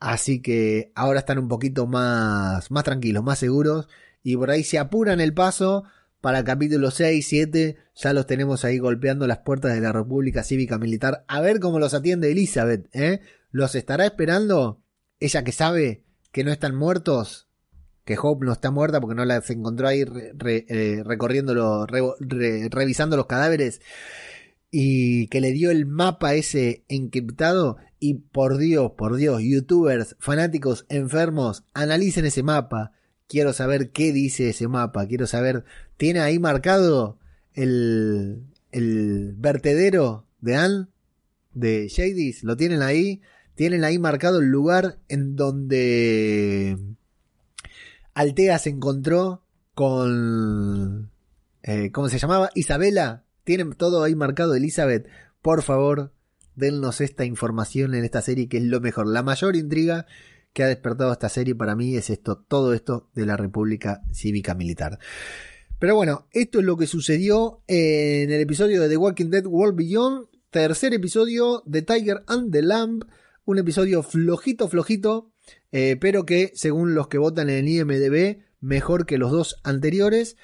así 0.00 0.40
que 0.40 0.92
ahora 0.94 1.18
están 1.18 1.38
un 1.38 1.48
poquito 1.48 1.86
más, 1.86 2.70
más 2.70 2.84
tranquilos, 2.84 3.22
más 3.22 3.38
seguros 3.38 3.86
y 4.22 4.34
por 4.38 4.50
ahí 4.50 4.64
se 4.64 4.78
apuran 4.78 5.20
el 5.20 5.34
paso 5.34 5.84
para 6.24 6.38
el 6.38 6.44
capítulo 6.46 6.90
6, 6.90 7.26
7, 7.28 7.76
ya 7.94 8.14
los 8.14 8.26
tenemos 8.26 8.64
ahí 8.64 8.78
golpeando 8.78 9.26
las 9.26 9.40
puertas 9.40 9.74
de 9.74 9.82
la 9.82 9.92
República 9.92 10.42
Cívica 10.42 10.78
Militar, 10.78 11.22
a 11.28 11.42
ver 11.42 11.60
cómo 11.60 11.78
los 11.78 11.92
atiende 11.92 12.32
Elizabeth, 12.32 12.88
¿eh? 12.96 13.20
¿Los 13.50 13.74
estará 13.74 14.06
esperando? 14.06 14.80
Ella 15.20 15.44
que 15.44 15.52
sabe 15.52 16.02
que 16.32 16.42
no 16.42 16.50
están 16.50 16.76
muertos, 16.76 17.50
que 18.06 18.16
Hope 18.18 18.46
no 18.46 18.54
está 18.54 18.70
muerta 18.70 19.02
porque 19.02 19.14
no 19.14 19.26
la 19.26 19.42
se 19.42 19.52
encontró 19.52 19.86
ahí 19.86 20.00
eh, 20.00 21.02
recorriendo, 21.04 21.86
revisando 21.86 23.18
los 23.18 23.26
cadáveres 23.26 23.82
y 24.70 25.26
que 25.26 25.42
le 25.42 25.52
dio 25.52 25.70
el 25.70 25.84
mapa 25.84 26.32
ese 26.32 26.86
encriptado 26.88 27.76
y 28.00 28.14
por 28.14 28.56
Dios, 28.56 28.92
por 28.96 29.16
Dios, 29.16 29.42
youtubers, 29.42 30.16
fanáticos, 30.20 30.86
enfermos, 30.88 31.64
analicen 31.74 32.24
ese 32.24 32.42
mapa. 32.42 32.92
Quiero 33.34 33.52
saber 33.52 33.90
qué 33.90 34.12
dice 34.12 34.50
ese 34.50 34.68
mapa, 34.68 35.08
quiero 35.08 35.26
saber, 35.26 35.64
¿tiene 35.96 36.20
ahí 36.20 36.38
marcado 36.38 37.18
el, 37.52 38.44
el 38.70 39.34
vertedero 39.36 40.24
de 40.40 40.54
Anne? 40.54 40.86
De 41.52 41.88
Shadys, 41.88 42.44
¿lo 42.44 42.56
tienen 42.56 42.80
ahí? 42.80 43.22
¿Tienen 43.56 43.82
ahí 43.82 43.98
marcado 43.98 44.38
el 44.38 44.50
lugar 44.50 45.00
en 45.08 45.34
donde 45.34 46.78
Altea 48.14 48.60
se 48.60 48.70
encontró 48.70 49.42
con... 49.74 51.10
Eh, 51.64 51.90
¿Cómo 51.90 52.08
se 52.10 52.20
llamaba? 52.20 52.50
Isabela. 52.54 53.24
Tienen 53.42 53.72
todo 53.72 54.04
ahí 54.04 54.14
marcado, 54.14 54.54
Elizabeth. 54.54 55.08
Por 55.42 55.62
favor, 55.62 56.12
dennos 56.54 57.00
esta 57.00 57.24
información 57.24 57.96
en 57.96 58.04
esta 58.04 58.22
serie 58.22 58.48
que 58.48 58.58
es 58.58 58.62
lo 58.62 58.80
mejor. 58.80 59.08
La 59.08 59.24
mayor 59.24 59.56
intriga 59.56 60.06
que 60.54 60.62
ha 60.62 60.68
despertado 60.68 61.12
esta 61.12 61.28
serie 61.28 61.54
para 61.54 61.76
mí 61.76 61.96
es 61.96 62.08
esto, 62.08 62.38
todo 62.38 62.72
esto 62.72 63.10
de 63.14 63.26
la 63.26 63.36
República 63.36 64.02
Cívica 64.12 64.54
Militar. 64.54 64.98
Pero 65.78 65.96
bueno, 65.96 66.28
esto 66.32 66.60
es 66.60 66.64
lo 66.64 66.78
que 66.78 66.86
sucedió 66.86 67.62
en 67.66 68.30
el 68.30 68.40
episodio 68.40 68.80
de 68.80 68.88
The 68.88 68.96
Walking 68.96 69.30
Dead 69.30 69.44
World 69.44 69.76
Beyond, 69.76 70.28
tercer 70.50 70.94
episodio 70.94 71.62
de 71.66 71.82
Tiger 71.82 72.22
and 72.28 72.52
the 72.52 72.62
Lamb, 72.62 73.04
un 73.44 73.58
episodio 73.58 74.02
flojito, 74.02 74.68
flojito, 74.68 75.32
eh, 75.72 75.96
pero 76.00 76.24
que 76.24 76.52
según 76.54 76.94
los 76.94 77.08
que 77.08 77.18
votan 77.18 77.50
en 77.50 77.68
IMDB, 77.68 78.38
mejor 78.60 79.06
que 79.06 79.18
los 79.18 79.30
dos 79.32 79.56
anteriores. 79.64 80.36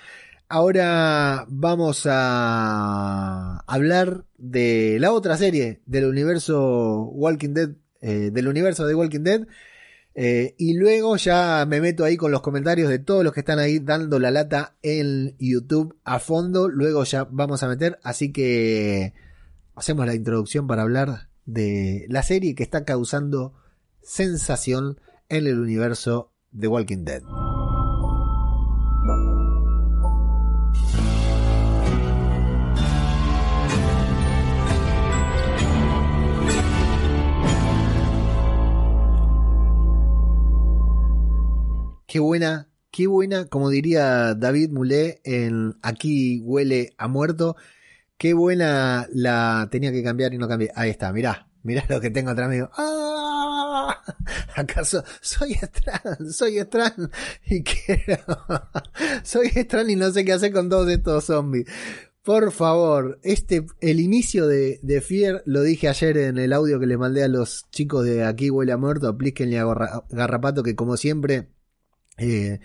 Ahora 0.49 1.47
vamos 1.49 2.07
a 2.11 3.63
hablar 3.69 4.25
de 4.37 4.99
la 4.99 5.13
otra 5.13 5.37
serie 5.37 5.81
del 5.87 6.07
universo 6.07 7.05
Walking 7.15 7.55
Dead, 7.55 7.71
eh, 8.01 8.31
del 8.33 8.49
universo 8.49 8.85
de 8.87 8.97
Walking 8.97 9.21
Dead, 9.21 9.47
Eh, 10.15 10.55
y 10.59 10.75
luego 10.75 11.17
ya 11.17 11.65
me 11.69 11.81
meto 11.81 12.05
ahí 12.05 12.17
con 12.17 12.33
los 12.33 12.43
comentarios 12.43 12.89
de 12.89 12.99
todos 12.99 13.23
los 13.25 13.33
que 13.33 13.41
están 13.41 13.59
ahí 13.59 13.79
dando 13.79 14.19
la 14.19 14.31
lata 14.31 14.77
en 14.83 15.37
YouTube 15.39 15.97
a 16.05 16.19
fondo. 16.19 16.69
Luego 16.69 17.05
ya 17.05 17.25
vamos 17.25 17.63
a 17.63 17.69
meter. 17.69 17.99
Así 18.03 18.33
que 18.33 19.15
hacemos 19.75 20.07
la 20.07 20.15
introducción 20.15 20.67
para 20.67 20.83
hablar 20.83 21.29
de 21.47 22.07
la 22.09 22.23
serie 22.23 22.55
que 22.55 22.63
está 22.63 22.85
causando 22.85 23.55
sensación 24.03 25.01
en 25.29 25.47
el 25.47 25.59
universo 25.59 26.33
de 26.51 26.69
Walking 26.69 27.05
Dead. 27.05 27.23
Qué 42.11 42.19
buena, 42.19 42.69
qué 42.91 43.07
buena, 43.07 43.45
como 43.47 43.71
diría 43.71 44.35
David 44.35 44.71
Moulet 44.73 45.21
en 45.23 45.77
Aquí 45.81 46.41
huele 46.43 46.93
a 46.99 47.07
muerto. 47.07 47.55
Qué 48.19 48.35
buena 48.35 49.07
la 49.13 49.69
tenía 49.71 49.93
que 49.93 50.03
cambiar 50.03 50.35
y 50.35 50.39
no 50.39 50.49
cambié. 50.49 50.73
Ahí 50.75 50.91
está, 50.91 51.13
mirá, 51.13 51.49
mirá 51.63 51.85
lo 51.89 52.01
que 52.01 52.11
tengo 52.11 52.31
atrás 52.31 52.51
mío. 52.51 52.69
¡Ah! 52.77 54.03
¿Acaso 54.57 55.05
soy 55.21 55.53
extraño? 55.53 56.33
Soy 56.33 56.59
extraño 56.59 57.09
y 57.47 57.63
quiero. 57.63 58.19
soy 59.23 59.47
extraño 59.55 59.91
y 59.91 59.97
no 59.97 60.11
sé 60.11 60.25
qué 60.25 60.33
hacer 60.33 60.53
con 60.53 60.69
todos 60.69 60.91
estos 60.91 61.27
zombies. 61.27 61.67
Por 62.25 62.51
favor, 62.51 63.21
este, 63.23 63.67
el 63.81 64.01
inicio 64.01 64.49
de, 64.49 64.81
de 64.83 65.01
Fear, 65.01 65.45
lo 65.47 65.63
dije 65.63 65.87
ayer 65.87 66.17
en 66.19 66.39
el 66.39 66.55
audio 66.55 66.81
que 66.81 66.89
le 66.89 66.99
mandé 66.99 67.23
a 67.23 67.29
los 67.29 67.71
chicos 67.71 68.05
de 68.05 68.25
Aquí 68.25 68.51
huele 68.51 68.73
a 68.73 68.77
muerto, 68.77 69.07
aplíquenle 69.07 69.61
a 69.61 70.03
Garrapato 70.11 70.65
que 70.65 70.75
como 70.75 70.97
siempre 70.97 71.51
eh, 72.21 72.61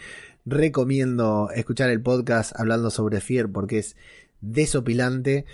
recomiendo 0.45 1.49
escuchar 1.55 1.89
el 1.89 2.01
podcast 2.01 2.51
hablando 2.59 2.91
sobre 2.91 3.21
Fear 3.21 3.49
porque 3.49 3.79
es 3.79 3.95
desopilante. 4.41 5.45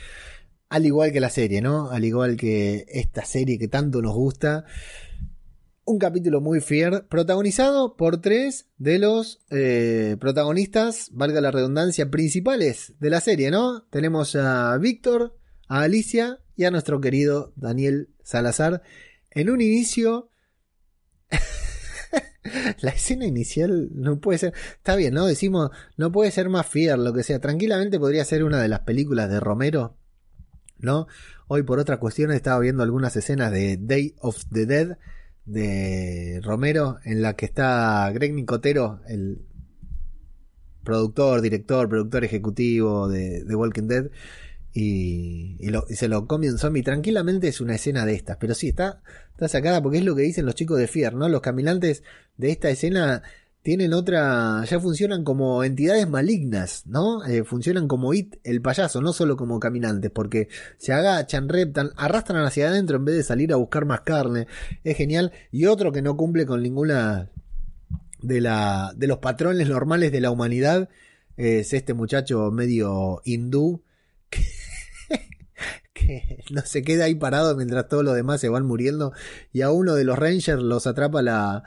Al 0.69 0.85
igual 0.85 1.11
que 1.11 1.19
la 1.19 1.29
serie, 1.29 1.61
¿no? 1.61 1.91
Al 1.91 2.03
igual 2.03 2.35
que 2.35 2.85
esta 2.87 3.25
serie 3.25 3.59
que 3.59 3.67
tanto 3.67 4.01
nos 4.01 4.15
gusta. 4.15 4.65
Un 5.83 5.99
capítulo 5.99 6.41
muy 6.41 6.61
fier, 6.61 7.07
protagonizado 7.09 7.95
por 7.95 8.21
tres 8.21 8.67
de 8.77 8.99
los 8.99 9.41
eh, 9.49 10.15
protagonistas, 10.19 11.09
valga 11.11 11.41
la 11.41 11.51
redundancia, 11.51 12.09
principales 12.09 12.93
de 12.99 13.09
la 13.09 13.19
serie, 13.19 13.51
¿no? 13.51 13.83
Tenemos 13.89 14.35
a 14.35 14.77
Víctor, 14.77 15.37
a 15.67 15.81
Alicia 15.81 16.39
y 16.55 16.63
a 16.63 16.71
nuestro 16.71 17.01
querido 17.01 17.53
Daniel 17.55 18.09
Salazar. 18.23 18.81
En 19.31 19.49
un 19.49 19.61
inicio 19.61 20.29
la 22.81 22.91
escena 22.91 23.25
inicial 23.25 23.89
no 23.93 24.19
puede 24.19 24.39
ser. 24.39 24.53
Está 24.73 24.95
bien, 24.95 25.13
¿no? 25.13 25.25
Decimos, 25.25 25.71
no 25.97 26.11
puede 26.11 26.31
ser 26.31 26.49
más 26.49 26.67
fiel, 26.67 27.03
lo 27.03 27.13
que 27.13 27.23
sea. 27.23 27.39
Tranquilamente 27.39 27.99
podría 27.99 28.25
ser 28.25 28.43
una 28.43 28.61
de 28.61 28.67
las 28.67 28.81
películas 28.81 29.29
de 29.29 29.39
Romero, 29.39 29.97
¿no? 30.79 31.07
Hoy, 31.47 31.63
por 31.63 31.79
otra 31.79 31.97
cuestión, 31.97 32.31
estaba 32.31 32.59
viendo 32.59 32.83
algunas 32.83 33.15
escenas 33.15 33.51
de 33.51 33.77
Day 33.77 34.15
of 34.19 34.43
the 34.51 34.65
Dead 34.65 34.97
de 35.45 36.39
Romero, 36.43 36.99
en 37.03 37.21
la 37.21 37.35
que 37.35 37.45
está 37.45 38.09
Greg 38.13 38.33
Nicotero, 38.33 39.01
el 39.07 39.41
productor, 40.83 41.41
director, 41.41 41.89
productor 41.89 42.23
ejecutivo 42.23 43.07
de, 43.07 43.43
de 43.43 43.55
Walking 43.55 43.87
Dead 43.87 44.09
y, 44.73 45.57
se 45.89 46.07
lo 46.07 46.27
come 46.27 46.49
un 46.49 46.57
zombie. 46.57 46.83
Tranquilamente 46.83 47.47
es 47.47 47.61
una 47.61 47.75
escena 47.75 48.05
de 48.05 48.13
estas, 48.13 48.37
pero 48.37 48.53
sí, 48.53 48.69
está, 48.69 49.01
está 49.31 49.47
sacada 49.47 49.81
porque 49.81 49.99
es 49.99 50.05
lo 50.05 50.15
que 50.15 50.23
dicen 50.23 50.45
los 50.45 50.55
chicos 50.55 50.79
de 50.79 50.87
Fier, 50.87 51.13
¿no? 51.13 51.29
Los 51.29 51.41
caminantes 51.41 52.03
de 52.37 52.51
esta 52.51 52.69
escena 52.69 53.23
tienen 53.63 53.93
otra, 53.93 54.63
ya 54.65 54.79
funcionan 54.79 55.23
como 55.23 55.63
entidades 55.63 56.09
malignas, 56.09 56.83
¿no? 56.87 57.23
Eh, 57.25 57.43
funcionan 57.43 57.87
como 57.87 58.13
It, 58.13 58.37
el 58.43 58.61
payaso, 58.61 59.01
no 59.01 59.13
solo 59.13 59.37
como 59.37 59.59
caminantes, 59.59 60.09
porque 60.09 60.47
se 60.77 60.93
agachan, 60.93 61.47
reptan, 61.47 61.91
arrastran 61.95 62.43
hacia 62.43 62.69
adentro 62.69 62.97
en 62.97 63.05
vez 63.05 63.15
de 63.15 63.23
salir 63.23 63.53
a 63.53 63.57
buscar 63.57 63.85
más 63.85 64.01
carne. 64.01 64.47
Es 64.83 64.97
genial. 64.97 65.31
Y 65.51 65.65
otro 65.65 65.91
que 65.91 66.01
no 66.01 66.17
cumple 66.17 66.45
con 66.47 66.63
ninguna 66.63 67.29
de, 68.21 68.41
la, 68.41 68.93
de 68.95 69.07
los 69.07 69.19
patrones 69.19 69.69
normales 69.69 70.11
de 70.11 70.21
la 70.21 70.31
humanidad 70.31 70.89
es 71.37 71.73
este 71.73 71.93
muchacho 71.93 72.51
medio 72.51 73.21
hindú 73.25 73.83
que, 74.29 74.41
no 76.51 76.61
se 76.61 76.81
queda 76.81 77.05
ahí 77.05 77.15
parado 77.15 77.55
mientras 77.55 77.87
todos 77.87 78.03
los 78.03 78.15
demás 78.15 78.41
se 78.41 78.49
van 78.49 78.65
muriendo 78.65 79.13
y 79.51 79.61
a 79.61 79.71
uno 79.71 79.95
de 79.95 80.03
los 80.03 80.17
Rangers 80.17 80.61
los 80.61 80.87
atrapa 80.87 81.21
la... 81.21 81.63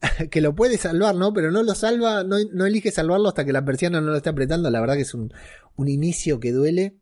que 0.30 0.40
lo 0.40 0.54
puede 0.54 0.78
salvar, 0.78 1.14
¿no? 1.14 1.32
Pero 1.32 1.50
no 1.52 1.62
lo 1.62 1.74
salva, 1.74 2.24
no, 2.24 2.36
elige 2.36 2.90
salvarlo 2.90 3.28
hasta 3.28 3.44
que 3.44 3.52
la 3.52 3.64
persiana 3.64 4.00
no 4.00 4.10
lo 4.10 4.16
está 4.16 4.30
apretando. 4.30 4.68
La 4.70 4.80
verdad 4.80 4.96
que 4.96 5.02
es 5.02 5.14
un, 5.14 5.32
inicio 5.78 6.40
que 6.40 6.52
duele. 6.52 6.96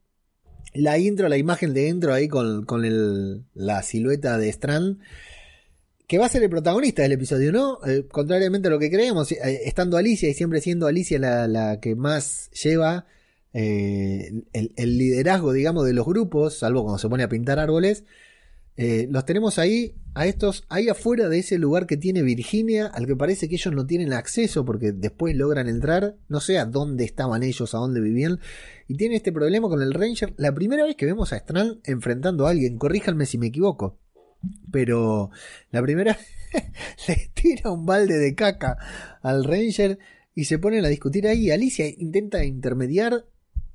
La 0.75 0.99
intro, 0.99 1.29
la 1.29 1.39
imagen 1.39 1.73
de 1.73 1.89
intro 1.89 2.12
ahí 2.12 2.29
con, 2.29 2.64
con 2.64 3.47
la 3.55 3.83
silueta 3.83 4.39
de 4.39 4.51
Strand 4.51 4.99
que 6.11 6.18
va 6.18 6.27
a 6.27 6.29
ser 6.29 6.43
el 6.43 6.51
protagonista 6.51 7.03
del 7.03 7.12
episodio, 7.12 7.53
¿no? 7.53 7.79
Eh, 7.87 8.05
contrariamente 8.11 8.66
a 8.66 8.73
lo 8.73 8.81
que 8.81 8.91
creemos, 8.91 9.31
eh, 9.31 9.61
estando 9.64 9.97
Alicia 9.97 10.29
y 10.29 10.35
siempre 10.35 10.61
siendo 10.61 10.89
Alicia 10.89 11.21
la, 11.21 11.47
la 11.47 11.79
que 11.79 11.95
más 11.95 12.51
lleva 12.51 13.07
eh, 13.53 14.45
el, 14.53 14.99
liderazgo, 14.99 15.53
digamos, 15.53 15.85
de 15.85 15.93
los 15.93 16.07
grupos, 16.07 16.59
salvo 16.59 16.83
cuando 16.83 16.99
se 16.99 17.09
pone 17.09 17.23
a 17.23 17.29
pintar 17.29 17.59
árboles, 17.59 18.05
eh, 18.77 19.09
los 19.11 19.25
tenemos 19.25 19.59
ahí, 19.59 19.95
a 20.15 20.27
estos, 20.27 20.65
ahí 20.69 20.89
afuera 20.89 21.29
de 21.29 21.39
ese 21.39 21.59
lugar 21.59 21.87
que 21.87 21.97
tiene 21.97 22.23
Virginia, 22.23 22.87
al 22.87 23.07
que 23.07 23.17
parece 23.17 23.49
que 23.49 23.57
ellos 23.57 23.75
no 23.75 23.87
tienen 23.87 24.13
acceso 24.13 24.65
porque 24.65 24.93
después 24.93 25.37
logran 25.37 25.69
entrar, 25.69 26.17
no 26.29 26.41
sé 26.41 26.59
a 26.59 26.65
dónde 26.65 27.05
estaban 27.05 27.43
ellos, 27.43 27.75
a 27.75 27.79
dónde 27.79 28.01
vivían, 28.01 28.41
y 28.89 28.97
tiene 28.97 29.17
este 29.17 29.33
problema 29.33 29.69
con 29.69 29.83
el 29.83 29.93
Ranger. 29.93 30.35
La 30.37 30.55
primera 30.55 30.85
vez 30.85 30.97
que 30.97 31.07
vemos 31.07 31.33
a 31.33 31.37
Strand 31.37 31.81
enfrentando 31.85 32.47
a 32.47 32.51
alguien, 32.51 32.79
corríjanme 32.79 33.27
si 33.27 33.37
me 33.37 33.49
equivoco, 33.49 33.99
pero 34.71 35.31
la 35.71 35.83
primera 35.83 36.17
le 37.09 37.31
tira 37.35 37.71
un 37.71 37.85
balde 37.85 38.17
de 38.17 38.35
caca 38.35 38.79
al 39.23 39.45
Ranger 39.45 39.99
y 40.35 40.45
se 40.45 40.59
ponen 40.59 40.85
a 40.85 40.89
discutir 40.89 41.27
ahí. 41.27 41.51
Alicia 41.51 41.87
intenta 41.87 42.45
intermediar 42.45 43.27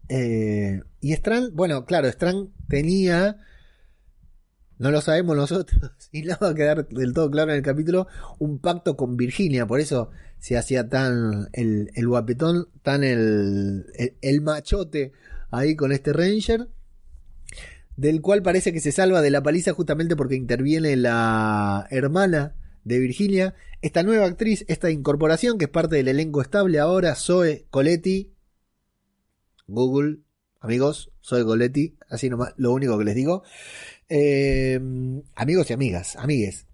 eh, 0.10 0.82
y 1.02 1.14
Strand, 1.14 1.54
bueno, 1.54 1.86
claro, 1.86 2.08
Strand 2.08 2.50
tenía, 2.68 3.38
no 4.78 4.92
lo 4.92 5.02
sabemos 5.02 5.36
nosotros, 5.36 5.92
y 6.12 6.24
no 6.24 6.38
va 6.42 6.50
a 6.50 6.56
quedar 6.56 6.88
del 6.88 7.14
todo 7.14 7.30
claro 7.32 7.52
en 7.52 7.58
el 7.58 7.64
capítulo, 7.64 8.08
un 8.40 8.60
pacto 8.60 8.96
con 8.96 9.18
Virginia, 9.18 9.66
por 9.66 9.80
eso 9.80 10.12
se 10.40 10.58
hacía 10.58 10.90
tan 10.90 11.50
el, 11.54 11.90
guapetón, 12.08 12.68
tan 12.84 13.04
el, 13.04 13.86
el, 14.22 14.42
machote 14.42 15.12
ahí 15.50 15.76
con 15.76 15.92
este 15.92 16.14
Ranger, 16.14 16.68
del 17.98 18.22
cual 18.22 18.44
parece 18.44 18.74
que 18.74 18.82
se 18.82 18.92
salva 18.92 19.22
de 19.22 19.32
la 19.32 19.42
paliza 19.42 19.74
justamente 19.74 20.16
porque 20.16 20.36
interviene 20.36 20.96
la 20.98 21.88
hermana 21.90 22.56
de 22.84 23.00
Virginia, 23.00 23.56
esta 23.82 24.04
nueva 24.04 24.26
actriz, 24.26 24.66
esta 24.68 24.92
incorporación 24.92 25.58
que 25.58 25.66
es 25.66 25.72
parte 25.72 25.96
del 25.96 26.10
elenco 26.10 26.42
estable 26.42 26.80
ahora, 26.80 27.16
Zoe 27.16 27.66
Coletti, 27.72 28.35
Google, 29.68 30.20
amigos, 30.60 31.12
soy 31.22 31.44
Goletti, 31.44 31.98
así 32.10 32.30
nomás, 32.30 32.54
lo 32.58 32.72
único 32.72 32.98
que 32.98 33.06
les 33.06 33.16
digo. 33.16 33.44
Eh, 34.10 34.80
amigos 35.36 35.70
y 35.70 35.74
amigas, 35.74 36.16
amigues. 36.16 36.68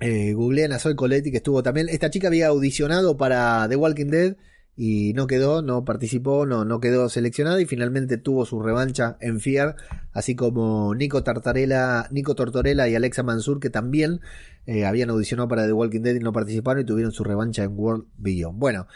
Eh, 0.00 0.32
googlean 0.32 0.72
a 0.72 0.78
Soy 0.78 0.94
Coletti, 0.94 1.30
que 1.30 1.38
estuvo 1.38 1.62
también. 1.62 1.88
Esta 1.90 2.10
chica 2.10 2.28
había 2.28 2.48
audicionado 2.48 3.16
para 3.18 3.68
The 3.68 3.76
Walking 3.76 4.06
Dead 4.06 4.36
y 4.74 5.12
no 5.12 5.26
quedó, 5.26 5.60
no 5.60 5.84
participó, 5.84 6.46
no, 6.46 6.64
no 6.64 6.80
quedó 6.80 7.10
seleccionada 7.10 7.60
y 7.60 7.66
finalmente 7.66 8.16
tuvo 8.16 8.46
su 8.46 8.62
revancha 8.62 9.18
en 9.20 9.38
Fear, 9.40 9.76
así 10.12 10.34
como 10.34 10.94
Nico 10.94 11.22
Tartarella, 11.22 12.08
Nico 12.10 12.34
Tortorella 12.34 12.88
y 12.88 12.94
Alexa 12.94 13.22
Mansur, 13.22 13.60
que 13.60 13.68
también 13.68 14.20
eh, 14.64 14.86
habían 14.86 15.10
audicionado 15.10 15.48
para 15.48 15.66
The 15.66 15.74
Walking 15.74 16.00
Dead 16.00 16.14
y 16.14 16.20
no 16.20 16.32
participaron 16.32 16.82
y 16.82 16.86
tuvieron 16.86 17.12
su 17.12 17.22
revancha 17.22 17.62
en 17.62 17.78
World 17.78 18.06
Beyond. 18.16 18.58
Bueno, 18.58 18.86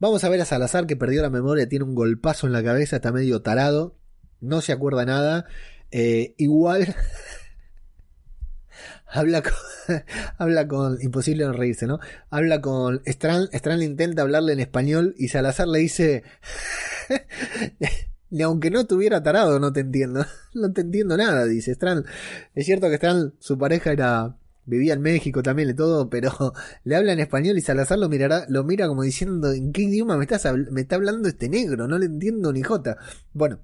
Vamos 0.00 0.24
a 0.24 0.28
ver 0.28 0.40
a 0.40 0.44
Salazar 0.44 0.86
que 0.86 0.96
perdió 0.96 1.22
la 1.22 1.30
memoria, 1.30 1.68
tiene 1.68 1.84
un 1.84 1.94
golpazo 1.94 2.46
en 2.46 2.52
la 2.52 2.64
cabeza, 2.64 2.96
está 2.96 3.12
medio 3.12 3.42
tarado, 3.42 3.96
no 4.40 4.60
se 4.60 4.72
acuerda 4.72 5.04
nada. 5.04 5.46
Eh, 5.90 6.34
igual 6.38 6.94
habla 9.06 9.42
con, 9.42 9.52
habla 10.38 10.66
con, 10.66 11.00
imposible 11.00 11.44
no 11.44 11.52
reírse, 11.52 11.86
¿no? 11.86 12.00
Habla 12.30 12.60
con 12.60 13.00
Strand, 13.06 13.54
Strand 13.54 13.82
intenta 13.82 14.22
hablarle 14.22 14.52
en 14.52 14.60
español 14.60 15.14
y 15.16 15.28
Salazar 15.28 15.68
le 15.68 15.78
dice, 15.78 16.24
ni 18.30 18.42
aunque 18.42 18.70
no 18.70 18.80
estuviera 18.80 19.22
tarado, 19.22 19.60
no 19.60 19.72
te 19.72 19.80
entiendo, 19.80 20.26
no 20.54 20.72
te 20.72 20.80
entiendo 20.80 21.16
nada, 21.16 21.44
dice 21.44 21.72
Strand. 21.72 22.04
Es 22.54 22.66
cierto 22.66 22.88
que 22.88 22.96
Strand, 22.96 23.34
su 23.38 23.56
pareja 23.56 23.92
era 23.92 24.36
vivía 24.66 24.94
en 24.94 25.02
México 25.02 25.42
también 25.42 25.70
y 25.70 25.74
todo, 25.74 26.08
pero 26.10 26.30
le 26.84 26.96
habla 26.96 27.12
en 27.12 27.20
español 27.20 27.58
y 27.58 27.60
Salazar 27.60 27.98
lo 27.98 28.08
mirará, 28.08 28.46
lo 28.48 28.64
mira 28.64 28.86
como 28.88 29.02
diciendo, 29.02 29.52
¿en 29.52 29.72
qué 29.72 29.82
idioma 29.82 30.16
me, 30.16 30.24
estás, 30.24 30.46
me 30.70 30.82
está 30.82 30.96
hablando 30.96 31.28
este 31.28 31.48
negro? 31.48 31.88
No 31.88 31.98
le 31.98 32.06
entiendo 32.06 32.52
ni 32.52 32.62
jota. 32.62 32.96
Bueno, 33.32 33.60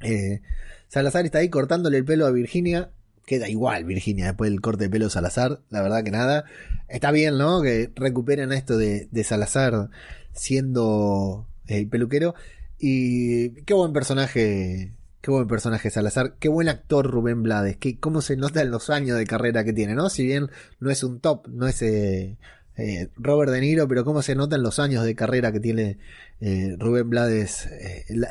eh, 0.00 0.42
Salazar 0.88 1.24
está 1.24 1.38
ahí 1.38 1.48
cortándole 1.48 1.98
el 1.98 2.04
pelo 2.04 2.26
a 2.26 2.30
Virginia 2.30 2.90
queda 3.26 3.48
igual 3.48 3.84
Virginia 3.84 4.26
después 4.26 4.50
del 4.50 4.60
corte 4.60 4.84
de 4.84 4.90
pelo 4.90 5.10
Salazar, 5.10 5.60
la 5.70 5.82
verdad 5.82 6.04
que 6.04 6.10
nada. 6.10 6.44
Está 6.88 7.10
bien, 7.10 7.38
¿no? 7.38 7.62
Que 7.62 7.90
recuperen 7.94 8.52
esto 8.52 8.76
de, 8.76 9.08
Salazar 9.24 9.90
siendo 10.32 11.46
el 11.66 11.88
peluquero. 11.88 12.34
Y 12.78 13.50
qué 13.62 13.74
buen 13.74 13.92
personaje, 13.92 14.92
qué 15.24 15.30
buen 15.30 15.48
personaje 15.48 15.88
Salazar, 15.90 16.34
qué 16.38 16.50
buen 16.50 16.68
actor 16.68 17.10
Rubén 17.10 17.42
Blades, 17.42 17.78
que 17.78 17.98
cómo 17.98 18.20
se 18.20 18.36
nota 18.36 18.60
en 18.60 18.70
los 18.70 18.90
años 18.90 19.16
de 19.16 19.24
carrera 19.24 19.64
que 19.64 19.72
tiene, 19.72 19.94
¿no? 19.94 20.10
Si 20.10 20.22
bien 20.22 20.50
no 20.80 20.90
es 20.90 21.02
un 21.02 21.18
top, 21.18 21.48
no 21.48 21.66
es 21.66 21.80
eh, 21.80 22.36
eh, 22.76 23.08
Robert 23.16 23.50
De 23.50 23.62
Niro, 23.62 23.88
pero 23.88 24.04
cómo 24.04 24.20
se 24.20 24.34
nota 24.34 24.56
en 24.56 24.62
los 24.62 24.78
años 24.78 25.02
de 25.02 25.14
carrera 25.14 25.50
que 25.50 25.60
tiene 25.60 25.96
eh, 26.42 26.76
Rubén 26.78 27.08
Blades, 27.08 27.70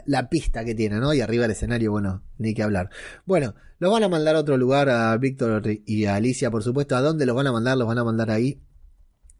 la, 0.05 0.29
pista 0.29 0.63
que 0.63 0.75
tiene, 0.75 0.97
¿no? 0.97 1.15
Y 1.15 1.21
arriba 1.21 1.41
del 1.41 1.53
escenario, 1.53 1.89
bueno, 1.89 2.21
ni 2.37 2.53
que 2.53 2.61
hablar. 2.61 2.91
Bueno, 3.25 3.55
los 3.79 3.91
van 3.91 4.03
a 4.03 4.07
mandar 4.07 4.35
a 4.35 4.41
otro 4.41 4.57
lugar 4.57 4.89
a 4.89 5.17
Víctor 5.17 5.63
y 5.87 6.05
a 6.05 6.13
Alicia, 6.13 6.51
por 6.51 6.61
supuesto. 6.61 6.95
¿A 6.95 7.01
dónde 7.01 7.25
los 7.25 7.35
van 7.35 7.47
a 7.47 7.51
mandar? 7.51 7.75
Los 7.75 7.87
van 7.87 7.97
a 7.97 8.03
mandar 8.03 8.29
ahí. 8.29 8.61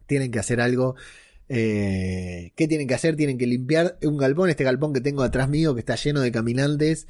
Tienen 0.08 0.32
que 0.32 0.40
hacer 0.40 0.60
algo. 0.60 0.96
¿Qué 1.46 2.52
tienen 2.56 2.88
que 2.88 2.94
hacer? 2.94 3.14
Tienen 3.14 3.38
que 3.38 3.46
limpiar 3.46 3.96
un 4.02 4.16
galpón, 4.16 4.50
este 4.50 4.64
galpón 4.64 4.92
que 4.92 5.00
tengo 5.00 5.22
atrás 5.22 5.48
mío, 5.48 5.74
que 5.74 5.80
está 5.80 5.94
lleno 5.94 6.20
de 6.20 6.32
caminantes 6.32 7.06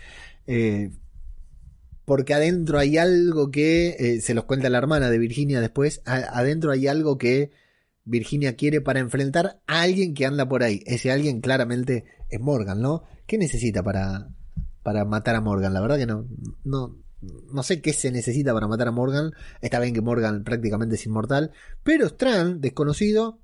porque 2.04 2.34
adentro 2.34 2.78
hay 2.78 2.98
algo 2.98 3.50
que, 3.50 4.18
se 4.20 4.34
los 4.34 4.44
cuenta 4.44 4.68
la 4.68 4.78
hermana 4.78 5.10
de 5.10 5.18
Virginia 5.18 5.60
después, 5.60 6.02
adentro 6.04 6.70
hay 6.70 6.86
algo 6.86 7.18
que 7.18 7.50
Virginia 8.04 8.56
quiere 8.56 8.80
para 8.80 9.00
enfrentar 9.00 9.60
a 9.66 9.82
alguien 9.82 10.14
que 10.14 10.26
anda 10.26 10.48
por 10.48 10.62
ahí. 10.62 10.82
Ese 10.86 11.10
alguien 11.10 11.40
claramente 11.40 12.04
es 12.28 12.40
Morgan, 12.40 12.80
¿no? 12.80 13.04
¿Qué 13.26 13.38
necesita 13.38 13.82
para, 13.82 14.28
para 14.82 15.04
matar 15.04 15.34
a 15.36 15.40
Morgan? 15.40 15.72
La 15.72 15.80
verdad 15.80 15.96
que 15.96 16.06
no, 16.06 16.26
no, 16.64 16.98
no 17.52 17.62
sé 17.62 17.80
qué 17.80 17.92
se 17.92 18.10
necesita 18.10 18.52
para 18.52 18.68
matar 18.68 18.88
a 18.88 18.92
Morgan. 18.92 19.32
Está 19.62 19.80
bien 19.80 19.94
que 19.94 20.02
Morgan 20.02 20.44
prácticamente 20.44 20.96
es 20.96 21.06
inmortal. 21.06 21.52
Pero 21.82 22.06
Strand, 22.06 22.60
desconocido, 22.60 23.40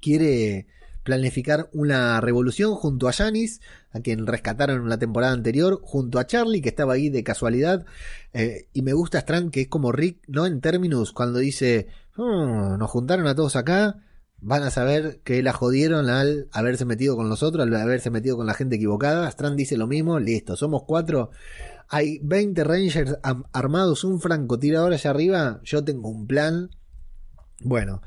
quiere 0.00 0.66
planificar 1.08 1.70
una 1.72 2.20
revolución 2.20 2.74
junto 2.74 3.08
a 3.08 3.14
Janis, 3.14 3.62
a 3.92 4.00
quien 4.00 4.26
rescataron 4.26 4.82
en 4.82 4.90
la 4.90 4.98
temporada 4.98 5.32
anterior, 5.32 5.80
junto 5.82 6.18
a 6.18 6.26
Charlie, 6.26 6.60
que 6.60 6.68
estaba 6.68 6.92
ahí 6.92 7.08
de 7.08 7.24
casualidad. 7.24 7.86
Eh, 8.34 8.68
y 8.74 8.82
me 8.82 8.92
gusta 8.92 9.20
Strand, 9.20 9.50
que 9.50 9.62
es 9.62 9.68
como 9.68 9.90
Rick, 9.90 10.18
¿no? 10.28 10.44
En 10.44 10.60
términos, 10.60 11.12
cuando 11.12 11.38
dice, 11.38 11.86
hmm, 12.14 12.76
nos 12.76 12.90
juntaron 12.90 13.26
a 13.26 13.34
todos 13.34 13.56
acá, 13.56 14.00
van 14.42 14.62
a 14.64 14.70
saber 14.70 15.20
que 15.24 15.42
la 15.42 15.54
jodieron 15.54 16.10
al 16.10 16.50
haberse 16.52 16.84
metido 16.84 17.16
con 17.16 17.30
nosotros, 17.30 17.66
al 17.66 17.74
haberse 17.74 18.10
metido 18.10 18.36
con 18.36 18.44
la 18.44 18.52
gente 18.52 18.76
equivocada. 18.76 19.26
Strand 19.30 19.56
dice 19.56 19.78
lo 19.78 19.86
mismo, 19.86 20.18
listo, 20.18 20.56
somos 20.56 20.82
cuatro. 20.86 21.30
Hay 21.88 22.20
20 22.22 22.64
Rangers 22.64 23.16
armados, 23.54 24.04
un 24.04 24.20
francotirador 24.20 24.92
allá 24.92 25.08
arriba. 25.08 25.60
Yo 25.64 25.82
tengo 25.82 26.10
un 26.10 26.26
plan. 26.26 26.68
Bueno, 27.62 28.02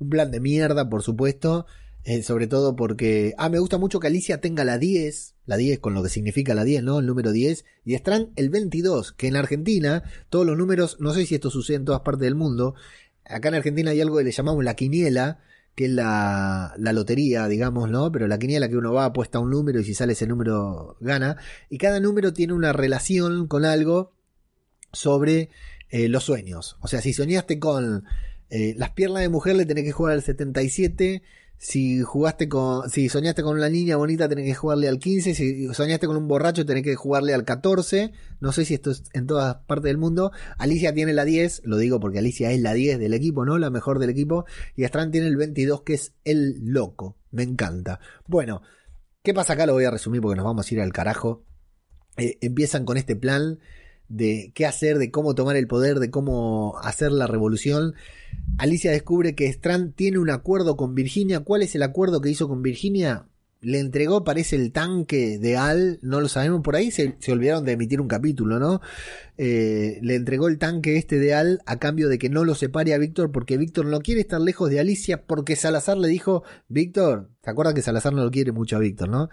un 0.00 0.08
plan 0.08 0.30
de 0.30 0.40
mierda, 0.40 0.88
por 0.88 1.02
supuesto. 1.02 1.66
Eh, 2.08 2.22
sobre 2.22 2.46
todo 2.46 2.76
porque. 2.76 3.34
Ah, 3.36 3.48
me 3.48 3.58
gusta 3.58 3.78
mucho 3.78 3.98
que 3.98 4.06
Alicia 4.06 4.40
tenga 4.40 4.64
la 4.64 4.78
10. 4.78 5.34
La 5.44 5.56
10 5.56 5.80
con 5.80 5.92
lo 5.92 6.04
que 6.04 6.08
significa 6.08 6.54
la 6.54 6.62
10, 6.62 6.84
¿no? 6.84 7.00
El 7.00 7.06
número 7.06 7.32
10. 7.32 7.64
Y 7.84 7.94
Strand 7.94 8.28
el 8.36 8.48
22. 8.48 9.10
Que 9.10 9.26
en 9.26 9.34
Argentina, 9.34 10.04
todos 10.30 10.46
los 10.46 10.56
números. 10.56 10.98
No 11.00 11.12
sé 11.12 11.26
si 11.26 11.34
esto 11.34 11.50
sucede 11.50 11.78
en 11.78 11.84
todas 11.84 12.02
partes 12.02 12.22
del 12.22 12.36
mundo. 12.36 12.76
Acá 13.24 13.48
en 13.48 13.56
Argentina 13.56 13.90
hay 13.90 14.00
algo 14.00 14.18
que 14.18 14.24
le 14.24 14.30
llamamos 14.30 14.62
la 14.62 14.74
quiniela. 14.74 15.40
Que 15.74 15.86
es 15.86 15.90
la, 15.90 16.74
la 16.78 16.92
lotería, 16.92 17.48
digamos, 17.48 17.90
¿no? 17.90 18.12
Pero 18.12 18.28
la 18.28 18.38
quiniela 18.38 18.68
que 18.68 18.76
uno 18.76 18.92
va, 18.92 19.06
apuesta 19.06 19.40
un 19.40 19.50
número 19.50 19.80
y 19.80 19.84
si 19.84 19.92
sale 19.92 20.12
ese 20.12 20.28
número 20.28 20.96
gana. 21.00 21.36
Y 21.70 21.78
cada 21.78 21.98
número 21.98 22.32
tiene 22.32 22.52
una 22.52 22.72
relación 22.72 23.48
con 23.48 23.64
algo 23.64 24.12
sobre 24.92 25.50
eh, 25.90 26.08
los 26.08 26.22
sueños. 26.22 26.76
O 26.80 26.86
sea, 26.86 27.02
si 27.02 27.12
soñaste 27.12 27.58
con 27.58 28.04
eh, 28.48 28.74
las 28.78 28.90
piernas 28.90 29.22
de 29.22 29.28
mujer, 29.28 29.56
le 29.56 29.66
tenés 29.66 29.82
que 29.82 29.92
jugar 29.92 30.14
al 30.14 30.22
77 30.22 31.22
si 31.58 32.02
jugaste 32.02 32.48
con, 32.48 32.88
si 32.90 33.08
soñaste 33.08 33.42
con 33.42 33.56
una 33.56 33.68
niña 33.68 33.96
bonita, 33.96 34.28
tenés 34.28 34.44
que 34.44 34.54
jugarle 34.54 34.88
al 34.88 34.98
15. 34.98 35.34
Si 35.34 35.74
soñaste 35.74 36.06
con 36.06 36.16
un 36.16 36.28
borracho, 36.28 36.66
tenés 36.66 36.82
que 36.82 36.94
jugarle 36.96 37.32
al 37.32 37.44
14. 37.44 38.12
No 38.40 38.52
sé 38.52 38.64
si 38.64 38.74
esto 38.74 38.90
es 38.90 39.04
en 39.14 39.26
todas 39.26 39.56
partes 39.66 39.84
del 39.84 39.96
mundo. 39.96 40.32
Alicia 40.58 40.92
tiene 40.92 41.14
la 41.14 41.24
10, 41.24 41.62
lo 41.64 41.78
digo 41.78 41.98
porque 41.98 42.18
Alicia 42.18 42.50
es 42.52 42.60
la 42.60 42.74
10 42.74 42.98
del 42.98 43.14
equipo, 43.14 43.44
¿no? 43.44 43.58
La 43.58 43.70
mejor 43.70 43.98
del 43.98 44.10
equipo. 44.10 44.44
Y 44.74 44.84
Strand 44.84 45.12
tiene 45.12 45.28
el 45.28 45.36
22, 45.36 45.82
que 45.82 45.94
es 45.94 46.12
el 46.24 46.60
loco. 46.62 47.16
Me 47.30 47.42
encanta. 47.42 48.00
Bueno, 48.26 48.62
¿qué 49.22 49.32
pasa 49.32 49.54
acá? 49.54 49.66
Lo 49.66 49.72
voy 49.72 49.84
a 49.84 49.90
resumir 49.90 50.20
porque 50.20 50.36
nos 50.36 50.44
vamos 50.44 50.70
a 50.70 50.74
ir 50.74 50.80
al 50.80 50.92
carajo. 50.92 51.44
Eh, 52.18 52.38
empiezan 52.42 52.84
con 52.84 52.96
este 52.96 53.16
plan 53.16 53.60
de 54.08 54.52
qué 54.54 54.66
hacer, 54.66 54.98
de 54.98 55.10
cómo 55.10 55.34
tomar 55.34 55.56
el 55.56 55.66
poder, 55.66 55.98
de 55.98 56.10
cómo 56.10 56.78
hacer 56.82 57.12
la 57.12 57.26
revolución. 57.26 57.94
Alicia 58.58 58.90
descubre 58.90 59.34
que 59.34 59.46
Strand 59.46 59.94
tiene 59.94 60.18
un 60.18 60.30
acuerdo 60.30 60.76
con 60.76 60.94
Virginia. 60.94 61.40
¿Cuál 61.40 61.62
es 61.62 61.74
el 61.74 61.82
acuerdo 61.82 62.20
que 62.20 62.30
hizo 62.30 62.48
con 62.48 62.62
Virginia? 62.62 63.26
Le 63.62 63.80
entregó, 63.80 64.22
parece, 64.22 64.54
el 64.56 64.70
tanque 64.70 65.38
de 65.38 65.56
Al, 65.56 65.98
no 66.02 66.20
lo 66.20 66.28
sabemos, 66.28 66.60
por 66.62 66.76
ahí 66.76 66.90
se, 66.90 67.16
olvidaron 67.28 67.64
de 67.64 67.72
emitir 67.72 68.00
un 68.00 68.06
capítulo, 68.06 68.60
¿no? 68.60 68.80
Eh, 69.38 69.98
le 70.02 70.14
entregó 70.14 70.48
el 70.48 70.58
tanque 70.58 70.96
este 70.96 71.18
de 71.18 71.34
Al 71.34 71.60
a 71.66 71.78
cambio 71.78 72.08
de 72.08 72.18
que 72.18 72.28
no 72.28 72.44
lo 72.44 72.54
separe 72.54 72.94
a 72.94 72.98
Víctor 72.98 73.32
porque 73.32 73.56
Víctor 73.56 73.86
no 73.86 74.00
quiere 74.00 74.20
estar 74.20 74.40
lejos 74.40 74.70
de 74.70 74.78
Alicia 74.78 75.22
porque 75.26 75.56
Salazar 75.56 75.96
le 75.96 76.08
dijo, 76.08 76.44
Víctor, 76.68 77.30
¿te 77.40 77.50
acuerdas 77.50 77.74
que 77.74 77.82
Salazar 77.82 78.12
no 78.12 78.24
lo 78.24 78.30
quiere 78.30 78.52
mucho 78.52 78.76
a 78.76 78.80
Víctor, 78.80 79.08
¿no? 79.08 79.30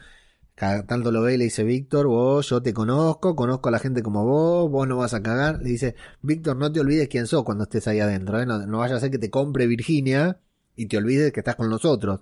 Tanto 0.55 1.11
lo 1.11 1.21
ve 1.21 1.37
le 1.37 1.45
dice 1.45 1.63
Víctor, 1.63 2.07
vos, 2.07 2.49
yo 2.49 2.61
te 2.61 2.73
conozco, 2.73 3.35
conozco 3.35 3.69
a 3.69 3.71
la 3.71 3.79
gente 3.79 4.03
como 4.03 4.23
vos, 4.25 4.69
vos 4.69 4.87
no 4.87 4.97
vas 4.97 5.13
a 5.13 5.23
cagar. 5.23 5.59
Le 5.61 5.69
dice, 5.69 5.95
Víctor, 6.21 6.57
no 6.57 6.71
te 6.71 6.79
olvides 6.79 7.07
quién 7.07 7.27
sos 7.27 7.43
cuando 7.43 7.63
estés 7.63 7.87
ahí 7.87 7.99
adentro, 7.99 8.39
¿eh? 8.39 8.45
no, 8.45 8.77
vaya 8.77 8.95
a 8.95 8.99
ser 8.99 9.11
que 9.11 9.17
te 9.17 9.29
compre 9.29 9.67
Virginia 9.67 10.39
y 10.75 10.87
te 10.87 10.97
olvides 10.97 11.31
que 11.33 11.39
estás 11.39 11.55
con 11.55 11.69
nosotros. 11.69 12.21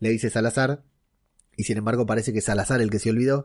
Le 0.00 0.10
dice 0.10 0.30
Salazar, 0.30 0.82
y 1.56 1.64
sin 1.64 1.78
embargo 1.78 2.06
parece 2.06 2.32
que 2.32 2.40
es 2.40 2.44
Salazar 2.44 2.80
el 2.80 2.90
que 2.90 2.98
se 2.98 3.10
olvidó. 3.10 3.44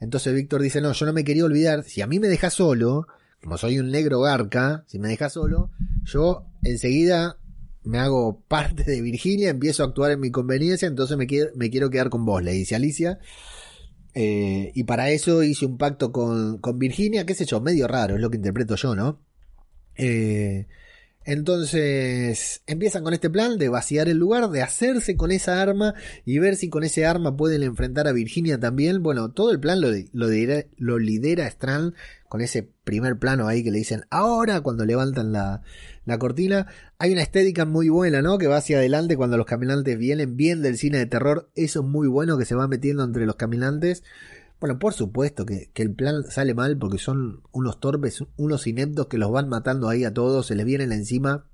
Entonces 0.00 0.34
Víctor 0.34 0.62
dice, 0.62 0.80
no, 0.80 0.92
yo 0.92 1.06
no 1.06 1.12
me 1.12 1.24
quería 1.24 1.44
olvidar, 1.44 1.84
si 1.84 2.00
a 2.00 2.06
mí 2.06 2.18
me 2.18 2.28
dejas 2.28 2.54
solo, 2.54 3.06
como 3.42 3.58
soy 3.58 3.78
un 3.78 3.90
negro 3.90 4.20
garca, 4.20 4.84
si 4.88 4.98
me 4.98 5.08
dejas 5.08 5.34
solo, 5.34 5.70
yo 6.04 6.46
enseguida 6.62 7.38
me 7.84 7.98
hago 7.98 8.42
parte 8.48 8.84
de 8.84 9.00
Virginia, 9.00 9.50
empiezo 9.50 9.82
a 9.82 9.86
actuar 9.86 10.10
en 10.10 10.20
mi 10.20 10.30
conveniencia, 10.30 10.88
entonces 10.88 11.16
me 11.16 11.26
me 11.54 11.70
quiero 11.70 11.88
quedar 11.88 12.10
con 12.10 12.24
vos, 12.24 12.42
le 12.42 12.52
dice 12.52 12.74
Alicia. 12.74 13.20
Eh, 14.18 14.72
y 14.74 14.84
para 14.84 15.10
eso 15.10 15.42
hice 15.42 15.66
un 15.66 15.76
pacto 15.76 16.10
con, 16.10 16.56
con, 16.56 16.78
Virginia, 16.78 17.26
qué 17.26 17.34
sé 17.34 17.44
yo, 17.44 17.60
medio 17.60 17.86
raro, 17.86 18.14
es 18.14 18.20
lo 18.22 18.30
que 18.30 18.38
interpreto 18.38 18.74
yo, 18.74 18.96
¿no? 18.96 19.20
Eh, 19.94 20.66
entonces 21.26 22.62
empiezan 22.68 23.02
con 23.02 23.12
este 23.12 23.28
plan 23.28 23.58
de 23.58 23.68
vaciar 23.68 24.08
el 24.08 24.16
lugar, 24.16 24.48
de 24.48 24.62
hacerse 24.62 25.16
con 25.16 25.32
esa 25.32 25.60
arma 25.60 25.94
y 26.24 26.38
ver 26.38 26.54
si 26.54 26.70
con 26.70 26.84
ese 26.84 27.04
arma 27.04 27.36
pueden 27.36 27.64
enfrentar 27.64 28.06
a 28.06 28.12
Virginia 28.12 28.60
también. 28.60 29.02
Bueno, 29.02 29.32
todo 29.32 29.50
el 29.50 29.58
plan 29.58 29.80
lo, 29.80 30.98
lidera 30.98 31.48
Strand 31.48 31.94
con 32.28 32.42
ese 32.42 32.70
primer 32.84 33.18
plano 33.18 33.48
ahí 33.48 33.64
que 33.64 33.72
le 33.72 33.78
dicen 33.78 34.04
ahora 34.08 34.60
cuando 34.60 34.84
levantan 34.86 35.32
la, 35.32 35.62
la 36.04 36.16
cortina. 36.16 36.68
Hay 36.98 37.12
una 37.12 37.22
estética 37.22 37.64
muy 37.64 37.88
buena, 37.88 38.22
¿no? 38.22 38.38
Que 38.38 38.46
va 38.46 38.58
hacia 38.58 38.78
adelante 38.78 39.16
cuando 39.16 39.36
los 39.36 39.46
caminantes 39.46 39.98
vienen 39.98 40.36
bien 40.36 40.62
del 40.62 40.78
cine 40.78 40.98
de 40.98 41.06
terror. 41.06 41.50
Eso 41.56 41.80
es 41.80 41.86
muy 41.86 42.06
bueno 42.06 42.38
que 42.38 42.44
se 42.44 42.54
va 42.54 42.68
metiendo 42.68 43.02
entre 43.02 43.26
los 43.26 43.34
caminantes. 43.34 44.04
Bueno, 44.58 44.78
por 44.78 44.94
supuesto 44.94 45.44
que, 45.44 45.70
el 45.74 45.94
plan 45.94 46.24
sale 46.24 46.54
mal 46.54 46.78
porque 46.78 46.98
son 46.98 47.42
unos 47.52 47.78
torpes, 47.78 48.24
unos 48.36 48.66
ineptos 48.66 49.06
que 49.06 49.18
los 49.18 49.30
van 49.30 49.48
matando 49.48 49.88
ahí 49.88 50.04
a 50.04 50.14
todos, 50.14 50.46
se 50.46 50.54
les 50.54 50.64
vienen 50.64 50.92
encima. 50.92 51.46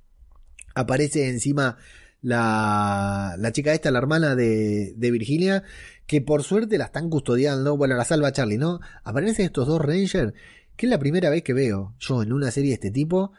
Aparece 0.75 1.29
encima 1.29 1.79
la, 2.21 3.35
la 3.39 3.53
chica 3.53 3.75
esta, 3.75 3.91
la 3.91 3.99
hermana 3.99 4.37
de, 4.37 4.95
de 4.97 5.11
Virginia, 5.11 5.65
que 6.07 6.21
por 6.21 6.45
suerte 6.45 6.79
la 6.79 6.87
están 6.87 7.11
custodiando. 7.11 7.77
Bueno, 7.77 7.97
la 7.97 8.05
salva 8.05 8.33
Charlie, 8.33 8.59
¿no? 8.59 8.81
Aparecen 9.03 9.47
estos 9.47 9.67
dos 9.67 9.81
Rangers, 9.81 10.33
que 10.77 10.87
es 10.87 10.91
la 10.91 10.99
primera 10.99 11.29
vez 11.29 11.43
que 11.43 11.55
veo 11.55 11.95
yo 11.99 12.23
en 12.23 12.33
una 12.33 12.53
serie 12.53 12.71
de 12.71 12.75
este 12.75 12.91
tipo. 12.93 13.33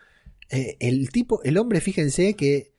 Eh, 0.49 0.75
el 0.81 1.09
tipo, 1.09 1.41
el 1.43 1.57
hombre, 1.57 1.79
fíjense 1.79 2.35
que 2.35 2.73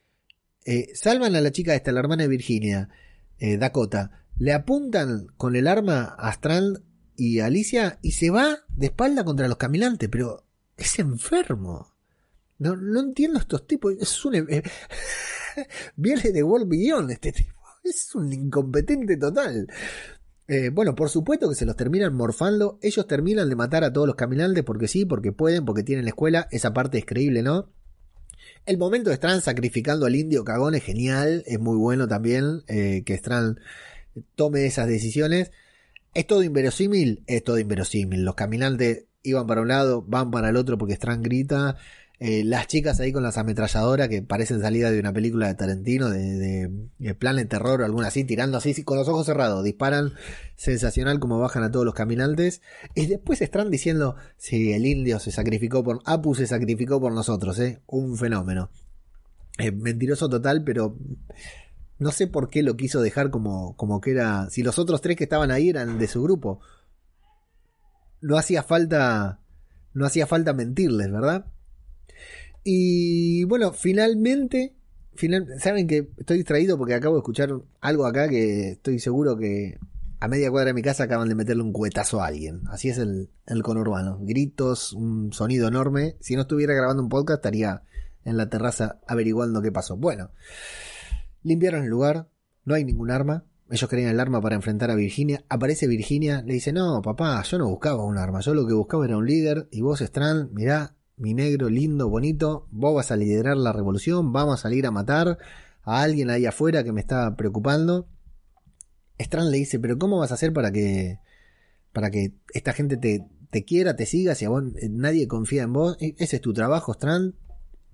eh, 0.66 0.88
salvan 0.94 1.34
a 1.34 1.40
la 1.40 1.50
chica 1.50 1.74
esta, 1.74 1.92
la 1.92 2.00
hermana 2.00 2.24
de 2.24 2.28
Virginia, 2.28 2.90
eh, 3.38 3.56
Dakota 3.56 4.23
le 4.38 4.52
apuntan 4.52 5.28
con 5.36 5.56
el 5.56 5.66
arma 5.66 6.14
a 6.18 6.30
Strand 6.32 6.82
y 7.16 7.40
Alicia 7.40 7.98
y 8.02 8.12
se 8.12 8.30
va 8.30 8.58
de 8.68 8.86
espalda 8.86 9.24
contra 9.24 9.48
los 9.48 9.56
caminantes, 9.56 10.08
pero 10.08 10.44
es 10.76 10.98
enfermo. 10.98 11.94
No, 12.58 12.76
no 12.76 13.00
entiendo 13.00 13.38
estos 13.38 13.66
tipos. 13.66 13.94
Es 14.00 14.24
un. 14.24 14.34
Eh, 14.34 14.62
viene 15.96 16.32
de 16.32 16.42
World 16.42 16.68
Beyond 16.68 17.10
este 17.10 17.32
tipo. 17.32 17.52
Es 17.82 18.14
un 18.14 18.32
incompetente 18.32 19.16
total. 19.16 19.68
Eh, 20.46 20.70
bueno, 20.70 20.94
por 20.94 21.08
supuesto 21.08 21.48
que 21.48 21.54
se 21.54 21.66
los 21.66 21.76
terminan 21.76 22.14
morfando. 22.14 22.78
Ellos 22.82 23.06
terminan 23.06 23.48
de 23.48 23.56
matar 23.56 23.84
a 23.84 23.92
todos 23.92 24.06
los 24.06 24.16
caminantes 24.16 24.64
porque 24.64 24.88
sí, 24.88 25.04
porque 25.04 25.32
pueden, 25.32 25.64
porque 25.64 25.82
tienen 25.82 26.04
la 26.04 26.10
escuela. 26.10 26.48
Esa 26.50 26.72
parte 26.72 26.98
es 26.98 27.06
creíble, 27.06 27.42
¿no? 27.42 27.70
El 28.66 28.78
momento 28.78 29.10
de 29.10 29.16
Strand 29.16 29.42
sacrificando 29.42 30.06
al 30.06 30.16
indio 30.16 30.44
cagón 30.44 30.74
es 30.74 30.82
genial. 30.82 31.42
Es 31.46 31.60
muy 31.60 31.76
bueno 31.76 32.08
también. 32.08 32.62
Eh, 32.68 33.02
que 33.04 33.14
Strand 33.14 33.58
tome 34.34 34.66
esas 34.66 34.88
decisiones. 34.88 35.50
¿Es 36.14 36.26
todo 36.26 36.42
inverosímil? 36.42 37.24
Es 37.26 37.42
todo 37.42 37.58
inverosímil. 37.58 38.24
Los 38.24 38.34
caminantes 38.34 39.06
iban 39.22 39.46
para 39.46 39.62
un 39.62 39.68
lado, 39.68 40.02
van 40.06 40.30
para 40.30 40.50
el 40.50 40.56
otro 40.56 40.78
porque 40.78 40.94
Strand 40.94 41.24
grita. 41.24 41.76
Eh, 42.20 42.44
las 42.44 42.68
chicas 42.68 43.00
ahí 43.00 43.12
con 43.12 43.24
las 43.24 43.38
ametralladoras 43.38 44.08
que 44.08 44.22
parecen 44.22 44.60
salida 44.60 44.92
de 44.92 45.00
una 45.00 45.12
película 45.12 45.48
de 45.48 45.56
Tarantino, 45.56 46.08
de, 46.10 46.70
de, 46.98 47.14
plan 47.16 47.36
de 47.36 47.44
terror 47.44 47.80
o 47.80 47.84
alguna 47.84 48.08
así, 48.08 48.22
tirando 48.22 48.56
así 48.56 48.84
con 48.84 48.96
los 48.96 49.08
ojos 49.08 49.26
cerrados, 49.26 49.64
disparan 49.64 50.12
sensacional 50.54 51.18
como 51.18 51.40
bajan 51.40 51.64
a 51.64 51.72
todos 51.72 51.84
los 51.84 51.94
caminantes. 51.94 52.62
Y 52.94 53.06
después 53.06 53.42
Strand 53.42 53.70
diciendo, 53.70 54.14
sí, 54.36 54.72
el 54.72 54.86
indio 54.86 55.18
se 55.18 55.32
sacrificó 55.32 55.82
por, 55.82 56.00
Apu 56.04 56.36
se 56.36 56.46
sacrificó 56.46 57.00
por 57.00 57.12
nosotros, 57.12 57.58
¿eh? 57.58 57.82
un 57.86 58.16
fenómeno. 58.16 58.70
Eh, 59.58 59.72
mentiroso 59.72 60.28
total, 60.28 60.62
pero 60.64 60.96
no 61.98 62.10
sé 62.10 62.26
por 62.26 62.50
qué 62.50 62.62
lo 62.62 62.76
quiso 62.76 63.00
dejar 63.00 63.30
como, 63.30 63.76
como 63.76 64.00
que 64.00 64.12
era, 64.12 64.48
si 64.50 64.62
los 64.62 64.78
otros 64.78 65.00
tres 65.00 65.16
que 65.16 65.24
estaban 65.24 65.50
ahí 65.50 65.68
eran 65.68 65.98
de 65.98 66.08
su 66.08 66.22
grupo. 66.22 66.60
No 68.20 68.36
hacía 68.36 68.62
falta, 68.62 69.40
no 69.92 70.06
hacía 70.06 70.26
falta 70.26 70.52
mentirles, 70.52 71.10
¿verdad? 71.12 71.46
Y 72.64 73.44
bueno, 73.44 73.72
finalmente, 73.72 74.74
final, 75.14 75.46
saben 75.60 75.86
que 75.86 76.10
estoy 76.16 76.38
distraído 76.38 76.78
porque 76.78 76.94
acabo 76.94 77.16
de 77.16 77.20
escuchar 77.20 77.50
algo 77.80 78.06
acá 78.06 78.28
que 78.28 78.70
estoy 78.70 78.98
seguro 78.98 79.36
que 79.36 79.78
a 80.20 80.28
media 80.28 80.50
cuadra 80.50 80.68
de 80.68 80.74
mi 80.74 80.82
casa 80.82 81.04
acaban 81.04 81.28
de 81.28 81.34
meterle 81.34 81.62
un 81.62 81.72
cuetazo 81.72 82.22
a 82.22 82.26
alguien. 82.26 82.62
Así 82.68 82.88
es 82.88 82.96
el, 82.96 83.28
el 83.46 83.62
conurbano. 83.62 84.18
Gritos, 84.22 84.94
un 84.94 85.34
sonido 85.34 85.68
enorme. 85.68 86.16
Si 86.20 86.34
no 86.34 86.42
estuviera 86.42 86.72
grabando 86.72 87.02
un 87.02 87.10
podcast 87.10 87.38
estaría 87.38 87.82
en 88.24 88.38
la 88.38 88.48
terraza 88.48 89.00
averiguando 89.06 89.60
qué 89.60 89.70
pasó. 89.70 89.98
Bueno, 89.98 90.30
limpiaron 91.44 91.84
el 91.84 91.90
lugar, 91.90 92.28
no 92.64 92.74
hay 92.74 92.84
ningún 92.84 93.10
arma. 93.10 93.44
Ellos 93.70 93.88
querían 93.88 94.10
el 94.10 94.20
arma 94.20 94.40
para 94.40 94.56
enfrentar 94.56 94.90
a 94.90 94.94
Virginia. 94.94 95.44
Aparece 95.48 95.86
Virginia, 95.86 96.42
le 96.44 96.54
dice, 96.54 96.72
no, 96.72 97.00
papá, 97.02 97.42
yo 97.42 97.58
no 97.58 97.68
buscaba 97.68 98.04
un 98.04 98.18
arma, 98.18 98.40
yo 98.40 98.54
lo 98.54 98.66
que 98.66 98.74
buscaba 98.74 99.04
era 99.04 99.16
un 99.16 99.26
líder. 99.26 99.68
Y 99.70 99.80
vos, 99.80 100.00
Strand, 100.00 100.50
mirá, 100.52 100.96
mi 101.16 101.32
negro, 101.34 101.68
lindo, 101.68 102.08
bonito, 102.08 102.66
vos 102.70 102.94
vas 102.94 103.10
a 103.10 103.16
liderar 103.16 103.56
la 103.56 103.72
revolución, 103.72 104.32
vamos 104.32 104.60
a 104.60 104.62
salir 104.62 104.86
a 104.86 104.90
matar 104.90 105.38
a 105.82 106.02
alguien 106.02 106.30
ahí 106.30 106.46
afuera 106.46 106.82
que 106.82 106.92
me 106.92 107.00
está 107.00 107.36
preocupando. 107.36 108.08
Strand 109.18 109.50
le 109.50 109.58
dice, 109.58 109.78
pero 109.78 109.98
¿cómo 109.98 110.18
vas 110.18 110.32
a 110.32 110.34
hacer 110.34 110.52
para 110.52 110.72
que, 110.72 111.20
para 111.92 112.10
que 112.10 112.34
esta 112.52 112.72
gente 112.72 112.96
te, 112.96 113.26
te 113.50 113.64
quiera, 113.64 113.96
te 113.96 114.06
siga, 114.06 114.34
si 114.34 114.44
a 114.44 114.48
vos 114.48 114.64
eh, 114.76 114.88
nadie 114.90 115.28
confía 115.28 115.62
en 115.62 115.72
vos? 115.72 115.96
E, 116.00 116.14
ese 116.18 116.36
es 116.36 116.42
tu 116.42 116.52
trabajo, 116.52 116.92
Strand. 116.92 117.34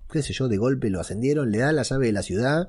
Qué 0.09 0.21
sé 0.21 0.33
yo, 0.33 0.49
de 0.49 0.57
golpe 0.57 0.89
lo 0.89 0.99
ascendieron, 0.99 1.51
le 1.51 1.59
da 1.59 1.71
la 1.71 1.83
llave 1.83 2.07
de 2.07 2.11
la 2.11 2.21
ciudad 2.21 2.67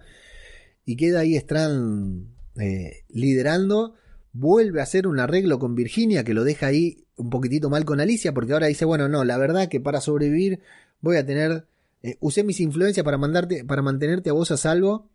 y 0.85 0.97
queda 0.97 1.21
ahí 1.21 1.37
Strand 1.37 2.27
eh, 2.57 3.05
liderando. 3.09 3.95
Vuelve 4.33 4.81
a 4.81 4.85
hacer 4.85 5.07
un 5.07 5.21
arreglo 5.21 5.59
con 5.59 5.75
Virginia 5.75 6.25
que 6.25 6.35
lo 6.35 6.45
deja 6.45 6.67
ahí 6.67 7.05
un 7.17 7.31
poquitito 7.31 7.71
mal 7.71 7.85
con 7.85 8.01
Alicia, 8.01 8.33
porque 8.33 8.53
ahora 8.53 8.67
dice, 8.67 8.85
bueno, 8.85 9.09
no, 9.09 9.25
la 9.25 9.37
verdad 9.37 9.69
que 9.69 9.81
para 9.81 10.01
sobrevivir 10.01 10.61
voy 11.01 11.17
a 11.17 11.27
tener, 11.27 11.67
eh, 12.03 12.17
usé 12.21 12.43
mis 12.43 12.61
influencias 12.61 13.05
para 13.05 13.19
mandarte, 13.19 13.65
para 13.65 13.83
mantenerte 13.83 14.31
a 14.31 14.33
vos 14.33 14.51
a 14.51 14.57
salvo. 14.57 15.11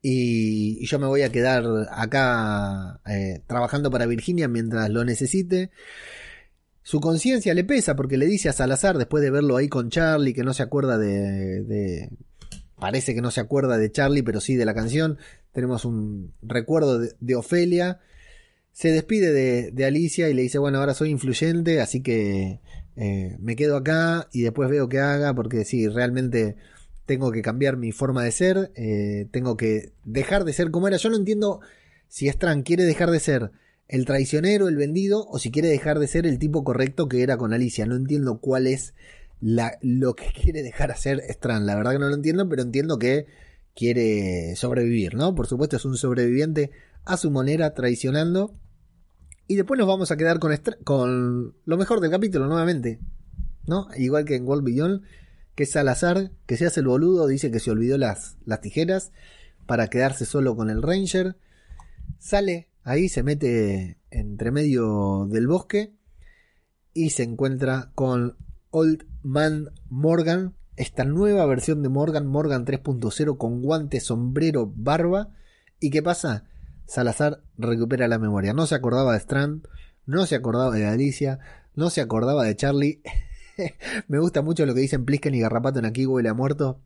Y, 0.00 0.84
yo 0.86 0.98
me 0.98 1.06
voy 1.06 1.22
a 1.22 1.30
quedar 1.30 1.64
acá 1.90 3.00
eh, 3.06 3.40
trabajando 3.46 3.90
para 3.90 4.06
Virginia 4.06 4.48
mientras 4.48 4.90
lo 4.90 5.04
necesite. 5.04 5.70
Su 6.82 7.00
conciencia 7.00 7.54
le 7.54 7.62
pesa 7.62 7.94
porque 7.94 8.16
le 8.16 8.26
dice 8.26 8.48
a 8.48 8.52
Salazar, 8.52 8.98
después 8.98 9.22
de 9.22 9.30
verlo 9.30 9.56
ahí 9.56 9.68
con 9.68 9.90
Charlie, 9.90 10.34
que 10.34 10.42
no 10.42 10.52
se 10.52 10.64
acuerda 10.64 10.98
de, 10.98 11.62
de, 11.62 12.10
Parece 12.82 13.14
que 13.14 13.20
no 13.20 13.30
se 13.30 13.40
acuerda 13.40 13.78
de 13.78 13.92
Charlie, 13.92 14.24
pero 14.24 14.40
sí 14.40 14.56
de 14.56 14.64
la 14.64 14.74
canción. 14.74 15.16
Tenemos 15.52 15.84
un 15.84 16.34
recuerdo 16.42 16.98
de, 16.98 17.36
Ofelia 17.36 18.00
se 18.72 18.90
despide 18.90 19.70
de, 19.70 19.84
Alicia 19.84 20.28
y 20.28 20.34
le 20.34 20.42
dice, 20.42 20.58
bueno, 20.58 20.80
ahora 20.80 20.92
soy 20.92 21.10
influyente, 21.10 21.80
así 21.80 22.02
que 22.02 22.58
eh, 22.96 23.36
me 23.38 23.54
quedo 23.54 23.76
acá 23.76 24.28
y 24.32 24.42
después 24.42 24.68
veo 24.68 24.88
qué 24.88 24.98
haga, 24.98 25.32
porque 25.32 25.64
sí, 25.64 25.86
realmente 25.86 26.56
tengo 27.06 27.30
que 27.30 27.40
cambiar 27.40 27.76
mi 27.76 27.92
forma 27.92 28.24
de 28.24 28.32
ser, 28.32 28.72
eh, 28.74 29.28
tengo 29.30 29.56
que 29.56 29.92
dejar 30.02 30.44
de 30.44 30.52
ser 30.52 30.72
como 30.72 30.88
era. 30.88 30.96
Yo 30.96 31.08
no 31.08 31.16
entiendo 31.16 31.60
si 32.08 32.26
Strand 32.26 32.64
quiere 32.64 32.82
dejar 32.82 33.12
de 33.12 33.20
ser 33.20 33.52
el 33.86 34.06
traicionero, 34.06 34.66
el 34.66 34.74
vendido, 34.74 35.28
o 35.28 35.38
si 35.38 35.52
quiere 35.52 35.68
dejar 35.68 36.00
de 36.00 36.08
ser 36.08 36.26
el 36.26 36.40
tipo 36.40 36.64
correcto 36.64 37.08
que 37.08 37.22
era 37.22 37.36
con 37.36 37.52
Alicia. 37.52 37.86
No 37.86 37.94
entiendo 37.94 38.40
cuál 38.40 38.66
es 38.66 38.92
lo 39.42 40.14
que 40.14 40.32
quiere 40.42 40.62
dejar 40.62 40.90
de 40.90 40.96
ser 40.96 41.20
Strand. 41.28 41.66
La 41.66 41.74
verdad 41.74 41.92
que 41.92 41.98
no 41.98 42.08
lo 42.08 42.14
entiendo, 42.14 42.48
pero 42.48 42.62
entiendo 42.62 42.98
que 42.98 43.26
quiere 43.74 44.54
sobrevivir, 44.56 45.14
¿no? 45.14 45.34
Por 45.34 45.46
supuesto 45.46 45.76
es 45.76 45.84
un 45.84 45.96
sobreviviente 45.96 46.70
a 47.04 47.16
su 47.16 47.30
manera, 47.30 47.74
traicionando. 47.74 48.54
Y 49.48 49.56
después 49.56 49.78
nos 49.78 49.88
vamos 49.88 50.10
a 50.10 50.16
quedar 50.16 50.38
con, 50.38 50.56
con 50.84 51.54
lo 51.64 51.76
mejor 51.76 52.00
del 52.00 52.10
capítulo 52.10 52.46
nuevamente. 52.46 53.00
¿No? 53.66 53.88
Igual 53.96 54.24
que 54.24 54.36
en 54.36 54.46
World 54.46 54.64
Beyond, 54.64 55.02
que 55.54 55.66
Salazar, 55.66 56.32
que 56.46 56.56
se 56.56 56.66
hace 56.66 56.80
el 56.80 56.86
boludo, 56.86 57.26
dice 57.26 57.50
que 57.50 57.60
se 57.60 57.70
olvidó 57.70 57.96
las, 57.96 58.36
las 58.44 58.60
tijeras 58.60 59.12
para 59.66 59.88
quedarse 59.88 60.24
solo 60.24 60.56
con 60.56 60.70
el 60.70 60.82
Ranger. 60.82 61.36
Sale 62.18 62.68
ahí, 62.82 63.08
se 63.08 63.22
mete 63.22 63.98
entre 64.10 64.50
medio 64.50 65.26
del 65.30 65.46
bosque 65.46 65.92
y 66.92 67.10
se 67.10 67.22
encuentra 67.22 67.92
con 67.94 68.36
Old 68.70 69.06
Man 69.22 69.70
Morgan, 69.88 70.54
esta 70.76 71.04
nueva 71.04 71.46
versión 71.46 71.82
de 71.82 71.88
Morgan, 71.88 72.26
Morgan 72.26 72.64
3.0 72.64 73.36
con 73.36 73.62
guante, 73.62 74.00
sombrero, 74.00 74.72
barba. 74.74 75.30
¿Y 75.80 75.90
qué 75.90 76.02
pasa? 76.02 76.44
Salazar 76.86 77.42
recupera 77.58 78.08
la 78.08 78.18
memoria. 78.18 78.52
No 78.52 78.66
se 78.66 78.74
acordaba 78.74 79.12
de 79.12 79.18
Strand, 79.18 79.66
no 80.06 80.26
se 80.26 80.34
acordaba 80.34 80.74
de 80.74 80.86
Alicia, 80.86 81.38
no 81.74 81.90
se 81.90 82.00
acordaba 82.00 82.44
de 82.44 82.56
Charlie. 82.56 83.02
Me 84.08 84.18
gusta 84.18 84.42
mucho 84.42 84.66
lo 84.66 84.74
que 84.74 84.80
dicen 84.80 85.04
Plisken 85.04 85.34
y 85.34 85.40
Garrapato 85.40 85.78
en 85.78 85.84
Aquí 85.84 86.06
huele 86.06 86.28
a 86.28 86.34
muerto. 86.34 86.80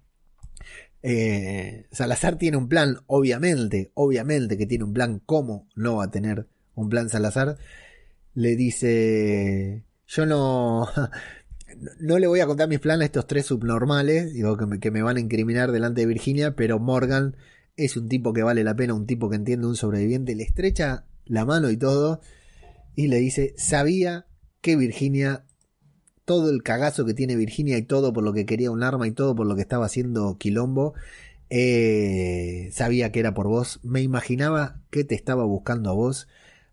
Eh, 1.02 1.86
Salazar 1.92 2.36
tiene 2.36 2.56
un 2.56 2.68
plan, 2.68 2.98
obviamente, 3.06 3.92
obviamente 3.94 4.58
que 4.58 4.66
tiene 4.66 4.84
un 4.84 4.92
plan. 4.92 5.22
¿Cómo 5.24 5.68
no 5.74 5.96
va 5.96 6.04
a 6.04 6.10
tener 6.10 6.48
un 6.74 6.88
plan 6.88 7.08
Salazar? 7.08 7.58
Le 8.34 8.56
dice, 8.56 9.84
yo 10.06 10.26
no, 10.26 10.88
no 12.00 12.18
le 12.18 12.26
voy 12.26 12.40
a 12.40 12.46
contar 12.46 12.68
mis 12.68 12.80
planes 12.80 13.02
a 13.02 13.06
estos 13.06 13.26
tres 13.26 13.46
subnormales, 13.46 14.32
digo 14.32 14.56
que 14.56 14.80
que 14.80 14.90
me 14.90 15.02
van 15.02 15.16
a 15.16 15.20
incriminar 15.20 15.72
delante 15.72 16.02
de 16.02 16.06
Virginia, 16.06 16.56
pero 16.56 16.78
Morgan 16.78 17.36
es 17.76 17.96
un 17.96 18.08
tipo 18.08 18.32
que 18.32 18.42
vale 18.42 18.64
la 18.64 18.74
pena, 18.74 18.94
un 18.94 19.06
tipo 19.06 19.28
que 19.28 19.36
entiende 19.36 19.66
un 19.66 19.76
sobreviviente, 19.76 20.34
le 20.34 20.42
estrecha 20.44 21.04
la 21.26 21.44
mano 21.44 21.70
y 21.70 21.76
todo, 21.76 22.20
y 22.94 23.08
le 23.08 23.18
dice, 23.18 23.54
sabía 23.56 24.26
que 24.60 24.76
Virginia, 24.76 25.44
todo 26.24 26.50
el 26.50 26.62
cagazo 26.62 27.04
que 27.04 27.14
tiene 27.14 27.36
Virginia 27.36 27.76
y 27.78 27.82
todo 27.82 28.12
por 28.12 28.24
lo 28.24 28.32
que 28.32 28.46
quería 28.46 28.70
un 28.70 28.82
arma 28.82 29.06
y 29.06 29.12
todo 29.12 29.34
por 29.34 29.46
lo 29.46 29.54
que 29.54 29.62
estaba 29.62 29.86
haciendo 29.86 30.38
Quilombo, 30.38 30.94
eh, 31.50 32.70
sabía 32.72 33.12
que 33.12 33.20
era 33.20 33.34
por 33.34 33.46
vos, 33.46 33.80
me 33.82 34.02
imaginaba 34.02 34.80
que 34.90 35.04
te 35.04 35.14
estaba 35.14 35.44
buscando 35.44 35.90
a 35.90 35.92
vos, 35.92 36.26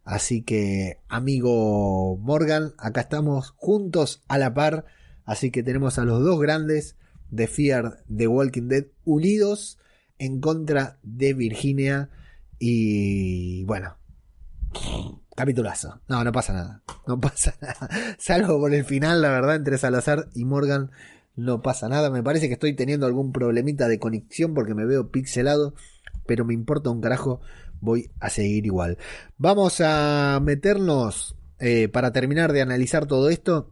así 0.04 0.44
que 0.44 1.00
amigo 1.08 2.18
Morgan, 2.18 2.74
acá 2.78 3.02
estamos 3.02 3.52
juntos 3.58 4.24
a 4.28 4.38
la 4.38 4.54
par, 4.54 4.86
así 5.26 5.52
que 5.52 5.64
tenemos 5.64 6.00
a 6.00 6.06
los 6.06 6.24
dos 6.24 6.40
grandes 6.40 6.98
de 7.30 7.48
Fear 7.48 8.04
de 8.08 8.28
Walking 8.28 8.68
Dead 8.68 8.86
unidos 9.06 9.80
en 10.20 10.40
contra 10.40 11.00
de 11.04 11.34
Virginia. 11.34 12.10
Y 12.60 13.64
bueno, 13.66 13.98
capitulazo. 15.36 16.02
No, 16.08 16.24
no 16.24 16.32
pasa 16.32 16.54
nada. 16.54 16.84
No 17.08 17.20
pasa 17.22 17.56
nada. 17.62 17.90
Salvo 18.18 18.60
por 18.60 18.74
el 18.74 18.86
final, 18.86 19.22
la 19.22 19.30
verdad, 19.30 19.56
entre 19.56 19.78
Salazar 19.78 20.30
y 20.34 20.46
Morgan. 20.46 20.92
No 21.36 21.62
pasa 21.62 21.90
nada. 21.90 22.10
Me 22.10 22.24
parece 22.24 22.48
que 22.48 22.54
estoy 22.54 22.76
teniendo 22.76 23.06
algún 23.06 23.32
problemita 23.32 23.88
de 23.88 24.00
conexión 24.00 24.54
porque 24.54 24.76
me 24.76 24.86
veo 24.86 25.12
pixelado. 25.12 25.74
Pero 26.26 26.46
me 26.46 26.54
importa 26.54 26.90
un 26.90 27.02
carajo. 27.02 27.42
Voy 27.84 28.10
a 28.22 28.30
seguir 28.30 28.66
igual. 28.66 28.98
Vamos 29.38 29.82
a 29.84 30.40
meternos 30.42 31.36
eh, 31.60 31.90
para 31.90 32.14
terminar 32.14 32.54
de 32.54 32.62
analizar 32.62 33.08
todo 33.08 33.30
esto 33.30 33.70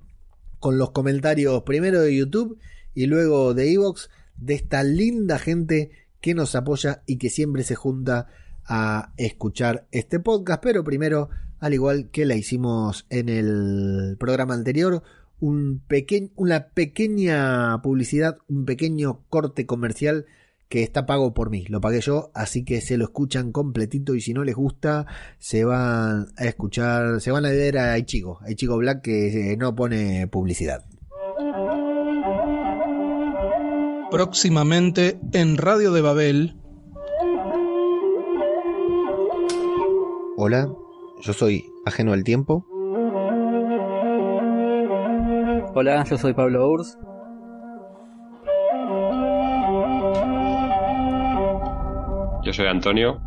con 0.59 0.77
los 0.77 0.91
comentarios 0.91 1.63
primero 1.63 2.01
de 2.01 2.17
YouTube 2.17 2.59
y 2.93 3.05
luego 3.05 3.53
de 3.53 3.71
Evox 3.71 4.09
de 4.35 4.55
esta 4.55 4.83
linda 4.83 5.39
gente 5.39 5.91
que 6.19 6.33
nos 6.33 6.55
apoya 6.55 7.03
y 7.05 7.19
que 7.19 7.29
siempre 7.29 7.63
se 7.63 7.75
junta 7.75 8.27
a 8.65 9.13
escuchar 9.15 9.87
este 9.91 10.19
podcast. 10.19 10.61
Pero 10.61 10.83
primero, 10.83 11.29
al 11.61 11.73
igual 11.73 12.09
que 12.11 12.25
la 12.25 12.35
hicimos 12.35 13.05
en 13.09 13.29
el 13.29 14.17
programa 14.19 14.55
anterior, 14.55 15.03
un 15.39 15.81
una 16.35 16.67
pequeña 16.67 17.81
publicidad, 17.81 18.39
un 18.49 18.65
pequeño 18.65 19.21
corte 19.29 19.65
comercial 19.65 20.25
que 20.71 20.83
está 20.83 21.05
pago 21.05 21.33
por 21.33 21.49
mí, 21.49 21.65
lo 21.67 21.81
pagué 21.81 21.99
yo, 21.99 22.31
así 22.33 22.63
que 22.63 22.79
se 22.79 22.95
lo 22.95 23.03
escuchan 23.03 23.51
completito 23.51 24.15
y 24.15 24.21
si 24.21 24.33
no 24.33 24.45
les 24.45 24.55
gusta, 24.55 25.05
se 25.37 25.65
van 25.65 26.27
a 26.37 26.45
escuchar, 26.45 27.19
se 27.19 27.29
van 27.29 27.45
a 27.45 27.49
ver 27.49 27.77
a 27.77 27.97
Ichigo, 27.97 28.39
a 28.41 28.49
Ichigo 28.49 28.77
Black 28.77 29.01
que 29.01 29.57
no 29.59 29.75
pone 29.75 30.27
publicidad. 30.27 30.85
Próximamente 34.09 35.19
en 35.33 35.57
Radio 35.57 35.91
de 35.91 36.01
Babel. 36.01 36.55
Hola, 40.37 40.69
yo 41.21 41.33
soy 41.33 41.65
ajeno 41.85 42.13
al 42.13 42.23
tiempo. 42.23 42.65
Hola, 45.75 46.05
yo 46.05 46.17
soy 46.17 46.33
Pablo 46.33 46.69
Urs. 46.69 46.97
Yo 52.51 52.55
soy 52.55 52.67
Antonio. 52.67 53.17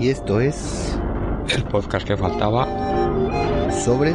Y 0.00 0.08
esto 0.08 0.40
es 0.40 0.98
El 1.54 1.62
podcast 1.62 2.04
que 2.04 2.16
faltaba. 2.16 2.66
sobre 3.70 4.12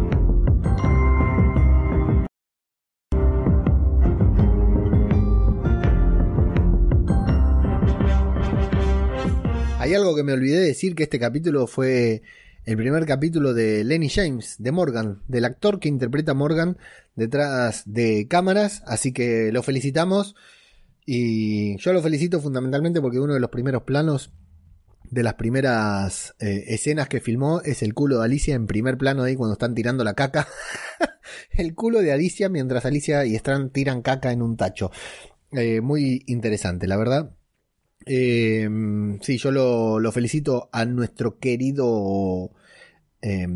Hay 9.90 9.96
algo 9.96 10.16
que 10.16 10.22
me 10.22 10.34
olvidé 10.34 10.60
de 10.60 10.68
decir 10.68 10.94
que 10.94 11.02
este 11.02 11.18
capítulo 11.18 11.66
fue 11.66 12.22
el 12.64 12.78
primer 12.78 13.08
capítulo 13.08 13.56
de 13.56 13.84
Lenny 13.84 14.08
James, 14.08 14.58
de 14.60 14.72
Morgan, 14.72 15.24
del 15.28 15.46
actor 15.46 15.80
que 15.80 15.90
interpreta 15.90 16.34
a 16.34 16.36
Morgan 16.36 16.78
detrás 17.16 17.82
de 17.88 18.28
cámaras, 18.28 18.84
así 18.86 19.12
que 19.14 19.52
lo 19.52 19.64
felicitamos 19.64 20.36
y 21.08 21.76
yo 21.78 21.92
lo 21.92 22.04
felicito 22.04 22.40
fundamentalmente 22.40 23.02
porque 23.02 23.20
uno 23.20 23.34
de 23.34 23.40
los 23.40 23.50
primeros 23.50 23.82
planos 23.82 24.32
de 25.10 25.24
las 25.24 25.34
primeras 25.34 26.36
eh, 26.40 26.66
escenas 26.68 27.10
que 27.10 27.20
filmó 27.20 27.62
es 27.62 27.82
el 27.82 27.96
culo 27.96 28.20
de 28.20 28.26
Alicia 28.26 28.54
en 28.54 28.68
primer 28.68 28.96
plano 28.96 29.24
ahí 29.24 29.36
cuando 29.36 29.54
están 29.54 29.74
tirando 29.74 30.04
la 30.04 30.14
caca. 30.14 30.48
el 31.52 31.74
culo 31.74 32.04
de 32.04 32.12
Alicia 32.12 32.48
mientras 32.48 32.86
Alicia 32.86 33.26
y 33.26 33.34
Strand 33.34 33.72
tiran 33.72 34.04
caca 34.04 34.32
en 34.32 34.44
un 34.44 34.56
tacho. 34.56 34.92
Eh, 35.52 35.82
muy 35.82 36.22
interesante, 36.28 36.86
la 36.86 36.96
verdad. 36.96 37.32
Eh, 38.06 38.68
sí, 39.22 39.38
yo 39.38 39.52
lo, 39.52 40.12
felicito 40.12 40.70
a 40.72 40.86
nuestro 40.86 41.38
querido 41.40 42.52
eh, 43.22 43.48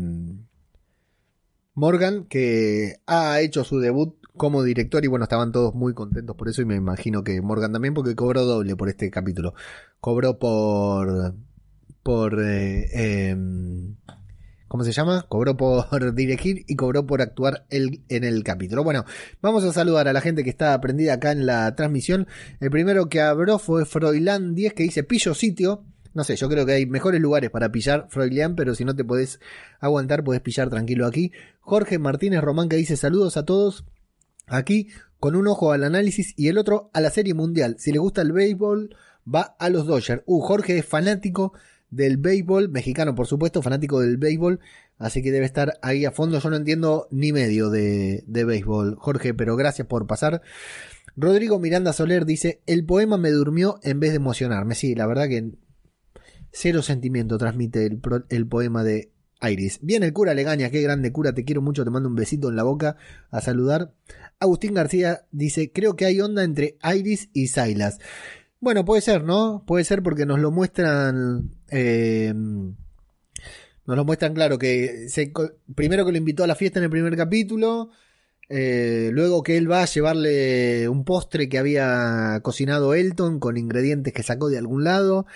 Morgan, 1.74 2.24
que 2.26 2.96
ha 3.06 3.40
hecho 3.40 3.64
su 3.64 3.78
debut 3.80 4.16
como 4.36 4.62
director 4.62 5.04
y 5.04 5.08
bueno, 5.08 5.24
estaban 5.24 5.52
todos 5.52 5.74
muy 5.74 5.94
contentos 5.94 6.36
por 6.36 6.48
eso 6.48 6.62
y 6.62 6.64
me 6.64 6.76
imagino 6.76 7.22
que 7.24 7.40
Morgan 7.40 7.72
también 7.72 7.94
porque 7.94 8.14
cobró 8.16 8.44
doble 8.44 8.76
por 8.76 8.88
este 8.88 9.10
capítulo. 9.10 9.54
Cobró 10.00 10.38
por... 10.38 11.34
por... 12.02 12.40
eh, 12.40 13.30
em, 13.30 13.96
¿Cómo 14.74 14.82
se 14.82 14.90
llama? 14.90 15.24
Cobró 15.28 15.56
por 15.56 16.14
dirigir 16.16 16.64
y 16.66 16.74
cobró 16.74 17.06
por 17.06 17.22
actuar 17.22 17.64
en 17.70 18.24
el 18.24 18.42
capítulo. 18.42 18.82
Bueno, 18.82 19.04
vamos 19.40 19.62
a 19.62 19.72
saludar 19.72 20.08
a 20.08 20.12
la 20.12 20.20
gente 20.20 20.42
que 20.42 20.50
está 20.50 20.80
prendida 20.80 21.12
acá 21.12 21.30
en 21.30 21.46
la 21.46 21.76
transmisión. 21.76 22.26
El 22.58 22.72
primero 22.72 23.08
que 23.08 23.20
abrió 23.20 23.60
fue 23.60 23.84
Froilán 23.84 24.56
10 24.56 24.74
que 24.74 24.82
dice 24.82 25.04
pillo 25.04 25.32
sitio. 25.32 25.84
No 26.12 26.24
sé, 26.24 26.34
yo 26.34 26.48
creo 26.48 26.66
que 26.66 26.72
hay 26.72 26.86
mejores 26.86 27.20
lugares 27.20 27.50
para 27.50 27.70
pillar 27.70 28.08
Froilán, 28.10 28.56
pero 28.56 28.74
si 28.74 28.84
no 28.84 28.96
te 28.96 29.04
podés 29.04 29.38
aguantar, 29.78 30.24
podés 30.24 30.40
pillar 30.40 30.70
tranquilo 30.70 31.06
aquí. 31.06 31.30
Jorge 31.60 32.00
Martínez 32.00 32.40
Román 32.40 32.68
que 32.68 32.74
dice 32.74 32.96
saludos 32.96 33.36
a 33.36 33.44
todos. 33.44 33.84
Aquí 34.48 34.88
con 35.20 35.36
un 35.36 35.46
ojo 35.46 35.70
al 35.70 35.84
análisis 35.84 36.34
y 36.36 36.48
el 36.48 36.58
otro 36.58 36.90
a 36.92 37.00
la 37.00 37.10
serie 37.10 37.34
mundial. 37.34 37.76
Si 37.78 37.92
le 37.92 38.00
gusta 38.00 38.22
el 38.22 38.32
béisbol, 38.32 38.96
va 39.32 39.54
a 39.56 39.70
los 39.70 39.86
Dodgers. 39.86 40.24
Uh, 40.26 40.40
Jorge 40.40 40.78
es 40.78 40.84
fanático 40.84 41.52
del 41.94 42.16
béisbol, 42.16 42.68
mexicano 42.68 43.14
por 43.14 43.26
supuesto, 43.26 43.62
fanático 43.62 44.00
del 44.00 44.16
béisbol, 44.16 44.60
así 44.98 45.22
que 45.22 45.32
debe 45.32 45.46
estar 45.46 45.78
ahí 45.82 46.04
a 46.04 46.10
fondo. 46.10 46.38
Yo 46.38 46.50
no 46.50 46.56
entiendo 46.56 47.08
ni 47.10 47.32
medio 47.32 47.70
de, 47.70 48.24
de 48.26 48.44
béisbol, 48.44 48.96
Jorge, 48.98 49.34
pero 49.34 49.56
gracias 49.56 49.86
por 49.86 50.06
pasar. 50.06 50.42
Rodrigo 51.16 51.58
Miranda 51.58 51.92
Soler 51.92 52.26
dice, 52.26 52.60
el 52.66 52.84
poema 52.84 53.16
me 53.16 53.30
durmió 53.30 53.78
en 53.82 54.00
vez 54.00 54.10
de 54.10 54.16
emocionarme. 54.16 54.74
Sí, 54.74 54.94
la 54.94 55.06
verdad 55.06 55.28
que 55.28 55.52
cero 56.50 56.82
sentimiento 56.82 57.38
transmite 57.38 57.86
el, 57.86 58.00
el 58.30 58.46
poema 58.46 58.82
de 58.82 59.12
Iris. 59.40 59.78
Bien, 59.82 60.02
el 60.02 60.12
cura 60.12 60.34
Legaña, 60.34 60.70
qué 60.70 60.80
grande 60.82 61.12
cura, 61.12 61.34
te 61.34 61.44
quiero 61.44 61.62
mucho, 61.62 61.84
te 61.84 61.90
mando 61.90 62.08
un 62.08 62.14
besito 62.14 62.48
en 62.48 62.56
la 62.56 62.62
boca 62.62 62.96
a 63.30 63.40
saludar. 63.40 63.94
Agustín 64.40 64.74
García 64.74 65.26
dice, 65.30 65.70
creo 65.72 65.96
que 65.96 66.04
hay 66.04 66.20
onda 66.20 66.42
entre 66.44 66.78
Iris 66.82 67.28
y 67.32 67.48
Silas. 67.48 67.98
Bueno, 68.64 68.82
puede 68.86 69.02
ser, 69.02 69.24
¿no? 69.24 69.62
Puede 69.66 69.84
ser 69.84 70.02
porque 70.02 70.24
nos 70.24 70.38
lo 70.40 70.50
muestran. 70.50 71.50
eh, 71.70 72.32
nos 72.32 73.96
lo 73.96 74.04
muestran 74.06 74.32
claro 74.32 74.58
que 74.58 75.08
se, 75.10 75.30
primero 75.74 76.06
que 76.06 76.12
lo 76.12 76.16
invitó 76.18 76.44
a 76.44 76.46
la 76.46 76.54
fiesta 76.54 76.78
en 76.78 76.84
el 76.84 76.90
primer 76.90 77.14
capítulo. 77.14 77.90
eh, 78.48 79.10
luego 79.12 79.42
que 79.42 79.56
él 79.58 79.70
va 79.70 79.82
a 79.82 79.86
llevarle 79.86 80.88
un 80.88 81.04
postre 81.04 81.48
que 81.50 81.58
había 81.58 82.40
cocinado 82.42 82.94
Elton 82.94 83.38
con 83.38 83.56
ingredientes 83.58 84.14
que 84.14 84.22
sacó 84.22 84.48
de 84.48 84.56
algún 84.58 84.82
lado. 84.84 85.26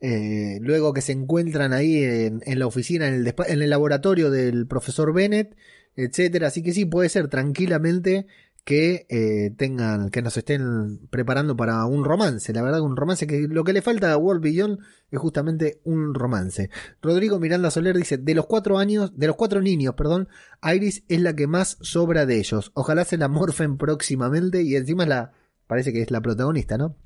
eh, 0.00 0.58
luego 0.62 0.92
que 0.92 1.02
se 1.02 1.12
encuentran 1.12 1.72
ahí 1.72 2.02
en, 2.04 2.58
la 2.58 2.66
oficina, 2.66 3.06
en 3.08 3.14
el, 3.14 3.34
en 3.46 3.62
el 3.62 3.70
laboratorio 3.70 4.30
del 4.32 4.66
profesor 4.66 5.12
Bennett, 5.14 5.56
etcétera. 5.96 6.48
Así 6.48 6.62
que 6.64 6.72
sí, 6.72 6.84
puede 6.86 7.08
ser 7.08 7.28
tranquilamente 7.28 8.26
que 8.64 9.06
eh, 9.08 9.50
tengan, 9.56 10.10
que 10.10 10.22
nos 10.22 10.36
estén 10.36 11.00
preparando 11.10 11.56
para 11.56 11.84
un 11.86 12.04
romance. 12.04 12.52
La 12.52 12.62
verdad, 12.62 12.80
un 12.80 12.96
romance 12.96 13.26
que 13.26 13.48
lo 13.48 13.64
que 13.64 13.72
le 13.72 13.82
falta 13.82 14.12
a 14.12 14.16
World 14.16 14.42
Beyond 14.42 14.78
es 15.10 15.18
justamente 15.18 15.80
un 15.84 16.14
romance. 16.14 16.70
Rodrigo 17.00 17.40
Miranda 17.40 17.70
Soler 17.70 17.96
dice, 17.96 18.18
de 18.18 18.34
los 18.34 18.46
cuatro 18.46 18.78
años, 18.78 19.12
de 19.16 19.26
los 19.26 19.36
cuatro 19.36 19.60
niños, 19.60 19.94
perdón, 19.94 20.28
Iris 20.62 21.02
es 21.08 21.20
la 21.20 21.34
que 21.34 21.48
más 21.48 21.76
sobra 21.80 22.24
de 22.24 22.38
ellos. 22.38 22.70
Ojalá 22.74 23.04
se 23.04 23.18
la 23.18 23.28
morfen 23.28 23.78
próximamente 23.78 24.62
y 24.62 24.76
encima 24.76 25.06
la, 25.06 25.32
parece 25.66 25.92
que 25.92 26.02
es 26.02 26.10
la 26.12 26.20
protagonista, 26.20 26.78
¿no? 26.78 26.96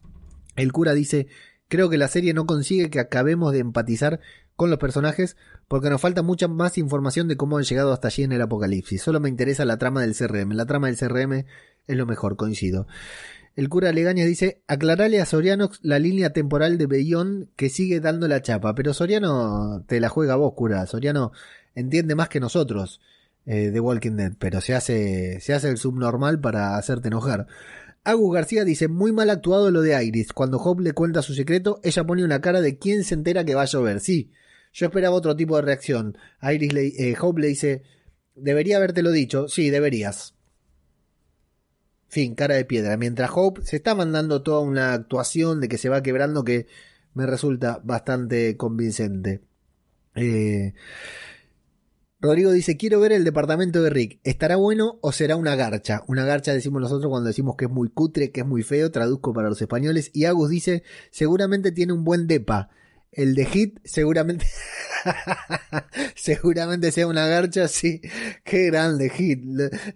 El 0.56 0.72
cura 0.72 0.92
dice, 0.92 1.26
creo 1.68 1.88
que 1.88 1.98
la 1.98 2.08
serie 2.08 2.34
no 2.34 2.46
consigue 2.46 2.90
que 2.90 3.00
acabemos 3.00 3.52
de 3.52 3.60
empatizar 3.60 4.20
con 4.56 4.70
los 4.70 4.78
personajes 4.78 5.36
porque 5.68 5.90
nos 5.90 6.00
falta 6.00 6.22
mucha 6.22 6.48
más 6.48 6.78
información 6.78 7.28
de 7.28 7.36
cómo 7.36 7.58
han 7.58 7.64
llegado 7.64 7.92
hasta 7.92 8.08
allí 8.08 8.22
en 8.22 8.32
el 8.32 8.42
apocalipsis. 8.42 9.02
Solo 9.02 9.20
me 9.20 9.28
interesa 9.28 9.64
la 9.64 9.78
trama 9.78 10.02
del 10.02 10.14
CRM. 10.14 10.52
La 10.52 10.66
trama 10.66 10.86
del 10.86 10.96
CRM 10.96 11.44
es 11.86 11.96
lo 11.96 12.06
mejor, 12.06 12.36
coincido. 12.36 12.86
El 13.56 13.68
cura 13.68 13.92
Legañas 13.92 14.26
dice, 14.26 14.62
aclarale 14.68 15.20
a 15.20 15.26
Soriano 15.26 15.70
la 15.80 15.98
línea 15.98 16.30
temporal 16.30 16.76
de 16.76 16.86
Beyond 16.86 17.48
que 17.56 17.70
sigue 17.70 18.00
dando 18.00 18.28
la 18.28 18.42
chapa. 18.42 18.74
Pero 18.74 18.92
Soriano 18.92 19.82
te 19.86 19.98
la 19.98 20.08
juega 20.08 20.36
vos, 20.36 20.52
cura. 20.54 20.86
Soriano 20.86 21.32
entiende 21.74 22.14
más 22.14 22.28
que 22.28 22.38
nosotros 22.38 23.00
eh, 23.46 23.70
de 23.70 23.80
Walking 23.80 24.12
Dead, 24.12 24.32
pero 24.38 24.60
se 24.60 24.74
hace, 24.74 25.40
se 25.40 25.54
hace 25.54 25.70
el 25.70 25.78
subnormal 25.78 26.38
para 26.40 26.76
hacerte 26.76 27.08
enojar. 27.08 27.46
Agus 28.04 28.32
García 28.32 28.64
dice, 28.64 28.86
muy 28.86 29.10
mal 29.10 29.30
actuado 29.30 29.70
lo 29.72 29.80
de 29.80 30.04
Iris. 30.04 30.32
Cuando 30.32 30.58
Hope 30.58 30.82
le 30.82 30.92
cuenta 30.92 31.22
su 31.22 31.34
secreto, 31.34 31.80
ella 31.82 32.04
pone 32.04 32.24
una 32.24 32.40
cara 32.40 32.60
de 32.60 32.78
quien 32.78 33.02
se 33.04 33.14
entera 33.14 33.44
que 33.44 33.54
va 33.54 33.62
a 33.62 33.66
llover. 33.66 34.00
Sí, 34.00 34.30
yo 34.76 34.86
esperaba 34.86 35.16
otro 35.16 35.34
tipo 35.34 35.56
de 35.56 35.62
reacción. 35.62 36.18
Iris 36.42 36.74
le, 36.74 36.86
eh, 36.88 37.16
Hope 37.18 37.40
le 37.40 37.46
dice, 37.46 37.82
debería 38.34 38.76
habértelo 38.76 39.10
dicho. 39.10 39.48
Sí, 39.48 39.70
deberías. 39.70 40.34
Fin, 42.08 42.34
cara 42.34 42.56
de 42.56 42.66
piedra. 42.66 42.98
Mientras 42.98 43.30
Hope 43.32 43.62
se 43.62 43.76
está 43.76 43.94
mandando 43.94 44.42
toda 44.42 44.60
una 44.60 44.92
actuación 44.92 45.62
de 45.62 45.68
que 45.68 45.78
se 45.78 45.88
va 45.88 46.02
quebrando 46.02 46.44
que 46.44 46.66
me 47.14 47.24
resulta 47.24 47.80
bastante 47.84 48.58
convincente. 48.58 49.40
Eh, 50.14 50.74
Rodrigo 52.20 52.52
dice, 52.52 52.76
quiero 52.76 53.00
ver 53.00 53.12
el 53.12 53.24
departamento 53.24 53.82
de 53.82 53.88
Rick. 53.88 54.20
¿Estará 54.24 54.56
bueno 54.56 54.98
o 55.00 55.10
será 55.10 55.36
una 55.36 55.56
garcha? 55.56 56.02
Una 56.06 56.26
garcha 56.26 56.52
decimos 56.52 56.82
nosotros 56.82 57.08
cuando 57.08 57.28
decimos 57.28 57.56
que 57.56 57.64
es 57.64 57.70
muy 57.70 57.88
cutre, 57.88 58.30
que 58.30 58.40
es 58.40 58.46
muy 58.46 58.62
feo, 58.62 58.90
traduzco 58.90 59.32
para 59.32 59.48
los 59.48 59.62
españoles. 59.62 60.10
Y 60.12 60.26
Agus 60.26 60.50
dice, 60.50 60.82
seguramente 61.10 61.72
tiene 61.72 61.94
un 61.94 62.04
buen 62.04 62.26
depa. 62.26 62.68
El 63.16 63.34
de 63.34 63.46
Hit 63.46 63.78
seguramente... 63.82 64.46
seguramente 66.14 66.92
sea 66.92 67.06
una 67.06 67.26
garcha, 67.26 67.66
sí. 67.66 68.02
Qué 68.44 68.66
grande 68.66 69.08
Hit. 69.08 69.42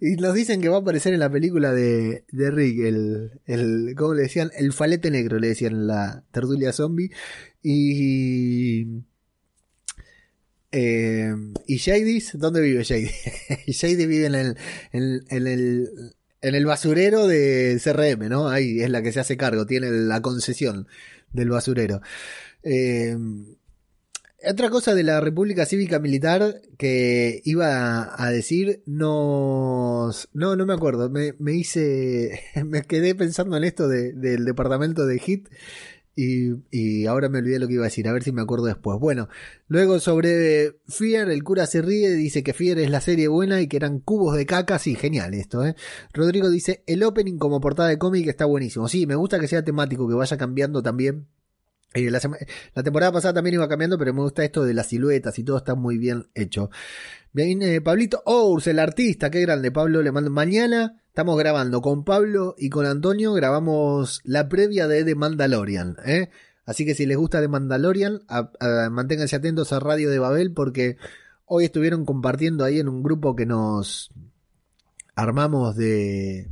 Y 0.00 0.16
nos 0.16 0.34
dicen 0.34 0.62
que 0.62 0.70
va 0.70 0.78
a 0.78 0.80
aparecer 0.80 1.12
en 1.12 1.20
la 1.20 1.30
película 1.30 1.72
de, 1.72 2.24
de 2.32 2.50
Rick, 2.50 2.80
el, 2.80 3.94
¿cómo 3.94 4.14
le 4.14 4.22
decían? 4.22 4.50
El 4.56 4.72
falete 4.72 5.10
negro, 5.10 5.38
le 5.38 5.48
decían 5.48 5.86
la 5.86 6.24
tertulia 6.32 6.72
zombie. 6.72 7.10
Y... 7.62 8.86
Eh, 10.72 11.34
¿Y 11.66 11.78
Jadis? 11.78 12.38
¿Dónde 12.38 12.62
vive 12.62 12.84
Jadis? 12.84 13.12
Jadis 13.80 13.98
vive 13.98 14.26
en 14.26 14.34
el, 14.34 14.56
en, 14.92 15.20
en 15.28 15.46
el, 15.46 15.90
en 16.40 16.54
el 16.54 16.64
basurero 16.64 17.26
de 17.26 17.78
CRM, 17.84 18.30
¿no? 18.30 18.48
Ahí 18.48 18.80
es 18.80 18.88
la 18.88 19.02
que 19.02 19.12
se 19.12 19.20
hace 19.20 19.36
cargo, 19.36 19.66
tiene 19.66 19.90
la 19.90 20.22
concesión 20.22 20.86
del 21.32 21.50
basurero. 21.50 22.00
Eh, 22.62 23.16
otra 24.42 24.70
cosa 24.70 24.94
de 24.94 25.02
la 25.02 25.20
República 25.20 25.66
Cívica 25.66 25.98
Militar 25.98 26.62
que 26.78 27.42
iba 27.44 28.14
a 28.22 28.30
decir, 28.30 28.82
nos... 28.86 30.28
No, 30.32 30.56
no 30.56 30.64
me 30.64 30.72
acuerdo, 30.72 31.10
me, 31.10 31.34
me 31.38 31.52
hice... 31.52 32.40
Me 32.64 32.82
quedé 32.82 33.14
pensando 33.14 33.56
en 33.56 33.64
esto 33.64 33.86
de- 33.88 34.12
del 34.14 34.44
departamento 34.46 35.04
de 35.06 35.20
HIT 35.24 35.48
Y, 36.16 36.52
y, 36.70 37.06
ahora 37.06 37.28
me 37.28 37.38
olvidé 37.38 37.58
lo 37.58 37.68
que 37.68 37.74
iba 37.74 37.84
a 37.84 37.88
decir, 37.88 38.08
a 38.08 38.12
ver 38.12 38.22
si 38.22 38.32
me 38.32 38.42
acuerdo 38.42 38.66
después. 38.66 38.98
Bueno, 38.98 39.28
luego 39.68 40.00
sobre 40.00 40.80
Fear, 40.88 41.30
el 41.30 41.42
cura 41.44 41.66
se 41.66 41.82
ríe, 41.82 42.10
dice 42.12 42.42
que 42.42 42.52
Fear 42.54 42.78
es 42.78 42.90
la 42.90 43.00
serie 43.00 43.28
buena 43.28 43.60
y 43.60 43.68
que 43.68 43.76
eran 43.78 44.00
cubos 44.00 44.36
de 44.36 44.44
caca, 44.46 44.78
sí, 44.78 44.94
genial 44.96 45.34
esto, 45.34 45.64
¿eh? 45.66 45.76
Rodrigo 46.14 46.50
dice, 46.50 46.82
el 46.86 47.02
opening 47.04 47.38
como 47.38 47.60
portada 47.60 47.88
de 47.90 47.98
cómic 47.98 48.26
está 48.28 48.44
buenísimo. 48.46 48.88
Sí, 48.88 49.06
me 49.06 49.14
gusta 49.16 49.38
que 49.38 49.48
sea 49.48 49.64
temático, 49.64 50.08
que 50.08 50.14
vaya 50.14 50.36
cambiando 50.38 50.82
también. 50.82 51.26
La, 51.92 52.20
la, 52.74 52.82
temporada 52.84 53.10
pasada 53.10 53.34
también 53.34 53.54
iba 53.54 53.68
cambiando, 53.68 53.98
pero 53.98 54.14
me 54.14 54.20
gusta 54.20 54.44
esto 54.44 54.64
de 54.64 54.74
las 54.74 54.86
siluetas 54.86 55.36
y 55.40 55.44
todo 55.44 55.56
está 55.56 55.74
muy 55.74 55.98
bien 55.98 56.28
hecho. 56.34 56.70
Bien, 57.32 57.62
eh, 57.62 57.80
Pablito 57.80 58.22
Ours, 58.26 58.68
el 58.68 58.78
artista, 58.78 59.30
qué 59.30 59.40
grande, 59.40 59.72
Pablo, 59.72 60.02
le 60.02 60.12
mando 60.12 60.30
mañana. 60.30 61.00
Estamos 61.08 61.36
grabando 61.36 61.80
con 61.80 62.04
Pablo 62.04 62.54
y 62.56 62.70
con 62.70 62.86
Antonio, 62.86 63.32
grabamos 63.32 64.20
la 64.24 64.48
previa 64.48 64.86
de 64.86 65.04
The 65.04 65.16
Mandalorian. 65.16 65.96
¿eh? 66.04 66.30
Así 66.64 66.86
que 66.86 66.94
si 66.94 67.06
les 67.06 67.16
gusta 67.16 67.40
The 67.40 67.48
Mandalorian, 67.48 68.20
manténganse 68.92 69.34
atentos 69.34 69.72
a 69.72 69.80
Radio 69.80 70.10
de 70.10 70.20
Babel 70.20 70.52
porque 70.52 70.96
hoy 71.46 71.64
estuvieron 71.64 72.04
compartiendo 72.04 72.64
ahí 72.64 72.78
en 72.78 72.88
un 72.88 73.02
grupo 73.02 73.34
que 73.34 73.46
nos 73.46 74.10
armamos 75.16 75.74
de... 75.74 76.48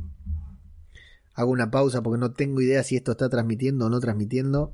Hago 1.33 1.51
una 1.51 1.71
pausa 1.71 2.01
porque 2.01 2.19
no 2.19 2.33
tengo 2.33 2.59
idea 2.59 2.83
si 2.83 2.97
esto 2.97 3.11
está 3.11 3.29
transmitiendo 3.29 3.85
o 3.85 3.89
no 3.89 4.01
transmitiendo. 4.01 4.73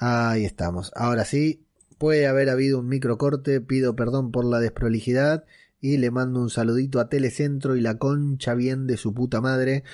Ahí 0.00 0.44
estamos. 0.44 0.90
Ahora 0.96 1.24
sí, 1.24 1.64
Puede 2.00 2.26
haber 2.26 2.48
habido 2.48 2.78
un 2.78 2.88
microcorte, 2.88 3.60
pido 3.60 3.94
perdón 3.94 4.32
por 4.32 4.46
la 4.46 4.58
desprolijidad 4.58 5.44
y 5.82 5.98
le 5.98 6.10
mando 6.10 6.40
un 6.40 6.48
saludito 6.48 6.98
a 6.98 7.10
Telecentro 7.10 7.76
y 7.76 7.82
la 7.82 7.98
concha 7.98 8.54
bien 8.54 8.86
de 8.86 8.96
su 8.96 9.12
puta 9.12 9.42
madre. 9.42 9.84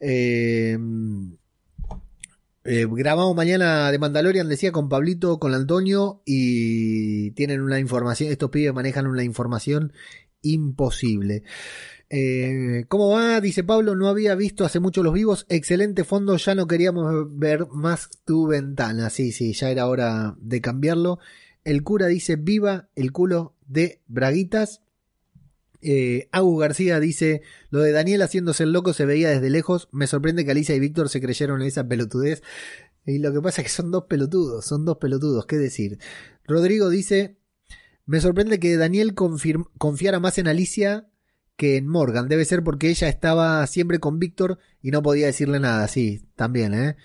Eh, 0.00 0.76
eh, 2.64 2.86
grabamos 2.90 3.36
mañana 3.36 3.92
de 3.92 3.98
Mandalorian, 4.00 4.48
decía, 4.48 4.72
con 4.72 4.88
Pablito, 4.88 5.38
con 5.38 5.54
Antonio 5.54 6.20
y 6.26 7.30
tienen 7.30 7.60
una 7.60 7.78
información, 7.78 8.32
estos 8.32 8.50
pibes 8.50 8.74
manejan 8.74 9.06
una 9.06 9.22
información 9.22 9.92
imposible. 10.42 11.44
Eh, 12.08 12.84
¿Cómo 12.88 13.10
va? 13.10 13.40
Dice 13.40 13.64
Pablo, 13.64 13.96
no 13.96 14.08
había 14.08 14.34
visto 14.34 14.64
hace 14.64 14.80
mucho 14.80 15.02
los 15.02 15.12
vivos. 15.12 15.46
Excelente 15.48 16.04
fondo, 16.04 16.36
ya 16.36 16.54
no 16.54 16.66
queríamos 16.66 17.26
ver 17.36 17.66
más 17.68 18.10
tu 18.24 18.46
ventana. 18.46 19.10
Sí, 19.10 19.32
sí, 19.32 19.52
ya 19.52 19.70
era 19.70 19.86
hora 19.86 20.36
de 20.40 20.60
cambiarlo. 20.60 21.18
El 21.64 21.82
cura 21.82 22.06
dice, 22.06 22.36
viva 22.36 22.88
el 22.94 23.12
culo 23.12 23.54
de 23.66 24.00
Braguitas. 24.06 24.82
Eh, 25.82 26.28
García 26.32 27.00
dice, 27.00 27.42
lo 27.70 27.80
de 27.80 27.92
Daniel 27.92 28.22
haciéndose 28.22 28.64
el 28.64 28.72
loco 28.72 28.92
se 28.92 29.04
veía 29.04 29.30
desde 29.30 29.50
lejos. 29.50 29.88
Me 29.92 30.06
sorprende 30.06 30.44
que 30.44 30.52
Alicia 30.52 30.74
y 30.74 30.80
Víctor 30.80 31.08
se 31.08 31.20
creyeron 31.20 31.60
en 31.60 31.68
esa 31.68 31.86
pelotudez. 31.86 32.42
Y 33.04 33.18
lo 33.18 33.32
que 33.32 33.40
pasa 33.40 33.62
es 33.62 33.68
que 33.68 33.72
son 33.72 33.90
dos 33.90 34.04
pelotudos, 34.04 34.64
son 34.64 34.84
dos 34.84 34.98
pelotudos, 34.98 35.46
¿qué 35.46 35.56
decir? 35.56 35.98
Rodrigo 36.44 36.90
dice, 36.90 37.36
me 38.04 38.20
sorprende 38.20 38.58
que 38.58 38.76
Daniel 38.76 39.14
confiara 39.14 40.18
más 40.18 40.38
en 40.38 40.48
Alicia 40.48 41.06
que 41.56 41.76
en 41.76 41.88
Morgan. 41.88 42.28
Debe 42.28 42.44
ser 42.44 42.62
porque 42.62 42.90
ella 42.90 43.08
estaba 43.08 43.66
siempre 43.66 43.98
con 43.98 44.18
Víctor 44.18 44.58
y 44.82 44.90
no 44.90 45.02
podía 45.02 45.26
decirle 45.26 45.60
nada. 45.60 45.88
Sí, 45.88 46.22
también, 46.36 46.74
¿eh? 46.74 46.96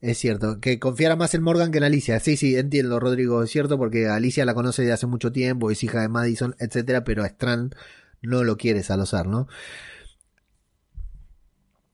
Es 0.00 0.18
cierto. 0.18 0.60
Que 0.60 0.78
confiara 0.78 1.16
más 1.16 1.34
en 1.34 1.42
Morgan 1.42 1.72
que 1.72 1.78
en 1.78 1.84
Alicia. 1.84 2.20
Sí, 2.20 2.36
sí, 2.36 2.56
entiendo, 2.56 3.00
Rodrigo. 3.00 3.42
Es 3.42 3.50
cierto 3.50 3.78
porque 3.78 4.08
Alicia 4.08 4.44
la 4.44 4.54
conoce 4.54 4.82
de 4.82 4.92
hace 4.92 5.06
mucho 5.06 5.32
tiempo, 5.32 5.70
es 5.70 5.82
hija 5.82 6.00
de 6.00 6.08
Madison, 6.08 6.54
etcétera, 6.58 7.04
pero 7.04 7.24
a 7.24 7.26
Strand 7.26 7.74
no 8.22 8.44
lo 8.44 8.56
quiere 8.56 8.82
salosar, 8.82 9.26
¿no? 9.26 9.48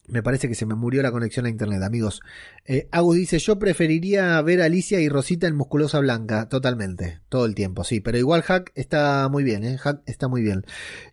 Me 0.07 0.23
parece 0.23 0.49
que 0.49 0.55
se 0.55 0.67
me 0.67 0.75
murió 0.75 1.03
la 1.03 1.11
conexión 1.11 1.47
a 1.47 1.49
internet, 1.49 1.83
amigos. 1.83 2.21
Eh, 2.67 2.89
Agus 2.91 3.17
dice: 3.17 3.39
Yo 3.39 3.59
preferiría 3.59 4.41
ver 4.43 4.61
a 4.61 4.67
Alicia 4.67 5.01
y 5.01 5.09
Rosita 5.09 5.47
en 5.47 5.57
musculosa 5.57 5.99
blanca, 6.01 6.49
totalmente, 6.49 7.21
todo 7.31 7.47
el 7.47 7.55
tiempo, 7.55 7.85
sí. 7.85 8.01
Pero 8.01 8.19
igual 8.19 8.43
Hack 8.43 8.73
está 8.75 9.29
muy 9.31 9.45
bien, 9.45 9.65
¿eh? 9.65 9.79
Hack 9.79 10.03
está 10.07 10.29
muy 10.29 10.43
bien. 10.43 10.65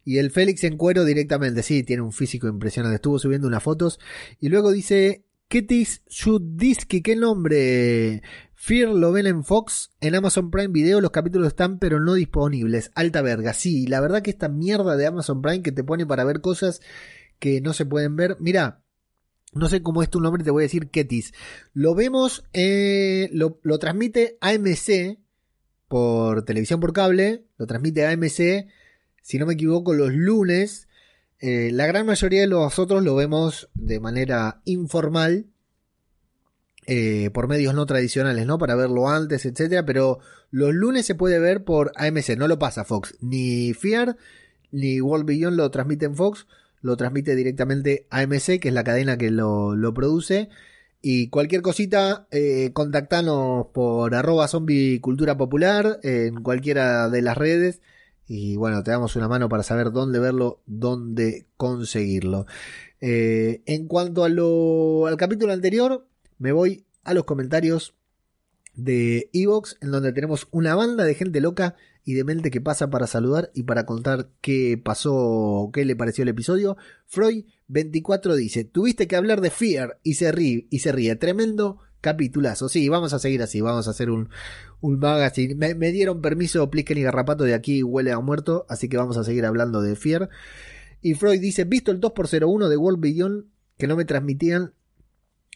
Y 0.04 0.18
el 0.18 0.30
Félix 0.30 0.66
en 0.66 0.76
cuero 0.76 1.06
directamente, 1.06 1.64
sí, 1.64 1.84
tiene 1.84 2.02
un 2.02 2.12
físico 2.12 2.48
impresionante. 2.48 2.96
Estuvo 2.96 3.18
subiendo 3.18 3.48
unas 3.48 3.64
fotos. 3.64 4.00
Y 4.40 4.50
luego 4.50 4.72
dice: 4.72 5.24
Ketis 5.48 6.04
Shudiski, 6.10 7.02
qué 7.02 7.16
nombre. 7.16 8.22
Fear 8.56 8.90
lo 8.90 9.12
ven 9.12 9.26
en 9.26 9.44
Fox, 9.44 9.92
en 10.02 10.14
Amazon 10.14 10.52
Prime 10.52 10.68
Video 10.68 11.02
los 11.02 11.10
capítulos 11.10 11.48
están 11.48 11.80
pero 11.80 12.00
no 12.00 12.14
disponibles. 12.14 12.92
Alta 12.94 13.24
verga, 13.24 13.54
sí, 13.54 13.88
la 13.88 14.02
verdad 14.02 14.22
que 14.22 14.30
esta 14.30 14.50
mierda 14.50 14.96
de 14.96 15.08
Amazon 15.08 15.42
Prime 15.42 15.64
que 15.64 15.72
te 15.72 15.84
pone 15.84 16.06
para 16.06 16.26
ver 16.26 16.42
cosas 16.42 16.80
que 17.40 17.60
no 17.60 17.74
se 17.74 17.88
pueden 17.88 18.16
ver. 18.16 18.38
Mira, 18.40 18.81
no 19.54 19.68
sé 19.68 19.82
cómo 19.82 20.02
es 20.02 20.10
tu 20.10 20.20
nombre, 20.22 20.44
te 20.44 20.52
voy 20.52 20.64
a 20.64 20.66
decir 20.66 20.90
Ketis. 20.90 21.34
Lo 21.74 21.94
vemos, 21.94 22.44
eh, 22.54 23.30
lo, 23.34 23.60
transmite 23.80 24.38
AMC 24.42 25.20
por 25.88 26.44
televisión 26.46 26.80
por 26.80 26.94
cable, 26.94 27.44
lo 27.58 27.68
transmite 27.68 28.06
AMC, 28.06 28.68
si 29.22 29.38
no 29.40 29.46
me 29.46 29.54
equivoco, 29.54 29.94
los 29.94 30.14
lunes. 30.14 30.88
Eh, 31.40 31.72
la 31.74 31.86
gran 31.86 32.06
mayoría 32.06 32.42
de 32.42 32.48
los 32.48 32.80
otros 32.80 33.04
lo 33.04 33.16
vemos 33.16 33.70
de 33.74 34.00
manera 34.00 34.62
informal, 34.64 35.48
eh, 36.88 37.30
por 37.34 37.48
medios 37.48 37.76
no 37.76 37.86
tradicionales, 37.86 38.46
¿no? 38.46 38.58
Para 38.58 38.76
verlo 38.76 39.10
antes, 39.10 39.46
etcétera. 39.46 39.86
Pero 39.86 40.20
los 40.50 40.74
lunes 40.74 41.06
se 41.06 41.16
puede 41.16 41.40
ver 41.40 41.64
por 41.64 41.92
AMC, 41.96 42.38
no 42.38 42.48
lo 42.48 42.58
pasa 42.58 42.86
Fox. 42.86 43.16
Ni 43.20 43.74
Fear 43.74 44.18
ni 44.72 45.02
World 45.02 45.26
Beyond 45.26 45.58
lo 45.58 45.70
transmiten 45.70 46.16
Fox 46.16 46.48
lo 46.82 46.98
transmite 46.98 47.36
directamente 47.36 48.08
AMC, 48.10 48.60
que 48.60 48.70
es 48.70 48.74
la 48.74 48.84
cadena 48.84 49.18
que 49.18 49.32
lo, 49.32 49.94
produce. 49.94 50.50
Y 51.02 51.30
cualquier 51.30 51.62
cosita, 51.62 52.28
eh, 52.32 52.72
contactanos 52.74 53.68
por 53.74 54.14
arroba 54.14 54.48
cultura 55.02 55.38
popular 55.38 56.00
en 56.04 56.44
cualquiera 56.44 57.10
de 57.10 57.22
las 57.22 57.38
redes. 57.38 57.82
Y 58.28 58.56
bueno, 58.56 58.84
te 58.84 58.92
damos 58.92 59.16
una 59.16 59.28
mano 59.28 59.50
para 59.50 59.64
saber 59.64 59.92
dónde 59.92 60.20
verlo, 60.20 60.62
dónde 60.66 61.48
conseguirlo. 61.58 62.46
Eh, 63.02 63.62
en 63.66 63.88
cuanto 63.88 64.24
a 64.24 64.30
lo, 64.30 65.08
al 65.08 65.18
capítulo 65.18 65.54
anterior, 65.54 66.08
me 66.38 66.52
voy 66.52 66.86
a 67.04 67.14
los 67.14 67.26
comentarios 67.26 67.96
de 68.76 69.30
Evox, 69.34 69.78
en 69.82 69.92
donde 69.92 70.14
tenemos 70.14 70.48
una 70.52 70.76
banda 70.76 71.04
de 71.04 71.16
gente 71.16 71.42
loca 71.42 71.76
y 72.04 72.14
de 72.14 72.24
mente 72.24 72.52
que 72.52 72.62
pasa 72.62 72.90
para 72.90 73.08
saludar 73.08 73.52
y 73.54 73.64
para 73.64 73.86
contar 73.86 74.30
qué 74.42 74.80
pasó, 74.84 75.70
qué 75.74 75.86
le 75.86 75.96
pareció 75.96 76.24
el 76.24 76.30
episodio. 76.30 76.78
Freud 77.06 77.46
24 77.68 78.36
dice, 78.36 78.64
tuviste 78.64 79.08
que 79.08 79.16
hablar 79.16 79.42
de 79.42 79.52
Fear 79.52 80.00
y 80.04 80.16
se 80.16 80.32
ríe, 80.32 80.68
y 80.70 80.80
se 80.80 80.92
ríe. 80.92 81.16
Tremendo 81.16 81.80
capitulazo. 82.02 82.68
Sí, 82.68 82.90
vamos 82.90 83.14
a 83.14 83.20
seguir 83.20 83.42
así, 83.42 83.62
vamos 83.62 83.88
a 83.88 83.92
hacer 83.92 84.10
un, 84.10 84.30
un 84.82 85.00
magazine. 85.00 85.56
Me, 85.56 85.92
dieron 85.92 86.22
permiso 86.22 86.70
Plisken 86.70 86.98
y 86.98 87.04
Garrapato 87.04 87.44
de 87.44 87.54
aquí 87.54 87.84
huele 87.84 88.12
a 88.12 88.20
muerto, 88.20 88.66
así 88.68 88.90
que 88.90 88.98
vamos 88.98 89.18
a 89.18 89.24
seguir 89.24 89.46
hablando 89.46 89.82
de 89.82 89.96
Fear. 89.96 90.30
Y 91.02 91.14
Freud 91.14 91.40
dice, 91.40 91.64
visto 91.64 91.92
el 91.92 92.02
2x01 92.02 92.68
de 92.68 92.78
World 92.78 93.00
Beyond 93.00 93.46
que 93.78 93.88
no 93.88 93.96
me 93.96 94.06
transmitían 94.06 94.74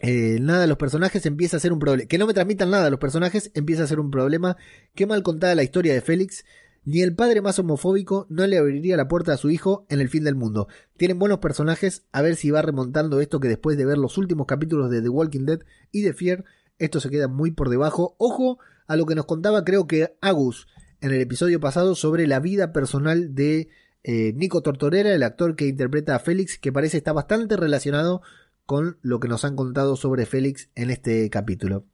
eh, 0.01 0.39
nada 0.41 0.61
de 0.61 0.67
los 0.67 0.77
personajes 0.77 1.25
empieza 1.25 1.57
a 1.57 1.59
ser 1.59 1.71
un 1.71 1.79
problema. 1.79 2.07
Que 2.07 2.17
no 2.17 2.27
me 2.27 2.33
transmitan 2.33 2.69
nada 2.69 2.85
de 2.85 2.91
los 2.91 2.99
personajes 2.99 3.51
empieza 3.53 3.83
a 3.83 3.87
ser 3.87 3.99
un 3.99 4.11
problema. 4.11 4.57
Qué 4.93 5.05
mal 5.05 5.23
contada 5.23 5.55
la 5.55 5.63
historia 5.63 5.93
de 5.93 6.01
Félix. 6.01 6.45
Ni 6.83 7.01
el 7.01 7.15
padre 7.15 7.41
más 7.41 7.57
homofóbico 7.57 8.27
no 8.29 8.45
le 8.45 8.59
abriría 8.59 8.95
la 8.95 9.07
puerta 9.07 9.33
a 9.33 9.37
su 9.37 9.49
hijo 9.49 9.87
en 9.89 10.01
el 10.01 10.09
fin 10.09 10.23
del 10.23 10.35
mundo. 10.35 10.67
Tienen 10.97 11.17
buenos 11.17 11.39
personajes, 11.39 12.05
a 12.11 12.21
ver 12.21 12.35
si 12.35 12.51
va 12.51 12.61
remontando 12.61 13.21
esto 13.21 13.39
que 13.39 13.47
después 13.47 13.75
de 13.75 13.85
ver 13.85 13.97
los 13.97 14.19
últimos 14.19 14.45
capítulos 14.45 14.91
de 14.91 15.01
The 15.01 15.09
Walking 15.09 15.45
Dead 15.45 15.61
y 15.91 16.03
de 16.03 16.13
Fear, 16.13 16.45
esto 16.77 16.99
se 16.99 17.09
queda 17.09 17.27
muy 17.27 17.49
por 17.49 17.69
debajo. 17.69 18.15
Ojo 18.19 18.59
a 18.85 18.97
lo 18.97 19.07
que 19.07 19.15
nos 19.15 19.25
contaba 19.25 19.63
creo 19.63 19.87
que 19.87 20.15
Agus 20.21 20.67
en 21.01 21.11
el 21.11 21.21
episodio 21.21 21.59
pasado 21.59 21.95
sobre 21.95 22.27
la 22.27 22.39
vida 22.39 22.71
personal 22.71 23.33
de 23.33 23.69
eh, 24.03 24.33
Nico 24.35 24.61
Tortorera, 24.61 25.11
el 25.11 25.23
actor 25.23 25.55
que 25.55 25.65
interpreta 25.65 26.15
a 26.15 26.19
Félix, 26.19 26.59
que 26.59 26.71
parece 26.71 26.97
estar 26.97 27.15
bastante 27.15 27.57
relacionado 27.57 28.21
con 28.65 28.97
lo 29.01 29.19
que 29.19 29.27
nos 29.27 29.45
han 29.45 29.55
contado 29.55 29.95
sobre 29.95 30.25
Félix 30.25 30.69
en 30.75 30.89
este 30.89 31.29
capítulo. 31.29 31.85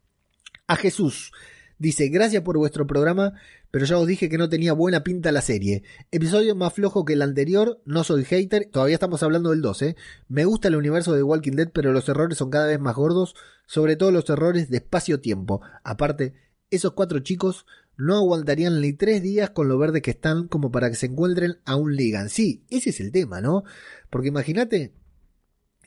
A 0.67 0.76
Jesús. 0.76 1.32
Dice, 1.78 2.09
gracias 2.09 2.43
por 2.43 2.57
vuestro 2.57 2.86
programa, 2.86 3.34
pero 3.72 3.86
ya 3.86 3.97
os 3.97 4.05
dije 4.05 4.30
que 4.30 4.38
no 4.38 4.49
tenía 4.49 4.74
buena 4.74 5.03
pinta 5.03 5.32
la 5.32 5.41
serie. 5.41 5.84
Episodio 6.11 6.55
más 6.55 6.74
flojo 6.74 7.05
que 7.05 7.13
el 7.13 7.24
anterior, 7.24 7.82
no 7.86 8.03
soy 8.03 8.24
hater, 8.24 8.69
todavía 8.72 8.93
estamos 8.93 9.24
hablando 9.24 9.49
del 9.49 9.61
12. 9.61 9.88
¿eh? 9.88 9.95
Me 10.28 10.45
gusta 10.45 10.67
el 10.67 10.76
universo 10.76 11.13
de 11.13 11.24
Walking 11.24 11.53
Dead, 11.53 11.72
pero 11.74 11.91
los 11.91 12.07
errores 12.07 12.38
son 12.38 12.51
cada 12.51 12.67
vez 12.67 12.80
más 12.80 12.95
gordos, 12.95 13.34
sobre 13.65 13.95
todo 13.95 14.11
los 14.11 14.30
errores 14.30 14.69
de 14.69 14.78
espacio-tiempo. 14.78 15.61
Aparte, 15.84 16.36
esos 16.69 16.93
cuatro 16.93 17.19
chicos 17.19 17.65
no 17.97 18.15
aguantarían 18.15 18.80
ni 18.80 18.93
tres 18.93 19.24
días 19.24 19.49
con 19.49 19.67
lo 19.67 19.78
verde 19.80 20.03
que 20.03 20.11
están 20.11 20.47
como 20.47 20.72
para 20.72 20.89
que 20.89 20.95
se 20.95 21.07
encuentren 21.07 21.57
a 21.65 21.76
un 21.76 21.95
Ligan. 21.95 22.30
Sí, 22.30 22.63
ese 22.69 22.91
es 22.91 22.99
el 22.99 23.11
tema, 23.11 23.41
¿no? 23.41 23.63
Porque 24.11 24.28
imagínate 24.28 24.93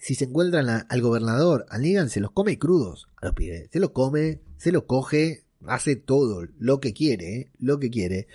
si 0.05 0.15
se 0.15 0.27
encuentran 0.27 0.69
al 0.87 1.01
gobernador, 1.01 1.65
al 1.71 1.83
los 1.83 2.31
come 2.33 2.59
crudos 2.59 3.09
los. 3.23 3.35
Se 3.71 3.81
los 3.81 3.91
come, 3.93 4.43
se 4.59 4.71
los 4.71 4.83
coge, 4.83 5.45
hace 5.67 5.97
todo 5.97 6.47
lo 6.59 6.79
que 6.79 6.93
quiere, 6.93 7.51
lo 7.59 7.79
que 7.79 7.89
quiere. 7.89 8.29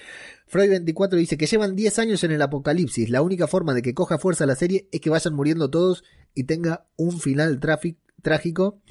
Freud 0.48 0.72
24 0.72 1.20
dice 1.20 1.38
que 1.38 1.46
llevan 1.46 1.76
10 1.76 2.00
años 2.00 2.24
en 2.24 2.32
el 2.32 2.42
apocalipsis. 2.42 3.12
La 3.12 3.22
única 3.22 3.46
forma 3.46 3.76
de 3.76 3.84
que 3.84 3.94
coja 3.94 4.18
fuerza 4.18 4.48
la 4.48 4.56
serie 4.56 4.90
es 4.92 5.00
que 5.00 5.12
vayan 5.12 5.36
muriendo 5.36 5.70
todos 5.70 6.04
y 6.34 6.46
tenga 6.46 6.88
un 6.96 7.20
final 7.20 7.60
trágico. 7.60 8.82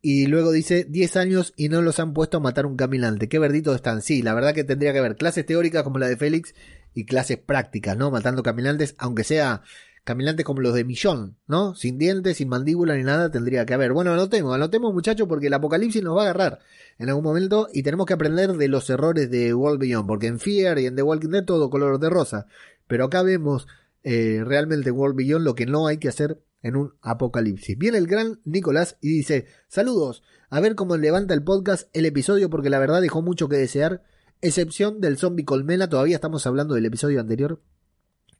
Y 0.00 0.26
luego 0.26 0.52
dice 0.52 0.84
10 0.88 1.16
años 1.16 1.52
y 1.56 1.70
no 1.70 1.82
los 1.82 1.98
han 1.98 2.12
puesto 2.12 2.36
a 2.36 2.40
matar 2.40 2.66
un 2.66 2.76
caminante. 2.76 3.28
Qué 3.28 3.40
verditos 3.40 3.74
están. 3.74 4.00
Sí, 4.00 4.22
la 4.22 4.34
verdad 4.34 4.54
que 4.54 4.62
tendría 4.62 4.92
que 4.92 5.00
haber 5.00 5.16
clases 5.16 5.44
teóricas 5.44 5.82
como 5.82 5.98
la 5.98 6.06
de 6.06 6.16
Félix 6.16 6.54
y 6.94 7.04
clases 7.04 7.38
prácticas, 7.38 7.96
¿no? 7.96 8.12
Matando 8.12 8.44
caminantes, 8.44 8.94
aunque 8.98 9.24
sea 9.24 9.62
caminantes 10.04 10.44
como 10.44 10.60
los 10.60 10.74
de 10.74 10.84
Millón, 10.84 11.36
¿no? 11.46 11.74
Sin 11.74 11.98
dientes, 11.98 12.38
sin 12.38 12.48
mandíbula 12.48 12.96
ni 12.96 13.04
nada, 13.04 13.30
tendría 13.30 13.64
que 13.64 13.74
haber. 13.74 13.92
Bueno, 13.92 14.12
anotemos, 14.12 14.54
anotemos 14.54 14.92
muchachos 14.92 15.28
porque 15.28 15.46
el 15.46 15.54
apocalipsis 15.54 16.02
nos 16.02 16.16
va 16.16 16.22
a 16.22 16.24
agarrar 16.24 16.58
en 16.98 17.08
algún 17.08 17.24
momento 17.24 17.68
y 17.72 17.82
tenemos 17.82 18.06
que 18.06 18.14
aprender 18.14 18.52
de 18.54 18.68
los 18.68 18.88
errores 18.90 19.30
de 19.30 19.54
World 19.54 19.80
Beyond, 19.80 20.06
porque 20.06 20.26
en 20.26 20.40
Fear 20.40 20.78
y 20.78 20.86
en 20.86 20.96
The 20.96 21.02
Walking 21.02 21.30
Dead 21.30 21.44
todo 21.44 21.70
color 21.70 21.98
de 22.00 22.10
rosa. 22.10 22.46
Pero 22.86 23.04
acá 23.04 23.22
vemos 23.22 23.66
eh, 24.02 24.42
realmente 24.44 24.90
World 24.90 25.16
Beyond 25.16 25.44
lo 25.44 25.54
que 25.54 25.66
no 25.66 25.86
hay 25.86 25.98
que 25.98 26.08
hacer 26.08 26.42
en 26.62 26.76
un 26.76 26.94
apocalipsis. 27.00 27.78
Viene 27.78 27.98
el 27.98 28.06
gran 28.06 28.40
Nicolás 28.44 28.96
y 29.00 29.08
dice, 29.08 29.46
saludos, 29.68 30.22
a 30.50 30.60
ver 30.60 30.74
cómo 30.74 30.96
levanta 30.96 31.34
el 31.34 31.42
podcast 31.42 31.88
el 31.92 32.06
episodio 32.06 32.50
porque 32.50 32.70
la 32.70 32.78
verdad 32.78 33.00
dejó 33.00 33.22
mucho 33.22 33.48
que 33.48 33.56
desear, 33.56 34.02
excepción 34.40 35.00
del 35.00 35.18
zombie 35.18 35.44
colmena, 35.44 35.88
todavía 35.88 36.16
estamos 36.16 36.46
hablando 36.46 36.74
del 36.74 36.86
episodio 36.86 37.20
anterior. 37.20 37.60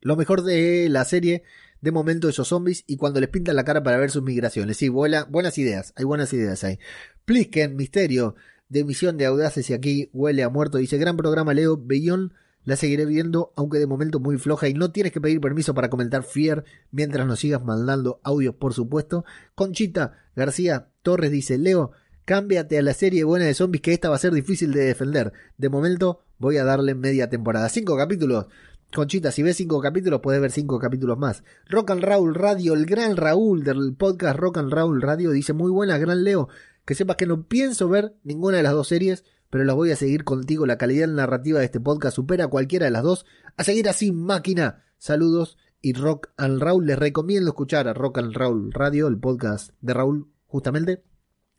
Lo 0.02 0.16
mejor 0.16 0.42
de 0.42 0.88
la 0.90 1.04
serie, 1.04 1.42
de 1.80 1.90
momento 1.90 2.28
esos 2.28 2.48
zombies 2.48 2.84
y 2.86 2.96
cuando 2.96 3.20
les 3.20 3.30
pintan 3.30 3.56
la 3.56 3.64
cara 3.64 3.82
para 3.82 3.96
ver 3.96 4.10
sus 4.10 4.22
migraciones. 4.22 4.76
Sí, 4.76 4.88
buenas 4.88 5.58
ideas, 5.58 5.94
hay 5.96 6.04
buenas 6.04 6.32
ideas 6.32 6.62
ahí. 6.64 6.78
Plisken, 7.24 7.76
misterio, 7.76 8.34
de 8.68 8.84
misión 8.84 9.16
de 9.16 9.26
audaces 9.26 9.70
y 9.70 9.74
aquí 9.74 10.10
huele 10.12 10.42
a 10.42 10.48
muerto, 10.48 10.78
dice, 10.78 10.98
gran 10.98 11.16
programa 11.16 11.54
Leo, 11.54 11.76
Bellón 11.76 12.34
la 12.64 12.76
seguiré 12.76 13.04
viendo, 13.04 13.52
aunque 13.56 13.78
de 13.78 13.86
momento 13.86 14.20
muy 14.20 14.38
floja 14.38 14.68
y 14.68 14.74
no 14.74 14.92
tienes 14.92 15.12
que 15.12 15.20
pedir 15.20 15.40
permiso 15.40 15.74
para 15.74 15.90
comentar 15.90 16.22
Fier 16.22 16.64
mientras 16.90 17.26
nos 17.26 17.40
sigas 17.40 17.64
mandando 17.64 18.20
audios, 18.22 18.54
por 18.54 18.72
supuesto. 18.72 19.24
Conchita 19.54 20.18
García 20.36 20.88
Torres 21.02 21.32
dice, 21.32 21.58
Leo, 21.58 21.90
cámbiate 22.24 22.78
a 22.78 22.82
la 22.82 22.94
serie 22.94 23.24
buena 23.24 23.46
de 23.46 23.54
zombies 23.54 23.82
que 23.82 23.92
esta 23.92 24.10
va 24.10 24.16
a 24.16 24.20
ser 24.20 24.32
difícil 24.32 24.72
de 24.72 24.84
defender. 24.84 25.32
De 25.58 25.68
momento 25.68 26.20
voy 26.38 26.56
a 26.56 26.64
darle 26.64 26.94
media 26.94 27.28
temporada. 27.28 27.68
Cinco 27.68 27.96
capítulos. 27.96 28.46
Conchita, 28.94 29.32
si 29.32 29.42
ves 29.42 29.56
cinco 29.56 29.80
capítulos, 29.80 30.20
puedes 30.20 30.40
ver 30.40 30.52
cinco 30.52 30.78
capítulos 30.78 31.16
más. 31.16 31.44
Rock 31.66 31.92
and 31.92 32.02
Raúl 32.02 32.34
Radio, 32.34 32.74
el 32.74 32.84
gran 32.84 33.16
Raúl 33.16 33.64
del 33.64 33.94
podcast 33.96 34.38
Rock 34.38 34.58
and 34.58 34.70
Raúl 34.70 35.00
Radio, 35.00 35.30
dice 35.30 35.54
muy 35.54 35.70
buena, 35.70 35.96
gran 35.96 36.24
Leo. 36.24 36.48
Que 36.84 36.94
sepas 36.94 37.16
que 37.16 37.26
no 37.26 37.46
pienso 37.46 37.88
ver 37.88 38.14
ninguna 38.22 38.58
de 38.58 38.62
las 38.62 38.72
dos 38.72 38.88
series, 38.88 39.24
pero 39.48 39.64
las 39.64 39.76
voy 39.76 39.92
a 39.92 39.96
seguir 39.96 40.24
contigo. 40.24 40.66
La 40.66 40.76
calidad 40.76 41.08
narrativa 41.08 41.58
de 41.58 41.64
este 41.64 41.80
podcast 41.80 42.16
supera 42.16 42.48
cualquiera 42.48 42.84
de 42.84 42.90
las 42.90 43.02
dos. 43.02 43.24
A 43.56 43.64
seguir 43.64 43.88
así, 43.88 44.12
máquina. 44.12 44.84
Saludos 44.98 45.56
y 45.80 45.94
Rock 45.94 46.28
and 46.36 46.60
Raúl. 46.60 46.86
Les 46.86 46.98
recomiendo 46.98 47.48
escuchar 47.50 47.88
a 47.88 47.94
Rock 47.94 48.18
and 48.18 48.34
Raúl 48.34 48.72
Radio, 48.72 49.08
el 49.08 49.18
podcast 49.18 49.70
de 49.80 49.94
Raúl, 49.94 50.30
justamente. 50.44 51.02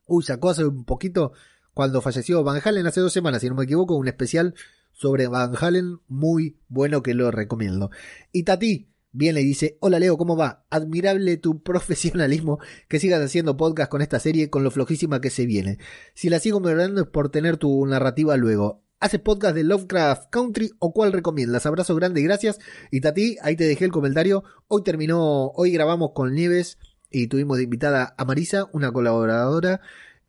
Uy, 0.06 0.24
sacó 0.24 0.52
hace 0.52 0.66
un 0.66 0.86
poquito, 0.86 1.32
cuando 1.74 2.02
falleció 2.02 2.44
Van 2.44 2.62
Halen 2.64 2.86
hace 2.86 3.02
dos 3.02 3.14
semanas, 3.14 3.42
si 3.42 3.50
no 3.50 3.56
me 3.56 3.64
equivoco, 3.64 3.96
un 3.96 4.08
especial 4.08 4.54
sobre 4.94 5.28
Van 5.28 5.54
Halen 5.60 6.00
muy 6.08 6.58
bueno 6.70 7.04
que 7.04 7.14
lo 7.14 7.30
recomiendo. 7.32 7.92
Y 8.32 8.44
Tati, 8.44 8.88
viene 9.12 9.42
y 9.42 9.46
dice, 9.46 9.78
hola 9.80 10.00
Leo, 10.00 10.18
¿cómo 10.18 10.38
va? 10.38 10.66
Admirable 10.70 11.38
tu 11.38 11.62
profesionalismo, 11.64 12.60
que 12.88 13.00
sigas 13.00 13.22
haciendo 13.22 13.58
podcast 13.58 13.92
con 13.92 14.02
esta 14.02 14.20
serie 14.20 14.50
con 14.50 14.64
lo 14.64 14.72
flojísima 14.72 15.20
que 15.22 15.30
se 15.30 15.46
viene. 15.46 15.80
Si 16.14 16.30
la 16.30 16.40
sigo 16.40 16.60
mejorando 16.60 17.02
es 17.02 17.08
por 17.08 17.30
tener 17.30 17.58
tu 17.58 17.86
narrativa 17.86 18.38
luego. 18.38 18.82
¿Haces 19.00 19.20
podcast 19.20 19.54
de 19.54 19.66
Lovecraft 19.66 20.30
Country 20.30 20.72
o 20.80 20.94
cuál 20.94 21.12
recomiendas? 21.12 21.66
Abrazo 21.66 21.94
grande 21.94 22.22
y 22.22 22.24
gracias. 22.24 22.60
Y 22.90 23.02
Tati, 23.02 23.36
ahí 23.42 23.58
te 23.58 23.66
dejé 23.66 23.84
el 23.84 23.92
comentario. 23.92 24.46
Hoy 24.70 24.82
terminó, 24.84 25.48
hoy 25.56 25.72
grabamos 25.72 26.12
con 26.14 26.34
Nieves 26.34 26.78
y 27.12 27.28
tuvimos 27.28 27.58
de 27.58 27.64
invitada 27.64 28.16
a 28.18 28.24
Marisa, 28.24 28.70
una 28.72 28.94
colaboradora. 28.94 29.82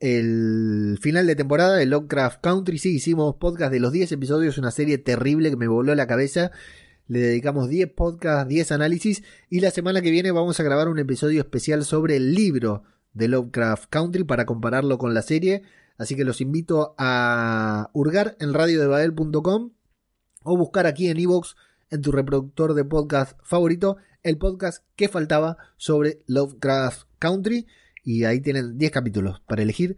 El 0.05 0.99
final 1.01 1.27
de 1.27 1.35
temporada 1.35 1.77
de 1.77 1.87
Lovecraft 1.87 2.43
Country, 2.43 2.77
sí, 2.77 2.97
hicimos 2.97 3.37
podcast 3.37 3.73
de 3.73 3.81
los 3.81 3.91
10 3.91 4.13
episodios, 4.13 4.59
una 4.59 4.71
serie 4.71 4.99
terrible 4.99 5.49
que 5.49 5.57
me 5.57 5.67
voló 5.67 5.95
la 5.95 6.07
cabeza. 6.07 6.51
Le 7.09 7.21
dedicamos 7.21 7.71
10 7.71 7.91
podcasts, 7.93 8.47
10 8.47 8.73
análisis. 8.73 9.23
Y 9.49 9.61
la 9.61 9.71
semana 9.71 10.03
que 10.03 10.11
viene 10.11 10.31
vamos 10.31 10.61
a 10.61 10.63
grabar 10.63 10.89
un 10.89 10.99
episodio 10.99 11.41
especial 11.41 11.87
sobre 11.87 12.17
el 12.17 12.35
libro 12.35 12.83
de 13.15 13.29
Lovecraft 13.29 13.87
Country 13.89 14.25
para 14.25 14.45
compararlo 14.45 14.99
con 14.99 15.15
la 15.15 15.23
serie. 15.23 15.63
Así 15.97 16.17
que 16.17 16.25
los 16.25 16.43
invito 16.43 16.95
a 16.99 17.89
hurgar 17.95 18.37
en 18.41 18.53
radiodebabel.com 18.53 19.71
o 20.43 20.57
buscar 20.59 20.87
aquí 20.87 21.09
en 21.09 21.19
iVoox 21.19 21.55
en 21.89 22.03
tu 22.03 22.13
reproductor 22.13 22.75
de 22.75 22.85
podcast 22.85 23.39
favorito 23.43 23.97
el 24.23 24.37
podcast 24.37 24.85
que 24.97 25.09
faltaba 25.09 25.57
sobre 25.79 26.21
Lovecraft 26.27 27.07
Country 27.19 27.67
y 28.05 28.25
ahí 28.25 28.41
tienen 28.41 28.79
10 28.79 28.93
capítulos 28.93 29.41
para 29.47 29.63
elegir 29.63 29.97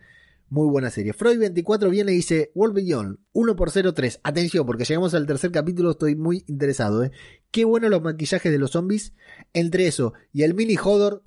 muy 0.49 0.69
buena 0.69 0.91
serie. 0.91 1.13
Freud24 1.13 1.91
viene 1.91 2.13
y 2.13 2.17
dice 2.17 2.53
World 2.55 2.77
Beyond 2.77 3.19
1 3.33 3.57
por 3.57 3.71
03. 3.71 4.21
Atención, 4.23 4.65
porque 4.65 4.85
llegamos 4.85 5.15
al 5.15 5.27
tercer 5.27 5.51
capítulo, 5.51 5.91
estoy 5.91 6.15
muy 6.15 6.45
interesado. 6.47 7.05
¿eh? 7.05 7.11
Qué 7.51 7.65
bueno 7.65 7.89
los 7.89 8.03
maquillajes 8.03 8.53
de 8.53 8.59
los 8.59 8.71
zombies. 8.71 9.13
Entre 9.53 9.87
eso 9.87 10.15
y 10.33 10.45
el 10.45 10.55
mini 10.55 10.77
Hodor. 10.77 11.23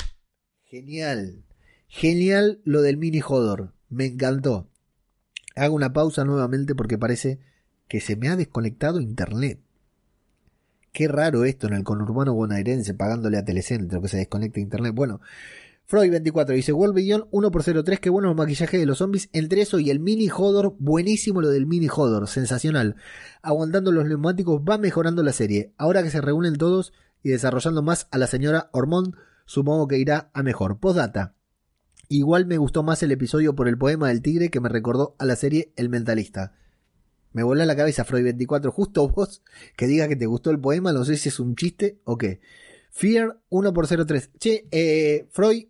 Genial. 0.64 1.44
Genial 1.88 2.62
lo 2.64 2.82
del 2.82 2.98
mini 2.98 3.22
Hodor. 3.22 3.74
Me 3.90 4.06
encantó. 4.06 4.70
Hago 5.56 5.76
una 5.76 5.92
pausa 5.92 6.24
nuevamente 6.24 6.76
porque 6.76 6.98
parece 6.98 7.40
que 7.88 8.00
se 8.00 8.16
me 8.16 8.30
ha 8.30 8.38
desconectado 8.38 9.02
internet. 9.02 9.60
Qué 10.94 11.08
raro 11.08 11.44
esto 11.44 11.68
en 11.68 11.74
el 11.74 11.84
conurbano 11.84 12.34
bonaerense 12.34 12.94
pagándole 12.94 13.38
a 13.38 13.46
Telecentro 13.46 14.02
que 14.02 14.08
se 14.08 14.18
desconecte 14.18 14.60
internet. 14.60 14.94
Bueno, 14.96 15.22
Freud24 15.90 16.54
dice 16.54 16.72
World 16.72 16.94
Beyond 16.94 17.26
1 17.32 17.52
por 17.52 17.64
03 17.64 18.00
qué 18.00 18.12
bueno 18.12 18.30
el 18.30 18.36
maquillaje 18.36 18.78
de 18.78 18.86
los 18.86 19.00
zombies. 19.00 19.28
Entre 19.34 19.62
eso 19.62 19.80
y 19.80 19.90
el 19.90 20.00
mini 20.00 20.30
Hodor, 20.30 20.76
buenísimo 20.78 21.42
lo 21.42 21.50
del 21.50 21.66
mini 21.66 21.88
Hodor, 21.88 22.28
sensacional. 22.28 22.96
Aguantando 23.42 23.92
los 23.92 24.06
neumáticos 24.06 24.62
va 24.62 24.78
mejorando 24.78 25.24
la 25.24 25.34
serie. 25.34 25.74
Ahora 25.78 26.04
que 26.04 26.12
se 26.12 26.22
reúnen 26.22 26.58
todos 26.58 26.94
y 27.24 27.30
desarrollando 27.30 27.82
más 27.82 28.08
a 28.12 28.20
la 28.20 28.28
señora 28.28 28.70
Ormond, 28.72 29.16
supongo 29.46 29.88
que 29.88 29.98
irá 29.98 30.30
a 30.36 30.44
mejor. 30.44 30.80
Postdata. 30.80 31.34
Igual 32.08 32.46
me 32.46 32.60
gustó 32.60 32.84
más 32.84 33.02
el 33.02 33.12
episodio 33.12 33.56
por 33.56 33.68
el 33.68 33.80
poema 33.80 34.10
del 34.10 34.22
tigre 34.22 34.50
que 34.50 34.60
me 34.60 34.70
recordó 34.70 35.16
a 35.18 35.26
la 35.26 35.36
serie 35.36 35.74
El 35.76 35.90
Mentalista. 35.90 36.54
Me 37.34 37.42
voló 37.42 37.66
la 37.66 37.76
cabeza 37.76 38.06
Freud24, 38.06 38.70
justo 38.70 39.10
vos 39.10 39.42
que 39.76 39.88
digas 39.88 40.08
que 40.08 40.16
te 40.16 40.28
gustó 40.28 40.52
el 40.52 40.60
poema, 40.60 40.94
no 40.94 41.04
sé 41.04 41.18
si 41.18 41.30
es 41.30 41.40
un 41.40 41.56
chiste 41.56 42.00
o 42.04 42.16
qué. 42.16 42.42
Fear 42.92 43.40
1 43.50 43.74
por 43.74 43.88
03. 43.88 44.32
Che, 44.38 44.68
eh, 44.72 45.28
Freud, 45.32 45.66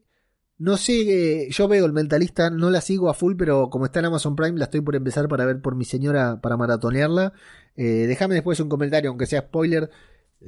no 0.59 0.75
sé, 0.75 1.47
yo 1.49 1.67
veo 1.69 1.85
el 1.85 1.93
mentalista, 1.93 2.49
no 2.49 2.69
la 2.69 2.81
sigo 2.81 3.09
a 3.09 3.13
full, 3.13 3.35
pero 3.37 3.69
como 3.69 3.85
está 3.85 3.99
en 3.99 4.07
Amazon 4.07 4.35
Prime, 4.35 4.59
la 4.59 4.65
estoy 4.65 4.81
por 4.81 4.93
empezar 4.97 5.29
para 5.29 5.45
ver 5.45 5.61
por 5.61 5.75
mi 5.75 5.85
señora 5.85 6.41
para 6.41 6.57
maratonearla. 6.57 7.31
Eh, 7.77 8.05
déjame 8.07 8.35
después 8.35 8.59
un 8.59 8.67
comentario, 8.67 9.09
aunque 9.09 9.25
sea 9.25 9.43
spoiler, 9.43 9.89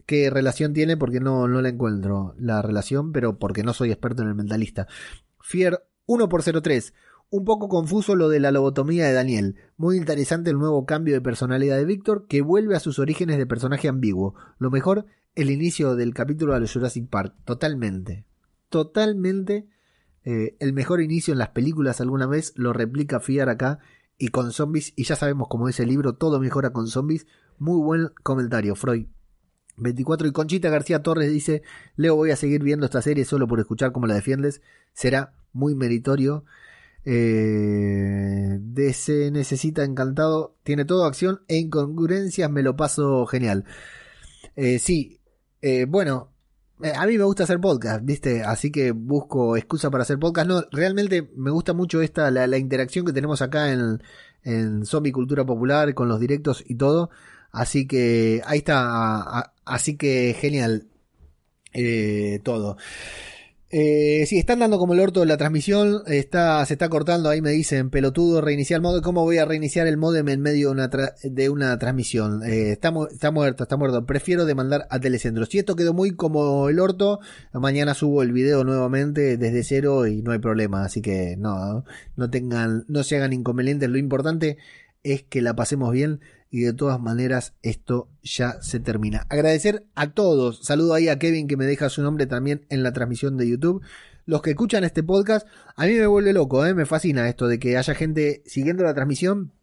qué 0.05 0.29
relación 0.29 0.73
tiene, 0.73 0.97
porque 0.97 1.21
no, 1.21 1.47
no 1.47 1.61
la 1.61 1.69
encuentro 1.69 2.35
la 2.37 2.61
relación, 2.61 3.13
pero 3.13 3.39
porque 3.39 3.63
no 3.63 3.73
soy 3.73 3.89
experto 3.89 4.21
en 4.21 4.27
el 4.27 4.35
mentalista. 4.35 4.85
Fear 5.39 5.87
1 6.07 6.27
por 6.27 6.43
03. 6.43 6.93
Un 7.29 7.45
poco 7.45 7.69
confuso 7.69 8.17
lo 8.17 8.27
de 8.27 8.41
la 8.41 8.51
lobotomía 8.51 9.07
de 9.07 9.13
Daniel. 9.13 9.55
Muy 9.77 9.95
interesante 9.95 10.49
el 10.49 10.57
nuevo 10.57 10.85
cambio 10.85 11.13
de 11.13 11.21
personalidad 11.21 11.77
de 11.77 11.85
Víctor, 11.85 12.27
que 12.27 12.41
vuelve 12.41 12.75
a 12.75 12.81
sus 12.81 12.99
orígenes 12.99 13.37
de 13.37 13.45
personaje 13.45 13.87
ambiguo. 13.87 14.35
Lo 14.59 14.71
mejor, 14.71 15.05
el 15.35 15.49
inicio 15.49 15.95
del 15.95 16.13
capítulo 16.13 16.53
de 16.53 16.59
los 16.59 16.73
Jurassic 16.73 17.07
Park. 17.07 17.33
Totalmente. 17.45 18.25
Totalmente 18.67 19.69
eh, 20.23 20.55
el 20.59 20.73
mejor 20.73 21.01
inicio 21.01 21.31
en 21.31 21.39
las 21.39 21.49
películas 21.49 22.01
alguna 22.01 22.27
vez 22.27 22.53
lo 22.55 22.73
replica 22.73 23.19
Fiar 23.19 23.49
acá 23.49 23.79
y 24.17 24.29
con 24.29 24.51
zombies. 24.51 24.93
Y 24.95 25.03
ya 25.03 25.15
sabemos 25.15 25.47
cómo 25.49 25.67
es 25.67 25.79
el 25.79 25.89
libro, 25.89 26.13
todo 26.13 26.39
mejora 26.39 26.71
con 26.71 26.87
zombies. 26.87 27.25
Muy 27.57 27.81
buen 27.81 28.09
comentario, 28.23 28.75
Freud. 28.75 29.07
24 29.77 30.27
y 30.27 30.31
Conchita 30.31 30.69
García 30.69 31.01
Torres 31.01 31.31
dice, 31.31 31.63
Leo 31.95 32.15
voy 32.15 32.31
a 32.31 32.35
seguir 32.35 32.61
viendo 32.61 32.85
esta 32.85 33.01
serie 33.01 33.25
solo 33.25 33.47
por 33.47 33.59
escuchar 33.59 33.91
cómo 33.91 34.07
la 34.07 34.13
defiendes. 34.13 34.61
Será 34.93 35.33
muy 35.53 35.75
meritorio. 35.75 36.45
Eh, 37.03 38.59
DC 38.61 39.31
necesita 39.31 39.83
encantado. 39.83 40.55
Tiene 40.63 40.85
todo 40.85 41.05
acción 41.05 41.41
e 41.47 41.57
incongruencias. 41.57 42.49
Me 42.51 42.63
lo 42.63 42.75
paso 42.75 43.25
genial. 43.25 43.65
Eh, 44.55 44.79
sí. 44.79 45.19
Eh, 45.61 45.85
bueno, 45.87 46.30
a 46.95 47.05
mí 47.05 47.17
me 47.17 47.23
gusta 47.23 47.43
hacer 47.43 47.59
podcast, 47.59 48.03
¿viste? 48.03 48.43
Así 48.43 48.71
que 48.71 48.91
busco 48.91 49.57
excusa 49.57 49.89
para 49.89 50.03
hacer 50.03 50.19
podcast. 50.19 50.47
No, 50.47 50.63
realmente 50.71 51.29
me 51.35 51.51
gusta 51.51 51.73
mucho 51.73 52.01
esta, 52.01 52.31
la, 52.31 52.57
interacción 52.57 53.05
que 53.05 53.13
tenemos 53.13 53.41
acá 53.41 53.71
en, 53.71 54.01
en 54.43 54.85
Zombie 54.85 55.11
Cultura 55.11 55.45
Popular, 55.45 55.93
con 55.93 56.07
los 56.07 56.19
directos 56.19 56.63
y 56.67 56.75
todo. 56.75 57.09
Así 57.51 57.87
que 57.87 58.41
ahí 58.45 58.59
está. 58.59 59.53
así 59.65 59.97
que 59.97 60.35
genial. 60.39 60.87
Eh, 61.73 62.39
todo. 62.43 62.77
Eh, 63.73 64.25
sí, 64.27 64.37
están 64.37 64.59
dando 64.59 64.77
como 64.77 64.93
el 64.93 64.99
orto 64.99 65.23
la 65.23 65.37
transmisión. 65.37 66.01
Está, 66.07 66.65
se 66.65 66.73
está 66.73 66.89
cortando. 66.89 67.29
Ahí 67.29 67.41
me 67.41 67.51
dicen, 67.51 67.89
pelotudo, 67.89 68.41
reiniciar 68.41 68.79
el 68.79 68.81
modem. 68.81 69.01
¿Cómo 69.01 69.23
voy 69.23 69.37
a 69.37 69.45
reiniciar 69.45 69.87
el 69.87 69.97
modem 69.97 70.27
en 70.27 70.41
medio 70.41 70.73
de 70.73 71.49
una, 71.49 71.79
transmisión? 71.79 72.43
Eh, 72.43 72.71
está, 72.73 72.93
está 73.11 73.31
muerto, 73.31 73.63
está 73.63 73.77
muerto. 73.77 74.05
Prefiero 74.05 74.45
demandar 74.45 74.87
a 74.89 74.99
Telecentro. 74.99 75.45
Si 75.45 75.57
esto 75.57 75.75
quedó 75.77 75.93
muy 75.93 76.11
como 76.11 76.67
el 76.67 76.79
orto, 76.79 77.19
mañana 77.53 77.93
subo 77.93 78.23
el 78.23 78.33
video 78.33 78.65
nuevamente 78.65 79.37
desde 79.37 79.63
cero 79.63 80.05
y 80.05 80.21
no 80.21 80.31
hay 80.31 80.39
problema. 80.39 80.83
Así 80.83 81.01
que 81.01 81.37
no, 81.37 81.85
no 82.17 82.29
tengan, 82.29 82.83
no 82.89 83.03
se 83.03 83.15
hagan 83.15 83.31
inconvenientes. 83.31 83.89
Lo 83.89 83.97
importante 83.97 84.57
es 85.03 85.23
que 85.23 85.41
la 85.41 85.55
pasemos 85.55 85.91
bien 85.93 86.19
y 86.51 86.61
de 86.61 86.73
todas 86.73 86.99
maneras 86.99 87.53
esto 87.61 88.09
ya 88.21 88.61
se 88.61 88.81
termina. 88.81 89.25
Agradecer 89.29 89.85
a 89.95 90.13
todos. 90.13 90.59
Saludo 90.63 90.93
ahí 90.93 91.07
a 91.07 91.17
Kevin 91.17 91.47
que 91.47 91.55
me 91.55 91.65
deja 91.65 91.89
su 91.89 92.03
nombre 92.03 92.27
también 92.27 92.65
en 92.69 92.83
la 92.83 92.91
transmisión 92.91 93.37
de 93.37 93.49
YouTube. 93.49 93.81
Los 94.25 94.41
que 94.41 94.51
escuchan 94.51 94.83
este 94.83 95.01
podcast, 95.01 95.47
a 95.77 95.85
mí 95.85 95.93
me 95.93 96.05
vuelve 96.05 96.33
loco, 96.33 96.65
¿eh? 96.65 96.73
me 96.73 96.85
fascina 96.85 97.29
esto 97.29 97.47
de 97.47 97.57
que 97.57 97.77
haya 97.77 97.95
gente 97.95 98.43
siguiendo 98.45 98.83
la 98.83 98.93
transmisión 98.93 99.53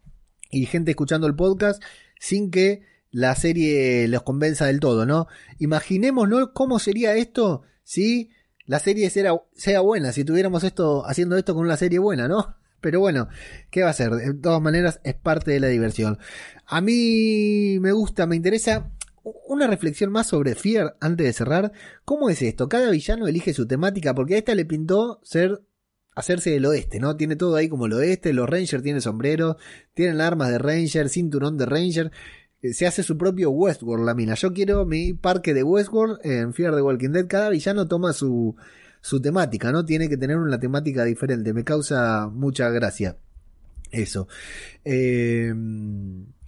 y 0.49 0.65
gente 0.65 0.91
escuchando 0.91 1.27
el 1.27 1.35
podcast 1.35 1.81
sin 2.19 2.49
que 2.49 2.81
la 3.11 3.35
serie 3.35 4.07
los 4.07 4.23
convenza 4.23 4.65
del 4.65 4.79
todo, 4.79 5.05
¿no? 5.05 5.27
Imaginémonos 5.59 6.49
cómo 6.53 6.79
sería 6.79 7.15
esto 7.15 7.61
si 7.83 8.31
la 8.65 8.79
serie 8.79 9.09
sea, 9.11 9.33
sea 9.53 9.81
buena, 9.81 10.11
si 10.11 10.23
tuviéramos 10.23 10.63
esto 10.63 11.05
haciendo 11.05 11.37
esto 11.37 11.53
con 11.53 11.65
una 11.65 11.77
serie 11.77 11.99
buena, 11.99 12.27
¿no? 12.27 12.55
Pero 12.81 12.99
bueno, 12.99 13.27
¿qué 13.71 13.83
va 13.83 13.89
a 13.89 13.93
ser? 13.93 14.11
De 14.11 14.33
todas 14.33 14.61
maneras, 14.61 14.99
es 15.03 15.15
parte 15.15 15.51
de 15.51 15.59
la 15.59 15.67
diversión. 15.67 16.17
A 16.65 16.81
mí 16.81 17.77
me 17.79 17.91
gusta, 17.91 18.25
me 18.27 18.35
interesa 18.35 18.91
una 19.23 19.67
reflexión 19.67 20.11
más 20.11 20.27
sobre 20.27 20.55
Fear 20.55 20.97
antes 20.99 21.25
de 21.25 21.33
cerrar. 21.33 21.71
¿Cómo 22.05 22.29
es 22.29 22.41
esto? 22.41 22.69
Cada 22.69 22.89
villano 22.91 23.27
elige 23.27 23.53
su 23.53 23.67
temática 23.67 24.13
porque 24.13 24.35
a 24.35 24.37
esta 24.39 24.55
le 24.55 24.65
pintó 24.65 25.19
ser 25.23 25.61
hacerse 26.15 26.51
del 26.51 26.65
oeste, 26.65 26.99
¿no? 26.99 27.15
Tiene 27.15 27.35
todo 27.35 27.55
ahí 27.55 27.69
como 27.69 27.85
el 27.85 27.93
oeste, 27.93 28.33
los 28.33 28.49
Rangers 28.49 28.83
tienen 28.83 29.01
sombrero, 29.01 29.57
tienen 29.93 30.19
armas 30.19 30.49
de 30.49 30.57
Ranger, 30.57 31.09
cinturón 31.09 31.57
de 31.57 31.65
Ranger. 31.65 32.11
Eh, 32.61 32.73
Se 32.73 32.87
hace 32.87 33.03
su 33.03 33.17
propio 33.17 33.51
Westworld 33.51 34.05
la 34.05 34.13
mina. 34.13 34.35
Yo 34.35 34.53
quiero 34.53 34.85
mi 34.85 35.13
parque 35.13 35.53
de 35.53 35.63
Westworld 35.63 36.19
en 36.25 36.53
Fear 36.53 36.75
the 36.75 36.81
Walking 36.81 37.11
Dead. 37.11 37.27
Cada 37.27 37.49
villano 37.49 37.87
toma 37.87 38.13
su, 38.13 38.55
su 39.01 39.21
temática, 39.21 39.71
¿no? 39.71 39.85
Tiene 39.85 40.09
que 40.09 40.17
tener 40.17 40.37
una 40.37 40.59
temática 40.59 41.03
diferente. 41.03 41.53
Me 41.53 41.63
causa 41.63 42.27
mucha 42.27 42.69
gracia. 42.69 43.17
Eso. 43.91 44.27
Eh, 44.85 45.53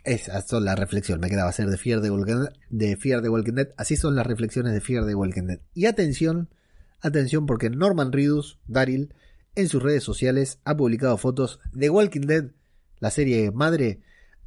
esas 0.04 0.48
son 0.48 0.66
las 0.66 0.78
reflexiones. 0.78 1.22
Me 1.22 1.30
quedaba 1.30 1.50
hacer 1.50 1.68
de 1.68 1.78
Fear 1.78 2.02
the 2.02 2.10
Walking 2.10 2.46
de 2.70 2.98
Fear 2.98 3.22
the 3.22 3.30
Walking 3.30 3.54
Dead. 3.54 3.70
Así 3.78 3.96
son 3.96 4.16
las 4.16 4.26
reflexiones 4.26 4.74
de 4.74 4.82
Fear 4.82 5.06
the 5.06 5.16
Walking 5.16 5.44
Dead. 5.44 5.60
Y 5.74 5.86
atención, 5.86 6.50
atención 7.02 7.46
porque 7.46 7.70
Norman 7.70 8.12
Reedus, 8.12 8.60
Daryl, 8.68 9.14
en 9.56 9.68
sus 9.68 9.84
redes 9.84 10.04
sociales 10.04 10.60
ha 10.64 10.76
publicado 10.76 11.18
fotos 11.18 11.60
de 11.74 11.90
Walking 11.90 12.22
Dead, 12.22 12.52
la 13.00 13.12
serie 13.12 13.52
madre, 13.52 14.02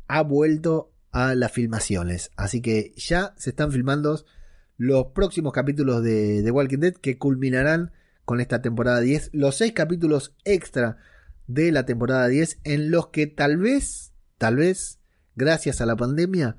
ha 0.09 0.22
vuelto 0.22 0.93
a 1.12 1.35
las 1.35 1.52
filmaciones. 1.52 2.31
Así 2.36 2.60
que 2.60 2.93
ya 2.97 3.35
se 3.36 3.51
están 3.51 3.70
filmando 3.70 4.24
los 4.76 5.06
próximos 5.14 5.52
capítulos 5.52 6.02
de 6.02 6.42
The 6.42 6.51
Walking 6.51 6.78
Dead 6.78 6.94
que 6.94 7.18
culminarán 7.18 7.92
con 8.24 8.40
esta 8.40 8.62
temporada 8.62 9.01
10. 9.01 9.30
Los 9.32 9.56
seis 9.56 9.72
capítulos 9.72 10.34
extra 10.44 10.98
de 11.46 11.72
la 11.72 11.84
temporada 11.86 12.26
10 12.28 12.60
en 12.64 12.90
los 12.90 13.09
que 13.09 13.26
tal 13.26 13.56
vez, 13.59 14.12
tal 14.38 14.56
vez, 14.56 14.98
gracias 15.36 15.80
a 15.80 15.86
la 15.86 15.96
pandemia, 15.96 16.56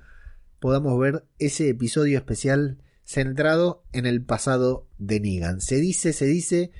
podamos 0.60 1.00
ver 1.00 1.26
ese 1.40 1.70
episodio 1.70 2.18
especial 2.18 2.80
centrado 3.04 3.84
en 3.92 4.06
el 4.06 4.24
pasado 4.24 4.88
de 4.98 5.20
Negan. 5.20 5.62
Se 5.62 5.76
dice, 5.78 6.14
se 6.14 6.26
dice 6.26 6.72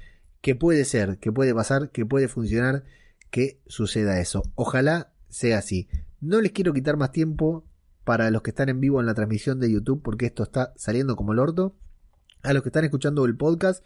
que 0.42 0.56
puede 0.56 0.86
ser, 0.86 1.18
que 1.20 1.32
puede 1.32 1.54
pasar, 1.54 1.92
que 1.92 2.06
puede 2.06 2.28
funcionar, 2.28 2.84
que 3.30 3.60
suceda 3.68 4.20
eso. 4.20 4.44
Ojalá 4.56 5.14
sea 5.30 5.60
así. 5.60 5.88
No 6.22 6.42
les 6.42 6.52
quiero 6.52 6.74
quitar 6.74 6.98
más 6.98 7.12
tiempo 7.12 7.66
para 8.06 8.32
los 8.32 8.44
que 8.44 8.52
están 8.52 8.70
en 8.70 8.80
vivo 8.80 9.02
en 9.02 9.08
la 9.08 9.14
transmisión 9.14 9.60
de 9.60 9.70
YouTube, 9.70 10.02
porque 10.02 10.28
esto 10.28 10.44
está 10.44 10.72
saliendo 10.78 11.18
como 11.18 11.34
el 11.34 11.40
orto. 11.40 11.76
A 12.44 12.54
los 12.54 12.64
que 12.64 12.70
están 12.70 12.86
escuchando 12.86 13.26
el 13.26 13.36
podcast, 13.36 13.84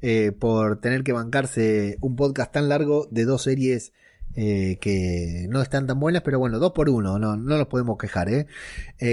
eh, 0.00 0.32
por 0.32 0.80
tener 0.80 1.02
que 1.02 1.12
bancarse 1.12 1.98
un 2.00 2.16
podcast 2.16 2.52
tan 2.52 2.68
largo 2.68 3.08
de 3.10 3.24
dos 3.24 3.42
series 3.42 3.92
eh, 4.34 4.78
que 4.80 5.46
no 5.48 5.62
están 5.62 5.86
tan 5.86 5.98
buenas, 5.98 6.20
pero 6.22 6.38
bueno, 6.38 6.58
dos 6.58 6.72
por 6.72 6.90
uno, 6.90 7.18
no, 7.18 7.36
no 7.36 7.58
nos 7.58 7.66
podemos 7.66 7.98
quejar. 7.98 8.28
Eh, 8.30 8.46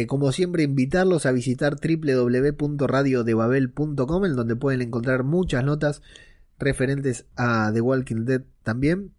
como 0.05 0.31
siempre, 0.31 0.63
invitarlos 0.63 1.25
a 1.25 1.31
visitar 1.31 1.77
www.radiodebabel.com, 1.77 4.25
en 4.25 4.35
donde 4.35 4.55
pueden 4.55 4.81
encontrar 4.81 5.23
muchas 5.23 5.63
notas 5.63 6.01
referentes 6.59 7.25
a 7.35 7.71
The 7.73 7.81
Walking 7.81 8.25
Dead 8.25 8.43
también. 8.63 9.11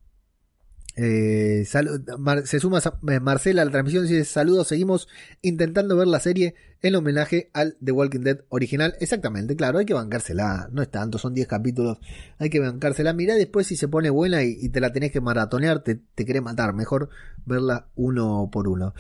Eh, 0.97 1.65
se 1.67 2.61
suma 2.61 2.81
eh, 3.09 3.21
Marcela 3.21 3.63
a 3.63 3.65
la 3.65 3.71
transmisión 3.73 4.05
y 4.05 4.09
dice 4.09 4.25
saludos, 4.25 4.69
seguimos 4.69 5.09
intentando 5.43 5.97
ver 5.97 6.07
la 6.07 6.21
serie 6.21 6.55
en 6.83 6.95
homenaje 6.95 7.51
al 7.53 7.77
The 7.83 7.93
Walking 7.93 8.21
Dead 8.21 8.41
original. 8.49 8.95
Exactamente, 9.01 9.57
claro, 9.57 9.79
hay 9.79 9.87
que 9.87 9.95
bancársela, 9.95 10.69
no 10.71 10.83
es 10.83 10.91
tanto, 10.91 11.19
son 11.19 11.35
10 11.35 11.49
capítulos, 11.49 11.99
hay 12.39 12.51
que 12.51 12.61
bancársela. 12.61 13.13
Mirá 13.13 13.35
después 13.35 13.67
si 13.67 13.77
se 13.77 13.89
pone 13.89 14.11
buena 14.11 14.45
y, 14.45 14.57
y 14.61 14.69
te 14.69 14.81
la 14.81 14.93
tenés 14.93 15.11
que 15.11 15.21
maratonear, 15.21 15.83
te, 15.83 15.97
te 15.97 16.25
querés 16.25 16.43
matar, 16.43 16.75
mejor 16.75 17.09
verla 17.47 17.89
uno 17.95 18.49
por 18.53 18.69
uno. 18.69 18.95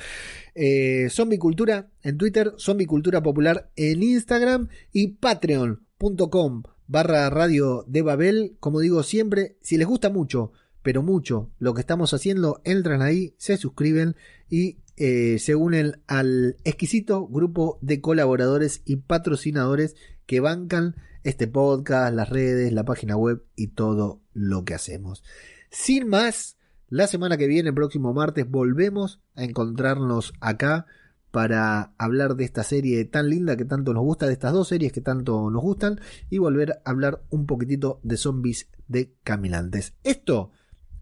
Eh, 0.55 1.09
Zombie 1.11 1.39
Cultura 1.39 1.89
en 2.03 2.17
Twitter, 2.19 2.53
Zombie 2.59 2.87
Cultura 2.87 3.23
Popular 3.23 3.71
en 3.77 4.03
Instagram 4.03 4.69
y 4.93 5.09
patreon.com 5.09 6.63
barra 6.87 7.31
radio 7.31 7.85
de 7.87 8.03
Babel. 8.03 8.57
Como 8.61 8.81
digo 8.81 9.03
siempre, 9.03 9.57
si 9.61 9.77
les 9.77 9.87
gusta 9.87 10.11
mucho, 10.11 10.53
pero 10.85 11.03
mucho 11.03 11.51
lo 11.59 11.73
que 11.73 11.81
estamos 11.81 12.13
haciendo, 12.13 12.61
entran 12.63 13.01
ahí, 13.01 13.35
se 13.39 13.57
suscriben 13.57 14.17
y 14.51 14.81
eh, 14.97 15.39
se 15.41 15.55
unen 15.57 16.03
al 16.07 16.59
exquisito 16.63 17.27
grupo 17.27 17.79
de 17.81 18.03
colaboradores 18.03 18.83
y 18.85 18.97
patrocinadores 18.97 19.97
que 20.27 20.41
bancan 20.41 20.95
este 21.23 21.49
podcast, 21.49 22.15
las 22.15 22.29
redes, 22.29 22.71
la 22.75 22.85
página 22.85 23.17
web 23.17 23.43
y 23.57 23.69
todo 23.69 24.21
lo 24.35 24.67
que 24.67 24.75
hacemos. 24.75 25.25
Sin 25.71 26.07
más, 26.07 26.59
la 26.91 27.07
semana 27.07 27.39
que 27.39 27.47
viene, 27.47 27.73
próximo 27.73 28.13
martes, 28.13 28.49
volvemos 28.49 29.23
a 29.37 29.45
encontrarnos 29.45 30.35
acá 30.41 30.85
para 31.31 31.95
hablar 31.97 32.37
de 32.37 32.45
esta 32.45 32.63
serie 32.63 33.07
tan 33.07 33.31
linda 33.31 33.57
que 33.57 33.65
tanto 33.65 33.95
nos 33.95 34.05
gusta, 34.05 34.27
de 34.27 34.35
estas 34.35 34.53
dos 34.53 34.69
series 34.69 34.93
que 34.93 35.01
tanto 35.01 35.51
nos 35.51 35.63
gustan, 35.63 35.99
y 36.29 36.37
volver 36.37 36.73
a 36.85 36.91
hablar 36.91 37.25
un 37.31 37.47
poquitito 37.47 38.01
de 38.03 38.19
zombies 38.19 38.69
de 38.87 39.15
caminantes. 39.25 39.95
Esto, 40.05 40.53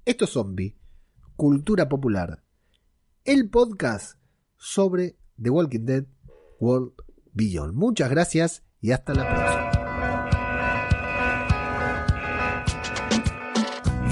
esto 0.05 0.25
es 0.25 0.31
zombie, 0.33 0.77
cultura 1.37 1.89
popular, 1.89 2.43
el 3.25 3.49
podcast 3.49 4.19
sobre 4.57 5.17
The 5.41 5.51
Walking 5.51 5.85
Dead 5.85 6.05
World 6.59 6.93
Beyond. 7.33 7.75
Muchas 7.75 8.11
gracias 8.11 8.65
y 8.81 8.91
hasta 8.91 9.15
la 9.15 9.29
próxima. 9.29 9.71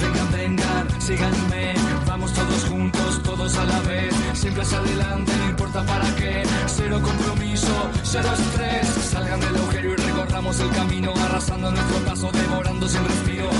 Vengan, 0.00 0.32
vengan, 0.32 1.00
síganme, 1.00 1.74
vamos 2.06 2.32
todos 2.34 2.64
juntos, 2.66 3.22
todos 3.24 3.56
a 3.56 3.64
la 3.64 3.80
vez, 3.80 4.14
siempre 4.34 4.62
hacia 4.62 4.78
adelante, 4.78 5.32
no 5.38 5.50
importa 5.50 5.84
para 5.86 6.14
qué, 6.14 6.44
cero 6.66 7.00
compromiso, 7.02 7.90
cero 8.04 8.28
estrés, 8.32 8.86
salgan 8.86 9.40
del 9.40 9.56
agujero 9.56 9.92
y 9.92 9.96
recorramos 9.96 10.60
el 10.60 10.70
camino, 10.70 11.12
arrasando 11.16 11.70
nuestro 11.72 11.98
paso, 12.04 12.30
devorando 12.32 12.88
sin 12.88 13.04
respiro, 13.04 13.50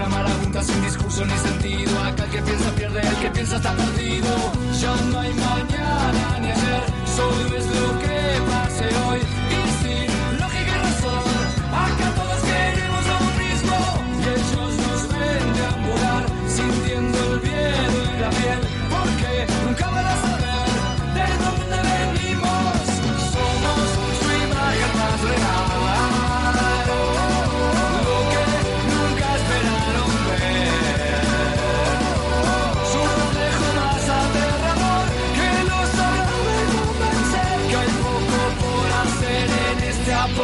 una 0.00 0.08
marabunta 0.08 0.62
sin 0.62 0.82
discurso 0.82 1.26
ni 1.26 1.36
sentido, 1.36 2.00
acá 2.00 2.24
el 2.24 2.30
que 2.30 2.42
piensa 2.42 2.70
pierde, 2.70 3.00
el 3.00 3.16
que 3.16 3.30
piensa 3.30 3.56
está 3.56 3.72
perdido, 3.74 4.28
ya 4.80 4.94
no 5.10 5.20
hay 5.20 5.34
mañana 5.34 6.38
ni 6.40 6.50
ayer, 6.50 6.82
solo 7.16 7.56
es 7.56 7.66
lo 7.66 7.98
que 8.00 8.16
pase 8.50 8.86
hoy, 9.04 9.20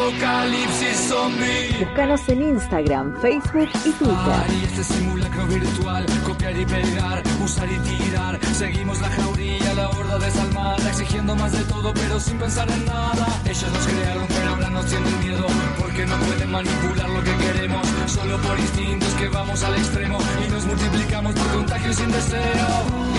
apocalipsis 0.07 1.09
zombie. 1.09 1.85
Búscanos 1.85 2.29
en 2.29 2.43
Instagram, 2.43 3.21
Facebook 3.21 3.69
y 3.85 3.91
Twitter. 3.93 4.47
Y 4.61 4.65
este 4.65 4.85
simulacro 4.85 5.47
virtual, 5.47 6.07
copiar 6.25 6.57
y 6.57 6.65
pegar, 6.65 7.23
usar 7.45 7.69
y 7.71 7.79
tirar. 7.79 8.39
Seguimos 8.55 9.01
la 9.01 9.09
jauría, 9.09 9.75
la 9.75 9.89
horda 9.89 10.19
desalmada, 10.19 10.89
exigiendo 10.89 11.35
más 11.35 11.53
de 11.53 11.65
todo, 11.65 11.93
pero 11.95 12.21
sin 12.21 12.39
pensar 12.39 12.71
en 12.71 12.85
nada. 12.85 13.27
Ellos 13.45 13.73
nos 13.73 13.87
crearon, 13.87 14.27
pero 14.29 14.51
ahora 14.51 14.71
nos 14.71 14.87
tienen 14.87 15.21
miedo, 15.21 15.47
porque 15.79 16.07
no 16.07 16.17
pueden 16.17 16.51
manipular 16.51 17.09
lo 17.09 17.23
que 17.25 17.37
queremos. 17.37 17.87
Solo 18.07 18.39
por 18.39 18.59
instintos 18.59 19.13
que 19.15 19.29
vamos 19.29 19.63
al 19.65 19.75
extremo 19.75 20.19
y 20.47 20.51
nos 20.51 20.67
multiplicamos 20.67 21.35
por 21.35 21.49
contagio 21.49 21.93
sin 21.93 22.13
deseo. 22.13 22.69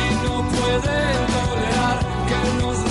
Y 0.06 0.26
no 0.26 0.48
pueden 0.50 1.28
tolerar 1.36 2.00
que 2.28 2.64
nos 2.64 2.87